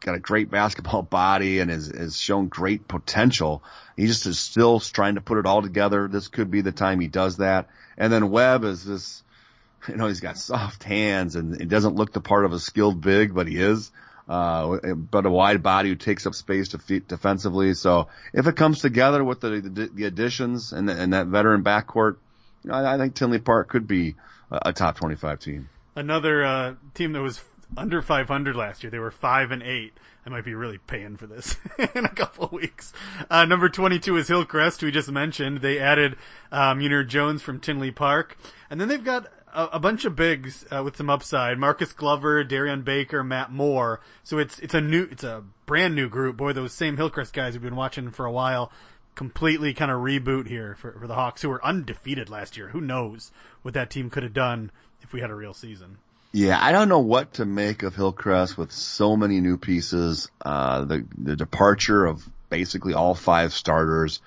got 0.00 0.14
a 0.14 0.20
great 0.20 0.50
basketball 0.50 1.02
body 1.10 1.60
and 1.60 1.70
has, 1.70 1.86
has 1.86 2.20
shown 2.20 2.48
great 2.48 2.88
potential. 2.88 3.62
He 3.96 4.06
just 4.06 4.26
is 4.26 4.38
still 4.38 4.80
trying 4.80 5.16
to 5.16 5.20
put 5.20 5.38
it 5.38 5.46
all 5.46 5.62
together. 5.62 6.08
This 6.08 6.28
could 6.28 6.50
be 6.50 6.60
the 6.60 6.72
time 6.72 7.00
he 7.00 7.08
does 7.08 7.38
that. 7.38 7.68
And 7.96 8.12
then 8.12 8.30
Webb 8.30 8.64
is 8.64 8.84
this, 8.84 9.22
you 9.88 9.96
know, 9.96 10.06
he's 10.06 10.20
got 10.20 10.38
soft 10.38 10.82
hands 10.84 11.36
and 11.36 11.60
it 11.60 11.68
doesn't 11.68 11.96
look 11.96 12.12
the 12.12 12.20
part 12.20 12.44
of 12.44 12.52
a 12.52 12.58
skilled 12.58 13.00
big, 13.00 13.34
but 13.34 13.48
he 13.48 13.56
is. 13.56 13.90
Uh, 14.28 14.94
but 14.94 15.24
a 15.24 15.30
wide 15.30 15.62
body 15.62 15.88
who 15.88 15.94
takes 15.94 16.26
up 16.26 16.34
space 16.34 16.68
defensively. 16.68 17.72
So 17.72 18.08
if 18.34 18.46
it 18.46 18.56
comes 18.56 18.80
together 18.80 19.24
with 19.24 19.40
the, 19.40 19.60
the, 19.60 19.86
the 19.86 20.04
additions 20.04 20.72
and, 20.74 20.86
the, 20.86 20.92
and 21.00 21.14
that 21.14 21.28
veteran 21.28 21.64
backcourt, 21.64 22.16
you 22.62 22.70
know, 22.70 22.76
I, 22.76 22.94
I 22.94 22.98
think 22.98 23.14
Tinley 23.14 23.38
Park 23.38 23.70
could 23.70 23.86
be 23.86 24.16
a, 24.50 24.58
a 24.66 24.72
top 24.74 24.96
25 24.96 25.40
team. 25.40 25.70
Another, 25.96 26.44
uh, 26.44 26.74
team 26.92 27.12
that 27.12 27.22
was 27.22 27.42
under 27.76 28.02
500 28.02 28.56
last 28.56 28.82
year. 28.82 28.90
They 28.90 28.98
were 28.98 29.10
5 29.10 29.50
and 29.50 29.62
8. 29.62 29.92
I 30.26 30.30
might 30.30 30.44
be 30.44 30.54
really 30.54 30.78
paying 30.78 31.16
for 31.16 31.26
this 31.26 31.56
in 31.94 32.04
a 32.04 32.10
couple 32.10 32.44
of 32.44 32.52
weeks. 32.52 32.92
Uh, 33.30 33.44
number 33.44 33.68
22 33.68 34.16
is 34.16 34.28
Hillcrest, 34.28 34.82
we 34.82 34.90
just 34.90 35.10
mentioned. 35.10 35.60
They 35.60 35.78
added, 35.78 36.16
um, 36.52 36.78
Muner 36.78 37.04
Jones 37.04 37.42
from 37.42 37.60
Tinley 37.60 37.90
Park. 37.90 38.36
And 38.68 38.80
then 38.80 38.88
they've 38.88 39.04
got 39.04 39.26
a, 39.54 39.64
a 39.74 39.80
bunch 39.80 40.04
of 40.04 40.16
bigs, 40.16 40.66
uh, 40.70 40.82
with 40.82 40.96
some 40.96 41.08
upside. 41.08 41.58
Marcus 41.58 41.92
Glover, 41.92 42.44
Darian 42.44 42.82
Baker, 42.82 43.24
Matt 43.24 43.50
Moore. 43.50 44.00
So 44.22 44.38
it's, 44.38 44.58
it's 44.58 44.74
a 44.74 44.80
new, 44.80 45.08
it's 45.10 45.24
a 45.24 45.44
brand 45.66 45.94
new 45.94 46.08
group. 46.08 46.36
Boy, 46.36 46.52
those 46.52 46.74
same 46.74 46.96
Hillcrest 46.96 47.32
guys 47.32 47.54
we've 47.54 47.62
been 47.62 47.76
watching 47.76 48.10
for 48.10 48.26
a 48.26 48.32
while 48.32 48.70
completely 49.18 49.74
kind 49.74 49.90
of 49.90 49.98
reboot 49.98 50.46
here 50.46 50.76
for, 50.76 50.92
for 50.92 51.08
the 51.08 51.16
Hawks, 51.16 51.42
who 51.42 51.48
were 51.48 51.64
undefeated 51.66 52.30
last 52.30 52.56
year. 52.56 52.68
Who 52.68 52.80
knows 52.80 53.32
what 53.62 53.74
that 53.74 53.90
team 53.90 54.10
could 54.10 54.22
have 54.22 54.32
done 54.32 54.70
if 55.02 55.12
we 55.12 55.20
had 55.20 55.28
a 55.28 55.34
real 55.34 55.52
season. 55.52 55.98
Yeah, 56.32 56.58
I 56.60 56.72
don't 56.72 56.88
know 56.88 56.98
what 56.98 57.34
to 57.34 57.46
make 57.46 57.82
of 57.82 57.96
Hillcrest 57.96 58.58
with 58.58 58.70
so 58.70 59.16
many 59.16 59.40
new 59.40 59.56
pieces. 59.56 60.30
Uh, 60.44 60.84
the 60.84 61.06
the 61.16 61.36
departure 61.36 62.04
of 62.04 62.28
basically 62.50 62.94
all 62.94 63.14
five 63.14 63.52
starters. 63.52 64.20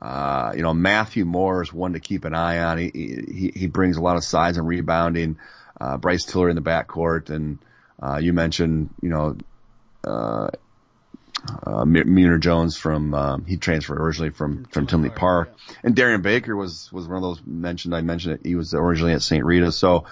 Uh, 0.00 0.52
you 0.54 0.62
know, 0.62 0.74
Matthew 0.74 1.24
Moore 1.24 1.62
is 1.62 1.72
one 1.72 1.94
to 1.94 2.00
keep 2.00 2.26
an 2.26 2.34
eye 2.34 2.58
on. 2.58 2.76
He 2.78 2.90
he, 2.92 3.52
he 3.54 3.66
brings 3.68 3.96
a 3.96 4.02
lot 4.02 4.16
of 4.16 4.24
size 4.24 4.58
and 4.58 4.68
rebounding. 4.68 5.38
Uh, 5.80 5.96
Bryce 5.96 6.24
Tiller 6.24 6.50
in 6.50 6.56
the 6.56 6.62
backcourt, 6.62 7.30
and 7.30 7.58
uh, 8.02 8.18
you 8.18 8.32
mentioned, 8.32 8.90
you 9.00 9.08
know, 9.08 9.36
uh, 10.04 10.48
uh, 11.66 11.84
Jones 12.38 12.76
from 12.76 13.14
um, 13.14 13.44
he 13.46 13.56
transferred 13.56 14.00
originally 14.00 14.30
from 14.30 14.64
from 14.66 14.86
Tinley 14.86 15.10
Park, 15.10 15.54
yeah. 15.68 15.74
and 15.84 15.96
Darian 15.96 16.20
Baker 16.20 16.54
was 16.54 16.92
was 16.92 17.08
one 17.08 17.16
of 17.16 17.22
those 17.22 17.40
mentioned. 17.46 17.94
I 17.94 18.02
mentioned 18.02 18.34
it. 18.34 18.46
He 18.46 18.54
was 18.54 18.74
originally 18.74 19.12
at 19.12 19.22
St. 19.22 19.44
Rita, 19.44 19.72
so 19.72 20.04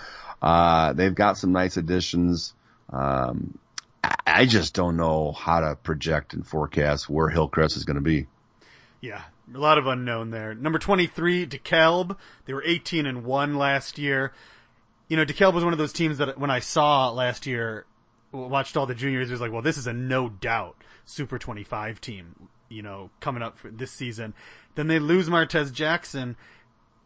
uh, 0.45 0.93
they've 0.93 1.15
got 1.15 1.39
some 1.39 1.53
nice 1.53 1.79
additions. 1.79 2.53
Um, 2.93 3.59
I 4.27 4.45
just 4.45 4.75
don't 4.75 4.99
know 4.99 5.33
how 5.33 5.61
to 5.61 5.75
project 5.75 6.35
and 6.35 6.47
forecast 6.47 7.09
where 7.09 7.31
Hillcrest 7.31 7.79
is 7.79 7.85
going 7.85 7.97
to 7.97 8.03
be. 8.03 8.27
Yeah, 9.01 9.23
a 9.55 9.59
lot 9.59 9.79
of 9.79 9.87
unknown 9.87 10.31
there. 10.31 10.55
Number 10.55 10.79
23, 10.79 11.47
DeKalb. 11.47 12.19
They 12.45 12.53
were 12.53 12.63
18 12.63 13.07
and 13.07 13.25
1 13.25 13.57
last 13.57 13.97
year. 13.97 14.35
You 15.09 15.17
know, 15.17 15.25
DeKalb 15.25 15.55
was 15.55 15.65
one 15.65 15.73
of 15.73 15.79
those 15.79 15.95
teams 15.95 16.19
that 16.19 16.39
when 16.39 16.51
I 16.51 16.59
saw 16.59 17.11
last 17.11 17.47
year, 17.47 17.87
watched 18.31 18.77
all 18.77 18.85
the 18.85 18.95
juniors, 18.95 19.31
it 19.31 19.33
was 19.33 19.41
like, 19.41 19.53
well, 19.53 19.63
this 19.63 19.79
is 19.79 19.87
a 19.87 19.95
no 19.95 20.29
doubt 20.29 20.77
Super 21.07 21.39
25 21.39 22.03
team, 22.03 22.51
you 22.69 22.83
know, 22.83 23.09
coming 23.21 23.43
up 23.43 23.57
for 23.57 23.71
this 23.71 23.93
season. 23.93 24.35
Then 24.75 24.89
they 24.89 24.99
lose 24.99 25.31
Martez 25.31 25.73
Jackson 25.73 26.37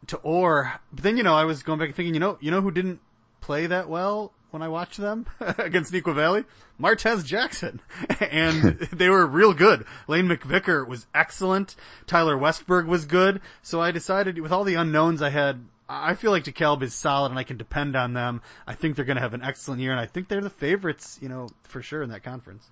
to 0.08 0.16
Orr. 0.18 0.80
But 0.92 1.04
then, 1.04 1.16
you 1.16 1.22
know, 1.22 1.36
I 1.36 1.44
was 1.44 1.62
going 1.62 1.78
back 1.78 1.88
and 1.88 1.94
thinking, 1.94 2.14
you 2.14 2.20
know, 2.20 2.36
you 2.40 2.50
know 2.50 2.62
who 2.62 2.72
didn't 2.72 3.00
play 3.48 3.66
that 3.66 3.88
well 3.88 4.30
when 4.50 4.60
I 4.60 4.68
watched 4.68 4.98
them 4.98 5.24
against 5.40 5.90
Neuqua 5.90 6.14
Valley? 6.14 6.44
Martez 6.78 7.24
Jackson. 7.24 7.80
and 8.20 8.78
they 8.92 9.08
were 9.08 9.26
real 9.26 9.54
good. 9.54 9.86
Lane 10.06 10.28
McVicker 10.28 10.86
was 10.86 11.06
excellent. 11.14 11.74
Tyler 12.06 12.36
Westberg 12.36 12.86
was 12.86 13.06
good. 13.06 13.40
So 13.62 13.80
I 13.80 13.90
decided 13.90 14.38
with 14.38 14.52
all 14.52 14.64
the 14.64 14.74
unknowns 14.74 15.22
I 15.22 15.30
had, 15.30 15.64
I 15.88 16.14
feel 16.14 16.30
like 16.30 16.44
DeKalb 16.44 16.82
is 16.82 16.92
solid 16.92 17.30
and 17.30 17.38
I 17.38 17.42
can 17.42 17.56
depend 17.56 17.96
on 17.96 18.12
them. 18.12 18.42
I 18.66 18.74
think 18.74 18.96
they're 18.96 19.06
going 19.06 19.16
to 19.16 19.22
have 19.22 19.32
an 19.32 19.42
excellent 19.42 19.80
year 19.80 19.92
and 19.92 20.00
I 20.00 20.04
think 20.04 20.28
they're 20.28 20.42
the 20.42 20.50
favorites, 20.50 21.18
you 21.22 21.30
know, 21.30 21.48
for 21.62 21.80
sure 21.80 22.02
in 22.02 22.10
that 22.10 22.22
conference. 22.22 22.68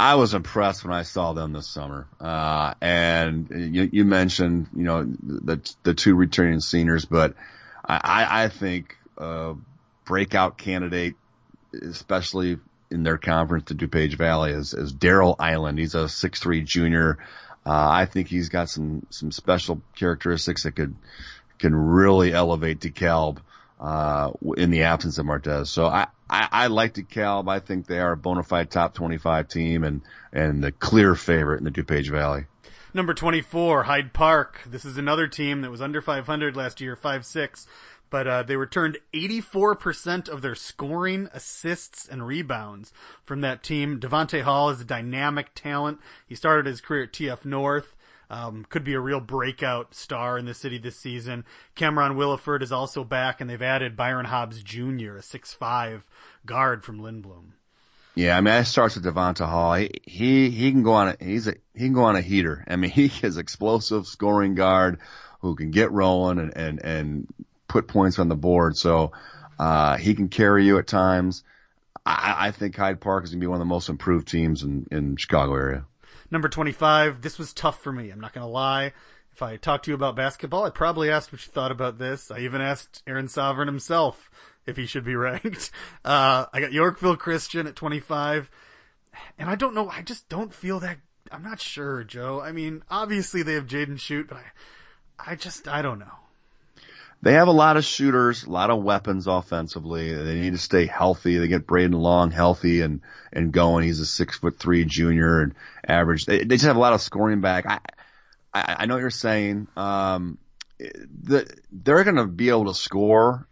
I 0.00 0.16
was 0.16 0.34
impressed 0.34 0.82
when 0.82 0.92
I 0.92 1.02
saw 1.02 1.34
them 1.34 1.52
this 1.52 1.68
summer. 1.68 2.08
Uh, 2.18 2.74
and 2.80 3.46
you, 3.48 3.88
you, 3.92 4.04
mentioned, 4.04 4.66
you 4.74 4.82
know, 4.82 5.04
the, 5.04 5.60
the 5.84 5.94
two 5.94 6.16
returning 6.16 6.58
seniors, 6.58 7.04
but 7.04 7.36
I, 7.84 8.44
I 8.44 8.48
think, 8.48 8.96
uh, 9.16 9.54
breakout 10.10 10.58
candidate, 10.58 11.14
especially 11.72 12.58
in 12.90 13.04
their 13.04 13.16
conference 13.16 13.66
to 13.66 13.76
DuPage 13.76 14.16
Valley 14.16 14.50
is, 14.50 14.74
is 14.74 14.92
Daryl 14.92 15.36
Island. 15.38 15.78
He's 15.78 15.94
a 15.94 16.08
six 16.08 16.40
three 16.40 16.62
junior. 16.62 17.18
Uh, 17.64 17.88
I 17.88 18.06
think 18.06 18.26
he's 18.26 18.48
got 18.48 18.68
some, 18.68 19.06
some 19.10 19.30
special 19.30 19.80
characteristics 19.94 20.64
that 20.64 20.72
could, 20.72 20.96
can 21.60 21.76
really 21.76 22.32
elevate 22.32 22.80
DeKalb, 22.80 23.38
uh, 23.78 24.32
in 24.56 24.70
the 24.70 24.82
absence 24.82 25.18
of 25.18 25.26
Martez. 25.26 25.68
So 25.68 25.86
I, 25.86 26.08
I, 26.28 26.48
I 26.50 26.66
like 26.66 26.94
DeKalb. 26.94 27.48
I 27.48 27.60
think 27.60 27.86
they 27.86 28.00
are 28.00 28.10
a 28.10 28.16
bona 28.16 28.42
fide 28.42 28.68
top 28.68 28.94
25 28.94 29.46
team 29.46 29.84
and, 29.84 30.00
and 30.32 30.60
the 30.64 30.72
clear 30.72 31.14
favorite 31.14 31.58
in 31.58 31.64
the 31.64 31.70
DuPage 31.70 32.10
Valley. 32.10 32.46
Number 32.92 33.14
24, 33.14 33.84
Hyde 33.84 34.12
Park. 34.12 34.62
This 34.66 34.84
is 34.84 34.98
another 34.98 35.28
team 35.28 35.60
that 35.60 35.70
was 35.70 35.80
under 35.80 36.02
500 36.02 36.56
last 36.56 36.80
year, 36.80 36.96
5-6 36.96 37.68
but 38.10 38.26
uh, 38.26 38.42
they 38.42 38.56
returned 38.56 38.98
84% 39.14 40.28
of 40.28 40.42
their 40.42 40.54
scoring, 40.54 41.28
assists, 41.32 42.06
and 42.06 42.26
rebounds 42.26 42.92
from 43.24 43.40
that 43.40 43.62
team. 43.62 44.00
Devonte 44.00 44.42
Hall 44.42 44.70
is 44.70 44.80
a 44.80 44.84
dynamic 44.84 45.54
talent. 45.54 46.00
He 46.26 46.34
started 46.34 46.66
his 46.66 46.80
career 46.80 47.04
at 47.04 47.12
TF 47.12 47.44
North. 47.44 47.94
Um, 48.28 48.64
could 48.68 48.84
be 48.84 48.94
a 48.94 49.00
real 49.00 49.18
breakout 49.18 49.92
star 49.92 50.38
in 50.38 50.44
the 50.44 50.54
city 50.54 50.78
this 50.78 50.96
season. 50.96 51.44
Cameron 51.74 52.14
Williford 52.14 52.62
is 52.62 52.70
also 52.70 53.02
back, 53.02 53.40
and 53.40 53.50
they've 53.50 53.60
added 53.60 53.96
Byron 53.96 54.26
Hobbs 54.26 54.62
Jr., 54.62 55.16
a 55.16 55.22
six-five 55.22 56.04
guard 56.46 56.84
from 56.84 57.00
Lindblom. 57.00 57.54
Yeah, 58.14 58.36
I 58.36 58.40
mean, 58.40 58.54
it 58.54 58.64
starts 58.66 58.96
with 58.96 59.04
Devonta 59.04 59.48
Hall. 59.48 59.74
He, 59.74 59.90
he, 60.04 60.50
he 60.50 60.70
can 60.70 60.82
go 60.82 60.92
on 60.92 61.08
a, 61.08 61.24
he's 61.24 61.48
a, 61.48 61.54
he 61.74 61.86
can 61.86 61.92
go 61.92 62.04
on 62.04 62.16
a 62.16 62.20
heater. 62.20 62.64
I 62.68 62.76
mean, 62.76 62.90
he 62.92 63.10
is 63.22 63.36
explosive 63.36 64.06
scoring 64.06 64.54
guard 64.54 64.98
who 65.40 65.54
can 65.56 65.70
get 65.70 65.90
rolling 65.90 66.38
and, 66.38 66.56
and, 66.56 66.84
and 66.84 67.26
put 67.70 67.86
points 67.86 68.18
on 68.18 68.28
the 68.28 68.36
board. 68.36 68.76
So, 68.76 69.12
uh, 69.58 69.96
he 69.96 70.14
can 70.14 70.28
carry 70.28 70.66
you 70.66 70.78
at 70.78 70.86
times. 70.86 71.44
I, 72.04 72.48
I 72.48 72.50
think 72.50 72.76
Hyde 72.76 73.00
Park 73.00 73.24
is 73.24 73.30
going 73.30 73.40
to 73.40 73.44
be 73.44 73.46
one 73.46 73.56
of 73.56 73.60
the 73.60 73.66
most 73.66 73.88
improved 73.88 74.26
teams 74.26 74.62
in, 74.62 74.86
in 74.90 75.16
Chicago 75.16 75.54
area. 75.54 75.84
Number 76.30 76.48
25, 76.48 77.22
this 77.22 77.38
was 77.38 77.52
tough 77.52 77.82
for 77.82 77.92
me. 77.92 78.10
I'm 78.10 78.20
not 78.20 78.32
going 78.32 78.46
to 78.46 78.50
lie. 78.50 78.92
If 79.32 79.42
I 79.42 79.56
talked 79.56 79.84
to 79.84 79.90
you 79.90 79.94
about 79.94 80.16
basketball, 80.16 80.64
I 80.64 80.70
probably 80.70 81.10
asked 81.10 81.32
what 81.32 81.46
you 81.46 81.52
thought 81.52 81.70
about 81.70 81.98
this. 81.98 82.30
I 82.30 82.40
even 82.40 82.60
asked 82.60 83.02
Aaron 83.06 83.28
Sovereign 83.28 83.68
himself 83.68 84.30
if 84.66 84.76
he 84.76 84.86
should 84.86 85.04
be 85.04 85.14
ranked. 85.16 85.70
Uh, 86.04 86.46
I 86.52 86.60
got 86.60 86.72
Yorkville 86.72 87.16
Christian 87.16 87.66
at 87.66 87.76
25. 87.76 88.50
And 89.38 89.48
I 89.48 89.54
don't 89.54 89.74
know, 89.74 89.88
I 89.88 90.02
just 90.02 90.28
don't 90.28 90.54
feel 90.54 90.80
that, 90.80 90.98
I'm 91.30 91.42
not 91.42 91.60
sure, 91.60 92.02
Joe. 92.02 92.40
I 92.40 92.52
mean, 92.52 92.82
obviously 92.90 93.42
they 93.42 93.54
have 93.54 93.66
Jaden 93.66 93.98
Schutt, 93.98 94.28
but 94.28 94.38
I, 94.38 95.32
I 95.32 95.34
just, 95.36 95.68
I 95.68 95.82
don't 95.82 95.98
know. 95.98 96.06
They 97.22 97.34
have 97.34 97.48
a 97.48 97.52
lot 97.52 97.76
of 97.76 97.84
shooters, 97.84 98.44
a 98.44 98.50
lot 98.50 98.70
of 98.70 98.82
weapons 98.82 99.26
offensively. 99.26 100.14
They 100.14 100.36
need 100.36 100.52
to 100.52 100.58
stay 100.58 100.86
healthy. 100.86 101.36
They 101.36 101.48
get 101.48 101.66
Braden 101.66 101.92
Long 101.92 102.30
healthy 102.30 102.80
and, 102.80 103.02
and 103.32 103.52
going. 103.52 103.84
He's 103.84 104.00
a 104.00 104.06
six 104.06 104.38
foot 104.38 104.58
three 104.58 104.86
junior 104.86 105.42
and 105.42 105.54
average. 105.86 106.24
They, 106.24 106.38
they 106.38 106.54
just 106.56 106.64
have 106.64 106.76
a 106.76 106.80
lot 106.80 106.94
of 106.94 107.02
scoring 107.02 107.42
back. 107.42 107.66
I, 107.66 107.80
I, 108.54 108.76
I 108.78 108.86
know 108.86 108.94
what 108.94 109.00
you're 109.00 109.10
saying. 109.10 109.68
Um, 109.76 110.38
the, 110.78 111.46
they're 111.70 112.04
going 112.04 112.16
to 112.16 112.26
be 112.26 112.48
able 112.48 112.66
to 112.66 112.74
score 112.74 113.46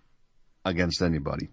against 0.64 1.02
anybody. 1.02 1.48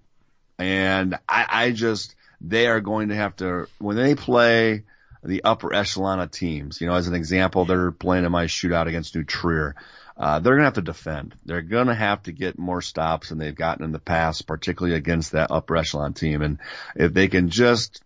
And 0.57 1.15
I, 1.27 1.45
I 1.49 1.71
just, 1.71 2.15
they 2.39 2.67
are 2.67 2.79
going 2.79 3.09
to 3.09 3.15
have 3.15 3.35
to, 3.37 3.67
when 3.77 3.97
they 3.97 4.15
play 4.15 4.83
the 5.21 5.43
upper 5.43 5.73
echelon 5.73 6.21
of 6.21 6.31
teams, 6.31 6.79
you 6.79 6.87
know, 6.87 6.93
as 6.93 7.07
an 7.07 7.15
example, 7.15 7.65
they're 7.65 7.91
playing 7.91 8.23
in 8.23 8.31
my 8.31 8.45
shootout 8.45 8.87
against 8.87 9.15
New 9.15 9.23
Trier 9.23 9.75
uh, 10.17 10.39
they're 10.39 10.53
going 10.53 10.61
to 10.61 10.65
have 10.65 10.73
to 10.75 10.81
defend. 10.81 11.35
They're 11.45 11.61
going 11.61 11.87
to 11.87 11.95
have 11.95 12.23
to 12.23 12.31
get 12.31 12.57
more 12.57 12.81
stops 12.81 13.29
than 13.29 13.37
they've 13.37 13.55
gotten 13.55 13.83
in 13.83 13.91
the 13.91 13.99
past, 13.99 14.47
particularly 14.47 14.95
against 14.95 15.33
that 15.33 15.51
upper 15.51 15.75
echelon 15.75 16.13
team. 16.13 16.41
And 16.41 16.59
if 16.95 17.13
they 17.13 17.27
can 17.27 17.49
just 17.49 18.01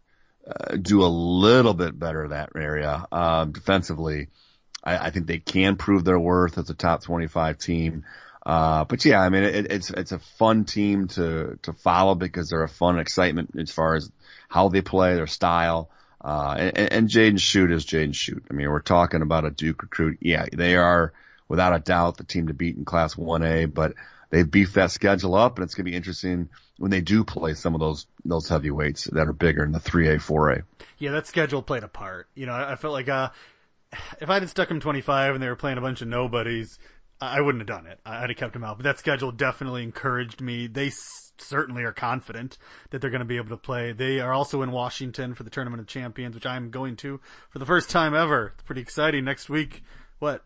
uh, 0.48 0.76
do 0.76 1.04
a 1.04 1.08
little 1.08 1.76
bit 1.76 1.98
better 1.98 2.24
in 2.24 2.32
that 2.32 2.50
area 2.56 3.06
uh, 3.12 3.46
defensively, 3.46 4.30
I, 4.84 4.98
I, 4.98 5.10
think 5.12 5.28
they 5.28 5.38
can 5.38 5.76
prove 5.76 6.04
their 6.04 6.20
worth 6.20 6.58
as 6.58 6.70
a 6.72 6.74
top 6.74 7.04
25 7.04 7.60
team. 7.60 8.06
Uh, 8.44 8.86
but 8.86 9.06
yeah, 9.06 9.20
I 9.20 9.30
mean, 9.30 9.44
it, 9.44 9.72
it's, 9.72 9.92
it's 9.92 10.12
a 10.12 10.20
fun 10.20 10.66
team 10.66 11.10
to, 11.10 11.60
to 11.62 11.74
follow 11.74 12.16
because 12.16 12.50
they're 12.50 12.64
a 12.64 12.70
fun 12.70 12.98
excitement 12.98 13.52
as 13.60 13.70
far 13.70 13.96
as 13.96 14.12
how 14.48 14.70
they 14.70 14.82
play, 14.82 15.14
their 15.14 15.28
style. 15.28 15.92
Uh, 16.24 16.56
and, 16.58 16.92
and 16.92 17.10
Jaden 17.10 17.38
Schutt 17.38 17.72
is 17.72 17.86
Jaden 17.86 18.14
Schutt. 18.14 18.42
I 18.50 18.54
mean, 18.56 18.70
we're 18.70 18.80
talking 18.80 19.22
about 19.22 19.46
a 19.46 19.52
Duke 19.52 19.84
recruit. 19.84 20.18
Yeah, 20.22 20.46
they 20.52 20.76
are, 20.76 21.14
without 21.50 21.76
a 21.76 21.80
doubt 21.80 22.16
the 22.16 22.24
team 22.24 22.48
to 22.48 22.54
beat 22.54 22.78
in 22.78 22.86
Class 22.86 23.16
1A, 23.16 23.74
but 23.74 23.94
they've 24.30 24.50
beefed 24.50 24.76
that 24.76 24.92
schedule 24.92 25.36
up, 25.36 25.58
and 25.58 25.66
it's 25.66 25.76
going 25.76 25.84
to 25.86 25.92
be 25.92 25.98
interesting 25.98 26.48
when 26.78 26.92
they 26.92 27.02
do 27.02 27.26
play 27.26 27.54
some 27.56 27.74
of 27.74 27.82
those 27.82 28.08
those 28.24 28.48
heavyweights 28.48 29.06
that 29.06 29.28
are 29.28 29.34
bigger 29.34 29.64
in 29.66 29.74
the 29.74 29.80
3A, 29.80 30.18
4A. 30.18 30.64
Yeah, 30.98 31.12
that 31.12 31.28
schedule 31.28 31.62
played 31.62 31.84
a 31.84 31.90
part. 31.90 32.28
You 32.36 32.46
know, 32.46 32.54
I, 32.54 32.74
I 32.74 32.76
felt 32.78 32.94
like 32.94 33.10
uh, 33.10 33.30
if 34.22 34.30
I 34.30 34.36
had 34.36 34.50
stuck 34.50 34.70
them 34.70 34.80
25 34.80 35.36
and 35.36 35.44
they 35.44 35.50
were 35.50 35.56
playing 35.56 35.78
a 35.78 35.82
bunch 35.82 36.02
of 36.02 36.08
nobodies, 36.08 36.80
I 37.20 37.42
wouldn't 37.42 37.68
have 37.68 37.84
done 37.84 37.92
it. 37.92 38.00
I'd 38.06 38.30
have 38.30 38.38
kept 38.38 38.54
them 38.54 38.64
out. 38.64 38.78
But 38.78 38.84
that 38.84 39.00
schedule 39.00 39.32
definitely 39.32 39.84
encouraged 39.84 40.42
me. 40.42 40.68
They 40.68 40.92
certainly 41.38 41.84
are 41.84 41.92
confident 41.92 42.58
that 42.92 43.02
they're 43.02 43.10
going 43.10 43.20
to 43.20 43.26
be 43.26 43.38
able 43.38 43.50
to 43.50 43.58
play. 43.58 43.92
They 43.92 44.20
are 44.20 44.34
also 44.34 44.62
in 44.62 44.72
Washington 44.72 45.34
for 45.34 45.44
the 45.44 45.50
Tournament 45.50 45.82
of 45.82 45.88
Champions, 45.88 46.36
which 46.36 46.46
I'm 46.46 46.70
going 46.70 46.96
to 46.98 47.20
for 47.50 47.60
the 47.60 47.66
first 47.66 47.90
time 47.90 48.14
ever. 48.14 48.54
It's 48.54 48.64
pretty 48.64 48.82
exciting. 48.82 49.26
Next 49.26 49.50
week, 49.50 49.84
what 50.20 50.46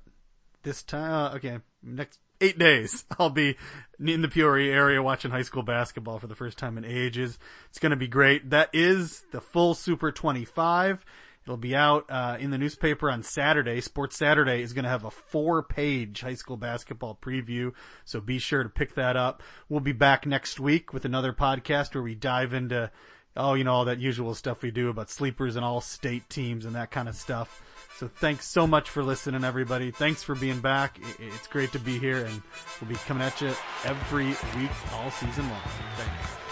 this 0.63 0.83
time, 0.83 1.11
uh, 1.11 1.35
okay, 1.35 1.59
next 1.81 2.19
eight 2.41 2.57
days, 2.57 3.05
I'll 3.19 3.29
be 3.29 3.57
in 3.99 4.21
the 4.21 4.27
Peoria 4.27 4.73
area 4.73 5.01
watching 5.01 5.31
high 5.31 5.43
school 5.43 5.63
basketball 5.63 6.19
for 6.19 6.27
the 6.27 6.35
first 6.35 6.57
time 6.57 6.77
in 6.77 6.85
ages. 6.85 7.37
It's 7.69 7.79
going 7.79 7.91
to 7.91 7.95
be 7.95 8.07
great. 8.07 8.49
That 8.49 8.69
is 8.73 9.23
the 9.31 9.41
full 9.41 9.73
Super 9.73 10.11
25. 10.11 11.05
It'll 11.43 11.57
be 11.57 11.75
out 11.75 12.05
uh, 12.09 12.37
in 12.39 12.51
the 12.51 12.57
newspaper 12.57 13.11
on 13.11 13.21
Saturday. 13.21 13.81
Sports 13.81 14.15
Saturday 14.15 14.61
is 14.61 14.71
going 14.71 14.85
to 14.85 14.89
have 14.89 15.03
a 15.03 15.11
four-page 15.11 16.21
high 16.21 16.35
school 16.35 16.55
basketball 16.55 17.17
preview, 17.21 17.73
so 18.05 18.21
be 18.21 18.39
sure 18.39 18.63
to 18.63 18.69
pick 18.69 18.95
that 18.95 19.17
up. 19.17 19.43
We'll 19.67 19.81
be 19.81 19.91
back 19.91 20.25
next 20.25 20.59
week 20.59 20.93
with 20.93 21.03
another 21.03 21.33
podcast 21.33 21.95
where 21.95 22.03
we 22.03 22.15
dive 22.15 22.53
into, 22.53 22.89
oh, 23.35 23.55
you 23.55 23.65
know, 23.65 23.73
all 23.73 23.85
that 23.85 23.99
usual 23.99 24.35
stuff 24.35 24.61
we 24.61 24.71
do 24.71 24.87
about 24.87 25.09
sleepers 25.09 25.57
and 25.57 25.65
all 25.65 25.81
state 25.81 26.29
teams 26.29 26.63
and 26.63 26.75
that 26.75 26.91
kind 26.91 27.09
of 27.09 27.15
stuff. 27.15 27.61
So 27.97 28.07
thanks 28.07 28.47
so 28.47 28.65
much 28.65 28.89
for 28.89 29.03
listening, 29.03 29.43
everybody. 29.43 29.91
Thanks 29.91 30.23
for 30.23 30.35
being 30.35 30.59
back. 30.59 30.99
It's 31.19 31.47
great 31.47 31.71
to 31.73 31.79
be 31.79 31.99
here, 31.99 32.25
and 32.25 32.41
we'll 32.81 32.89
be 32.89 32.95
coming 32.95 33.23
at 33.23 33.39
you 33.39 33.53
every 33.85 34.27
week 34.27 34.93
all 34.93 35.11
season 35.11 35.47
long. 35.49 35.61
Thanks. 35.95 36.42